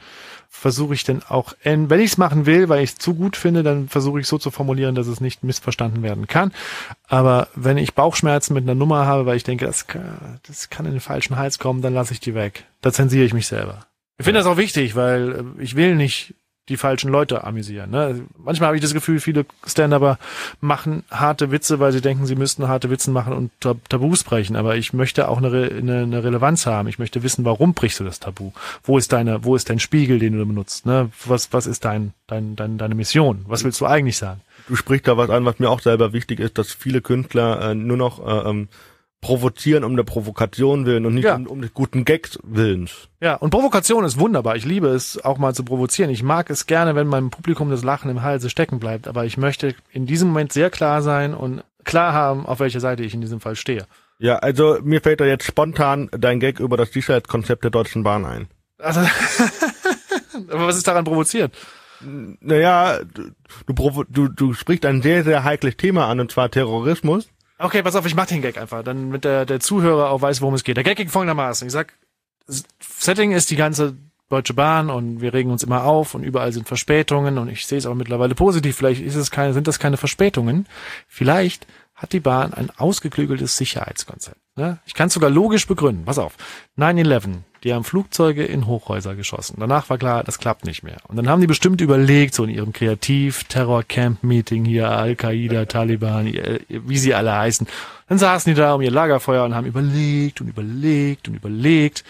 versuche 0.60 0.94
ich 0.94 1.04
denn 1.04 1.22
auch, 1.24 1.54
wenn 1.64 2.00
ich 2.00 2.12
es 2.12 2.18
machen 2.18 2.46
will, 2.46 2.70
weil 2.70 2.84
ich 2.84 2.92
es 2.92 2.98
zu 2.98 3.14
gut 3.14 3.38
finde, 3.38 3.62
dann 3.62 3.88
versuche 3.88 4.20
ich 4.20 4.28
so 4.28 4.38
zu 4.38 4.52
formulieren, 4.52 4.96
dass 4.96 5.08
es 5.08 5.22
nicht 5.22 5.44
missverstanden 5.44 6.02
werden 6.02 6.28
kann. 6.28 6.52
Aber 7.08 7.50
wenn 7.56 7.78
ich 7.78 7.94
Bauchschmerzen 7.94 8.54
mit 8.54 8.64
einer 8.64 8.74
Nummer 8.74 9.06
habe, 9.06 9.26
weil 9.26 9.38
ich 9.38 9.44
denke, 9.44 9.66
das 9.66 9.86
kann, 9.86 10.40
das 10.48 10.70
kann 10.70 10.86
in 10.86 10.94
den 10.94 11.02
falschen 11.02 11.36
Hals 11.36 11.60
kommen, 11.60 11.82
dann 11.82 11.94
lasse 11.94 12.14
ich 12.14 12.20
die 12.20 12.34
weg. 12.34 12.66
Da 12.82 12.92
zensiere 12.92 13.26
ich 13.26 13.34
mich 13.34 13.48
selber. 13.48 13.86
Ich 14.18 14.24
finde 14.24 14.40
das 14.40 14.48
auch 14.48 14.58
wichtig, 14.58 14.96
weil 14.96 15.32
äh, 15.60 15.62
ich 15.62 15.76
will 15.76 15.96
nicht 15.96 16.34
die 16.70 16.78
falschen 16.78 17.12
Leute 17.12 17.44
amüsieren. 17.44 17.92
Ne? 17.92 18.26
Manchmal 18.44 18.68
habe 18.68 18.78
ich 18.78 18.82
das 18.82 18.94
Gefühl, 18.94 19.20
viele 19.20 19.46
Stand-Upper 19.66 20.18
machen 20.62 21.04
harte 21.12 21.52
Witze, 21.52 21.80
weil 21.80 21.92
sie 21.92 22.02
denken, 22.02 22.26
sie 22.26 22.36
müssten 22.36 22.68
harte 22.68 22.90
Witze 22.90 23.12
machen 23.12 23.34
und 23.34 23.52
Tabus 23.60 24.24
brechen. 24.24 24.56
Aber 24.56 24.76
ich 24.76 24.92
möchte 24.92 25.28
auch 25.30 25.38
eine, 25.38 25.48
eine, 25.48 26.04
eine, 26.04 26.24
Relevanz 26.24 26.66
haben. 26.66 26.88
Ich 26.88 26.98
möchte 26.98 27.22
wissen, 27.22 27.46
warum 27.46 27.74
brichst 27.74 28.00
du 28.00 28.04
das 28.04 28.20
Tabu? 28.20 28.52
Wo 28.84 28.98
ist 28.98 29.14
deine, 29.14 29.44
wo 29.44 29.56
ist 29.56 29.70
dein 29.70 29.80
Spiegel, 29.80 30.18
den 30.18 30.38
du 30.38 30.46
benutzt? 30.46 30.86
Ne? 30.86 31.12
Was, 31.26 31.54
was 31.54 31.68
ist 31.68 31.86
dein, 31.86 32.14
dein, 32.26 32.56
dein, 32.56 32.78
deine 32.80 32.96
Mission? 32.96 33.46
Was 33.48 33.64
willst 33.64 33.80
du 33.82 33.86
eigentlich 33.86 34.18
sagen? 34.18 34.42
Du 34.68 34.76
sprichst 34.76 35.08
da 35.08 35.18
was 35.18 35.30
an, 35.30 35.46
was 35.46 35.60
mir 35.60 35.70
auch 35.70 35.82
selber 35.82 36.14
wichtig 36.14 36.40
ist, 36.40 36.58
dass 36.58 36.74
viele 36.74 37.02
Künstler 37.02 37.62
äh, 37.62 37.76
nur 37.76 37.98
noch 37.98 38.26
äh, 38.26 38.50
ähm, 38.50 38.68
provozieren 39.22 39.84
um 39.84 39.96
der 39.96 40.04
Provokation 40.04 40.86
willen 40.86 41.06
und 41.06 41.16
nicht 41.16 41.24
ja. 41.24 41.36
um, 41.36 41.48
um 41.48 41.62
des 41.62 41.74
guten 41.74 42.06
Gags 42.06 42.38
willens. 42.44 43.10
Ja, 43.22 43.36
und 43.36 43.50
Provokation 43.50 44.06
ist 44.06 44.20
wunderbar. 44.20 44.56
Ich 44.56 44.66
liebe 44.66 44.88
es 44.90 45.24
auch 45.24 45.38
mal 45.38 45.56
zu 45.56 45.64
provozieren. 45.64 46.12
Ich 46.12 46.22
mag 46.22 46.50
es 46.50 46.68
gerne, 46.68 46.96
wenn 46.96 47.08
meinem 47.08 47.32
Publikum 47.32 47.72
das 47.72 47.84
Lachen 47.84 48.12
im 48.12 48.22
Halse 48.22 48.50
stecken 48.50 48.80
bleibt. 48.80 49.08
Aber 49.08 49.26
ich 49.26 49.38
möchte 49.38 49.74
in 49.92 50.06
diesem 50.06 50.28
Moment 50.28 50.54
sehr 50.54 50.70
klar 50.70 51.02
sein 51.02 51.34
und 51.34 51.64
klar 51.84 52.14
haben, 52.14 52.46
auf 52.46 52.60
welcher 52.60 52.80
Seite 52.80 53.04
ich 53.04 53.14
in 53.14 53.22
diesem 53.22 53.40
Fall 53.40 53.56
stehe. 53.56 53.88
Ja, 54.20 54.38
also 54.38 54.78
mir 54.84 55.02
fällt 55.02 55.20
da 55.20 55.26
jetzt 55.26 55.46
spontan 55.46 56.10
dein 56.12 56.40
Gag 56.40 56.60
über 56.60 56.78
das 56.78 56.92
Sicherheitskonzept 56.92 57.64
der 57.64 57.72
Deutschen 57.72 58.04
Bahn 58.04 58.26
ein. 58.26 58.48
Also, 58.78 59.00
aber 60.50 60.68
was 60.68 60.78
ist 60.78 60.88
daran 60.88 61.06
provoziert? 61.06 61.52
Naja, 62.02 63.00
du, 63.66 64.04
du, 64.10 64.28
du 64.28 64.54
sprichst 64.54 64.86
ein 64.86 65.02
sehr, 65.02 65.24
sehr 65.24 65.44
heikles 65.44 65.78
Thema 65.78 66.08
an, 66.08 66.20
und 66.20 66.32
zwar 66.32 66.52
Terrorismus. 66.52 67.30
Okay, 67.58 67.84
pass 67.84 67.96
auf, 67.96 68.06
ich 68.06 68.16
mach 68.16 68.26
den 68.26 68.42
Gag 68.42 68.58
einfach, 68.58 68.84
dann 68.84 69.10
mit 69.10 69.24
der, 69.24 69.46
der 69.46 69.60
Zuhörer 69.60 70.10
auch 70.10 70.22
weiß, 70.22 70.42
worum 70.42 70.56
es 70.56 70.64
geht. 70.64 70.78
Der 70.78 70.84
Gag 70.84 70.98
ging 70.98 71.10
folgendermaßen. 71.10 71.68
Ich 71.68 71.74
sag, 71.74 71.94
Setting 72.80 73.32
ist 73.32 73.50
die 73.50 73.56
ganze 73.56 73.96
Deutsche 74.30 74.54
Bahn 74.54 74.90
und 74.90 75.22
wir 75.22 75.34
regen 75.34 75.52
uns 75.52 75.64
immer 75.64 75.84
auf 75.84 76.16
und 76.16 76.24
überall 76.24 76.52
sind 76.52 76.68
Verspätungen 76.68 77.38
und 77.38 77.48
ich 77.48 77.66
sehe 77.66 77.78
es 77.78 77.86
aber 77.86 77.96
mittlerweile 77.96 78.34
positiv. 78.36 78.76
Vielleicht 78.76 79.02
ist 79.02 79.16
es 79.16 79.32
keine, 79.32 79.54
sind 79.54 79.68
das 79.68 79.80
keine 79.80 79.98
Verspätungen. 79.98 80.68
Vielleicht 81.08 81.68
hat 81.94 82.12
die 82.12 82.20
Bahn 82.20 82.54
ein 82.54 82.72
ausgeklügeltes 82.76 83.56
Sicherheitskonzept. 83.56 84.38
Ne? 84.56 84.80
Ich 84.86 84.96
kann 84.96 85.08
es 85.08 85.14
sogar 85.14 85.30
logisch 85.30 85.68
begründen. 85.68 86.06
Pass 86.06 86.18
auf. 86.18 86.36
9-11, 86.78 87.38
die 87.66 87.74
haben 87.74 87.84
Flugzeuge 87.84 88.46
in 88.46 88.68
Hochhäuser 88.68 89.16
geschossen. 89.16 89.58
Danach 89.60 89.90
war 89.90 89.98
klar, 89.98 90.24
das 90.24 90.38
klappt 90.38 90.66
nicht 90.66 90.84
mehr. 90.84 90.98
Und 91.08 91.16
dann 91.16 91.28
haben 91.28 91.42
die 91.42 91.48
bestimmt 91.48 91.82
überlegt, 91.82 92.36
so 92.36 92.44
in 92.44 92.52
ihrem 92.52 92.72
Kreativ-Terror-Camp-Meeting 92.72 94.64
hier, 94.66 94.92
Al-Qaida, 94.92 95.66
Taliban, 95.66 96.32
wie 96.70 96.98
sie 96.98 97.16
alle 97.16 97.34
heißen. 97.34 97.66
Dann 98.08 98.20
saßen 98.20 98.54
die 98.54 98.58
da 98.58 98.76
um 98.76 98.82
ihr 98.82 98.92
Lagerfeuer 98.92 99.44
und 99.44 99.56
haben 99.56 99.66
überlegt 99.66 100.42
und 100.42 100.48
überlegt 100.48 101.28
und 101.28 101.34
überlegt. 101.34 102.04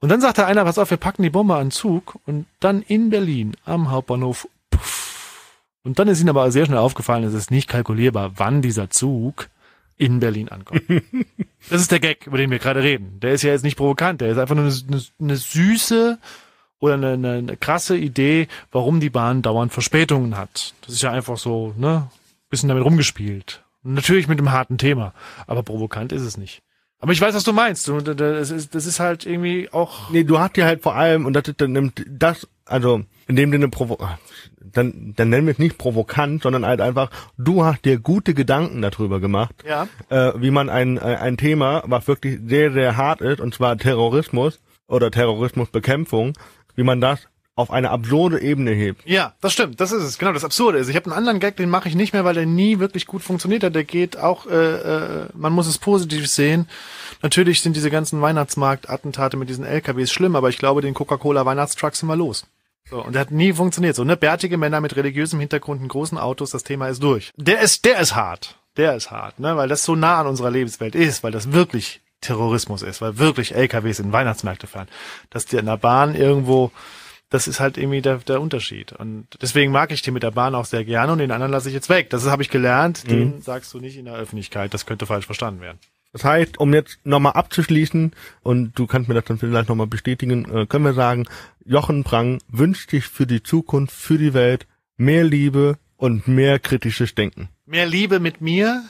Und 0.00 0.10
dann 0.10 0.20
sagte 0.20 0.46
einer, 0.46 0.64
pass 0.64 0.78
auf, 0.78 0.90
wir 0.90 0.96
packen 0.96 1.24
die 1.24 1.30
Bombe 1.30 1.56
an 1.56 1.72
Zug 1.72 2.20
und 2.24 2.46
dann 2.60 2.82
in 2.82 3.10
Berlin 3.10 3.56
am 3.64 3.90
Hauptbahnhof, 3.90 4.46
puff, 4.70 5.08
und 5.82 5.98
dann 5.98 6.06
ist 6.06 6.20
ihnen 6.20 6.28
aber 6.28 6.52
sehr 6.52 6.66
schnell 6.66 6.78
aufgefallen, 6.78 7.24
es 7.24 7.34
ist 7.34 7.50
nicht 7.50 7.68
kalkulierbar, 7.68 8.32
wann 8.36 8.62
dieser 8.62 8.90
Zug 8.90 9.48
in 9.98 10.20
Berlin 10.20 10.48
ankommt. 10.48 10.82
das 11.70 11.80
ist 11.82 11.92
der 11.92 12.00
Gag, 12.00 12.26
über 12.26 12.38
den 12.38 12.50
wir 12.50 12.58
gerade 12.58 12.82
reden. 12.82 13.20
Der 13.20 13.32
ist 13.32 13.42
ja 13.42 13.50
jetzt 13.50 13.64
nicht 13.64 13.76
provokant, 13.76 14.20
der 14.20 14.30
ist 14.30 14.38
einfach 14.38 14.54
nur 14.54 14.64
eine, 14.64 14.74
eine, 14.88 15.02
eine 15.20 15.36
süße 15.36 16.18
oder 16.78 16.94
eine, 16.94 17.12
eine, 17.12 17.32
eine 17.34 17.56
krasse 17.56 17.96
Idee, 17.96 18.48
warum 18.70 19.00
die 19.00 19.10
Bahn 19.10 19.42
dauernd 19.42 19.72
Verspätungen 19.72 20.36
hat. 20.36 20.74
Das 20.82 20.94
ist 20.94 21.02
ja 21.02 21.10
einfach 21.10 21.36
so, 21.36 21.74
ne, 21.76 22.08
bisschen 22.48 22.68
damit 22.68 22.84
rumgespielt. 22.84 23.64
natürlich 23.82 24.28
mit 24.28 24.38
einem 24.38 24.52
harten 24.52 24.78
Thema, 24.78 25.12
aber 25.46 25.62
provokant 25.62 26.12
ist 26.12 26.22
es 26.22 26.36
nicht. 26.36 26.62
Aber 27.00 27.12
ich 27.12 27.20
weiß, 27.20 27.34
was 27.34 27.44
du 27.44 27.52
meinst. 27.52 27.88
Das 27.88 28.50
ist, 28.50 28.74
das 28.74 28.86
ist 28.86 29.00
halt 29.00 29.24
irgendwie 29.24 29.68
auch. 29.70 30.10
Nee, 30.10 30.24
du 30.24 30.38
hast 30.38 30.56
ja 30.56 30.66
halt 30.66 30.82
vor 30.82 30.96
allem, 30.96 31.26
und 31.26 31.34
das, 31.34 31.44
dann 31.56 31.72
nimmt 31.72 32.04
das, 32.08 32.48
also, 32.64 33.02
in 33.26 33.36
dem 33.36 33.52
Sinne 33.52 33.68
provo 33.68 33.98
dann, 34.72 35.14
dann 35.16 35.30
nennen 35.30 35.46
wir 35.46 35.52
es 35.52 35.58
nicht 35.58 35.78
provokant, 35.78 36.42
sondern 36.42 36.66
halt 36.66 36.80
einfach, 36.80 37.10
du 37.36 37.64
hast 37.64 37.84
dir 37.84 37.98
gute 37.98 38.34
Gedanken 38.34 38.82
darüber 38.82 39.20
gemacht, 39.20 39.64
ja. 39.66 39.88
äh, 40.10 40.32
wie 40.36 40.50
man 40.50 40.68
ein, 40.68 40.98
äh, 40.98 41.00
ein 41.00 41.36
Thema, 41.36 41.82
was 41.86 42.06
wirklich 42.06 42.38
sehr, 42.46 42.72
sehr 42.72 42.96
hart 42.96 43.20
ist, 43.20 43.40
und 43.40 43.54
zwar 43.54 43.76
Terrorismus 43.76 44.60
oder 44.86 45.10
Terrorismusbekämpfung, 45.10 46.34
wie 46.74 46.82
man 46.82 47.00
das 47.00 47.28
auf 47.58 47.70
eine 47.72 47.90
absurde 47.90 48.40
Ebene 48.40 48.70
hebt. 48.70 49.02
Ja, 49.04 49.34
das 49.40 49.52
stimmt. 49.52 49.80
Das 49.80 49.90
ist 49.90 50.04
es. 50.04 50.18
Genau, 50.18 50.32
das 50.32 50.44
Absurde 50.44 50.78
ist. 50.78 50.88
Ich 50.88 50.96
habe 50.96 51.06
einen 51.06 51.18
anderen 51.18 51.40
Gag, 51.40 51.56
den 51.56 51.68
mache 51.68 51.88
ich 51.88 51.96
nicht 51.96 52.12
mehr, 52.12 52.24
weil 52.24 52.34
der 52.34 52.46
nie 52.46 52.78
wirklich 52.78 53.06
gut 53.06 53.22
funktioniert 53.22 53.64
hat. 53.64 53.74
Der 53.74 53.84
geht 53.84 54.16
auch, 54.16 54.46
äh, 54.46 54.54
äh, 54.54 55.28
man 55.34 55.52
muss 55.52 55.66
es 55.66 55.78
positiv 55.78 56.28
sehen. 56.28 56.68
Natürlich 57.20 57.60
sind 57.60 57.74
diese 57.74 57.90
ganzen 57.90 58.20
Weihnachtsmarkt-Attentate 58.20 59.36
mit 59.36 59.48
diesen 59.48 59.64
LKWs 59.64 60.12
schlimm, 60.12 60.36
aber 60.36 60.50
ich 60.50 60.58
glaube, 60.58 60.82
den 60.82 60.94
Coca-Cola 60.94 61.44
Weihnachtstruck 61.44 61.96
sind 61.96 62.08
wir 62.08 62.14
los. 62.14 62.46
So, 62.88 63.04
und 63.04 63.14
der 63.14 63.22
hat 63.22 63.32
nie 63.32 63.52
funktioniert. 63.52 63.96
So, 63.96 64.04
ne? 64.04 64.16
Bärtige 64.16 64.56
Männer 64.56 64.80
mit 64.80 64.94
religiösem 64.94 65.40
Hintergrund 65.40 65.82
in 65.82 65.88
großen 65.88 66.16
Autos, 66.16 66.50
das 66.52 66.62
Thema 66.62 66.88
ist 66.88 67.02
durch. 67.02 67.32
Der 67.36 67.60
ist, 67.60 67.84
der 67.84 67.98
ist 67.98 68.14
hart. 68.14 68.56
Der 68.76 68.94
ist 68.94 69.10
hart, 69.10 69.40
ne? 69.40 69.56
Weil 69.56 69.68
das 69.68 69.82
so 69.82 69.96
nah 69.96 70.20
an 70.20 70.28
unserer 70.28 70.52
Lebenswelt 70.52 70.94
ist, 70.94 71.24
weil 71.24 71.32
das 71.32 71.52
wirklich 71.52 72.00
Terrorismus 72.20 72.82
ist, 72.82 73.00
weil 73.00 73.18
wirklich 73.18 73.54
LKWs 73.54 73.98
in 73.98 74.12
Weihnachtsmärkte 74.12 74.68
fahren. 74.68 74.88
Dass 75.30 75.46
die 75.46 75.56
in 75.56 75.66
der 75.66 75.76
Bahn 75.76 76.14
irgendwo, 76.14 76.70
das 77.30 77.46
ist 77.48 77.60
halt 77.60 77.76
irgendwie 77.76 78.00
der, 78.00 78.18
der 78.18 78.40
Unterschied. 78.40 78.92
Und 78.92 79.26
deswegen 79.42 79.70
mag 79.72 79.92
ich 79.92 80.02
den 80.02 80.14
mit 80.14 80.22
der 80.22 80.30
Bahn 80.30 80.54
auch 80.54 80.64
sehr 80.64 80.84
gerne 80.84 81.12
und 81.12 81.18
den 81.18 81.30
anderen 81.30 81.52
lasse 81.52 81.68
ich 81.68 81.74
jetzt 81.74 81.88
weg. 81.88 82.10
Das 82.10 82.26
habe 82.26 82.42
ich 82.42 82.50
gelernt, 82.50 83.04
Mhm. 83.04 83.08
den 83.08 83.42
sagst 83.42 83.72
du 83.74 83.80
nicht 83.80 83.96
in 83.98 84.06
der 84.06 84.14
Öffentlichkeit. 84.14 84.72
Das 84.72 84.86
könnte 84.86 85.06
falsch 85.06 85.26
verstanden 85.26 85.60
werden. 85.60 85.78
Das 86.12 86.24
heißt, 86.24 86.58
um 86.58 86.72
jetzt 86.72 86.98
nochmal 87.04 87.34
abzuschließen, 87.34 88.12
und 88.42 88.78
du 88.78 88.86
kannst 88.86 89.08
mir 89.08 89.14
das 89.14 89.24
dann 89.26 89.38
vielleicht 89.38 89.68
nochmal 89.68 89.86
bestätigen, 89.86 90.50
äh, 90.50 90.66
können 90.66 90.84
wir 90.86 90.94
sagen, 90.94 91.26
Jochen 91.66 92.02
Prang 92.02 92.38
wünscht 92.48 92.90
sich 92.90 93.04
für 93.04 93.26
die 93.26 93.42
Zukunft, 93.42 93.94
für 93.94 94.16
die 94.16 94.32
Welt 94.32 94.66
mehr 94.96 95.22
Liebe 95.24 95.76
und 95.98 96.26
mehr 96.26 96.58
kritisches 96.58 97.14
Denken. 97.14 97.50
Mehr 97.68 97.84
Liebe 97.84 98.18
mit 98.18 98.40
mir 98.40 98.82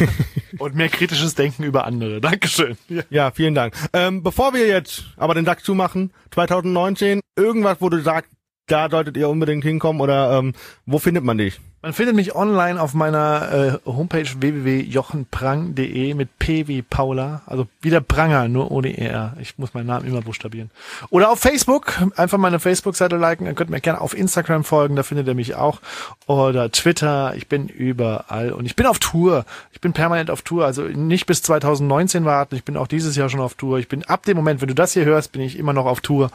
und 0.58 0.74
mehr 0.74 0.88
kritisches 0.88 1.34
Denken 1.34 1.62
über 1.62 1.84
andere. 1.84 2.22
Dankeschön. 2.22 2.78
Ja. 2.88 3.02
Ja, 3.10 3.30
vielen 3.30 3.54
Dank. 3.54 3.74
Ähm, 3.92 4.22
bevor 4.22 4.54
wir 4.54 4.66
jetzt 4.66 5.04
aber 5.18 5.34
den 5.34 5.44
Sack 5.44 5.62
zumachen, 5.62 6.10
2019, 6.30 7.20
irgendwas, 7.36 7.82
wo 7.82 7.90
du 7.90 8.00
sagst, 8.00 8.30
da 8.66 8.88
solltet 8.88 9.18
ihr 9.18 9.28
unbedingt 9.28 9.62
hinkommen 9.62 10.00
oder 10.00 10.38
ähm, 10.38 10.54
wo 10.86 10.98
findet 10.98 11.22
man 11.22 11.36
dich? 11.36 11.60
Man 11.84 11.92
findet 11.92 12.16
mich 12.16 12.34
online 12.34 12.80
auf 12.80 12.94
meiner 12.94 13.52
äh, 13.52 13.78
Homepage 13.84 14.24
www.jochenprang.de 14.24 16.14
mit 16.14 16.38
P 16.38 16.66
wie 16.66 16.80
Paula, 16.80 17.42
also 17.44 17.66
wieder 17.82 18.00
Pranger, 18.00 18.48
nur 18.48 18.70
ohne 18.70 18.96
ER. 18.96 19.36
Ich 19.38 19.58
muss 19.58 19.74
meinen 19.74 19.88
Namen 19.88 20.06
immer 20.06 20.22
buchstabieren. 20.22 20.70
Oder 21.10 21.30
auf 21.30 21.40
Facebook, 21.40 21.92
einfach 22.16 22.38
meine 22.38 22.58
Facebook-Seite 22.58 23.18
liken. 23.18 23.44
Ihr 23.44 23.52
könnt 23.52 23.68
mir 23.68 23.82
gerne 23.82 24.00
auf 24.00 24.16
Instagram 24.16 24.64
folgen, 24.64 24.96
da 24.96 25.02
findet 25.02 25.26
ihr 25.26 25.34
mich 25.34 25.56
auch. 25.56 25.82
Oder 26.26 26.72
Twitter, 26.72 27.34
ich 27.36 27.48
bin 27.48 27.68
überall 27.68 28.52
und 28.52 28.64
ich 28.64 28.76
bin 28.76 28.86
auf 28.86 28.98
Tour. 28.98 29.44
Ich 29.72 29.82
bin 29.82 29.92
permanent 29.92 30.30
auf 30.30 30.40
Tour, 30.40 30.64
also 30.64 30.84
nicht 30.84 31.26
bis 31.26 31.42
2019 31.42 32.24
warten. 32.24 32.54
Ich 32.54 32.64
bin 32.64 32.78
auch 32.78 32.86
dieses 32.86 33.14
Jahr 33.14 33.28
schon 33.28 33.40
auf 33.40 33.56
Tour. 33.56 33.78
Ich 33.78 33.88
bin 33.88 34.04
ab 34.04 34.22
dem 34.22 34.38
Moment, 34.38 34.62
wenn 34.62 34.68
du 34.68 34.74
das 34.74 34.94
hier 34.94 35.04
hörst, 35.04 35.32
bin 35.32 35.42
ich 35.42 35.58
immer 35.58 35.74
noch 35.74 35.84
auf 35.84 36.00
Tour. 36.00 36.30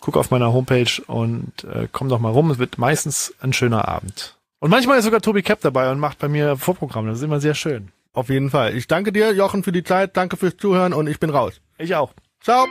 Guck 0.00 0.16
auf 0.16 0.32
meiner 0.32 0.52
Homepage 0.52 0.90
und 1.06 1.52
äh, 1.72 1.86
komm 1.92 2.08
doch 2.08 2.18
mal 2.18 2.32
rum. 2.32 2.50
Es 2.50 2.58
wird 2.58 2.78
meistens 2.78 3.32
ein 3.40 3.52
schöner 3.52 3.86
Abend. 3.86 4.34
Und 4.60 4.70
manchmal 4.70 4.98
ist 4.98 5.04
sogar 5.04 5.20
Tobi 5.20 5.42
Cap 5.42 5.60
dabei 5.60 5.90
und 5.90 5.98
macht 5.98 6.18
bei 6.18 6.28
mir 6.28 6.56
Vorprogramm. 6.56 7.06
Das 7.06 7.18
ist 7.18 7.24
immer 7.24 7.40
sehr 7.40 7.54
schön. 7.54 7.90
Auf 8.12 8.28
jeden 8.28 8.50
Fall. 8.50 8.76
Ich 8.76 8.88
danke 8.88 9.12
dir, 9.12 9.32
Jochen, 9.32 9.62
für 9.62 9.72
die 9.72 9.84
Zeit. 9.84 10.16
Danke 10.16 10.36
fürs 10.36 10.56
Zuhören 10.56 10.92
und 10.92 11.06
ich 11.06 11.20
bin 11.20 11.30
raus. 11.30 11.60
Ich 11.78 11.94
auch. 11.94 12.12
Ciao. 12.40 12.66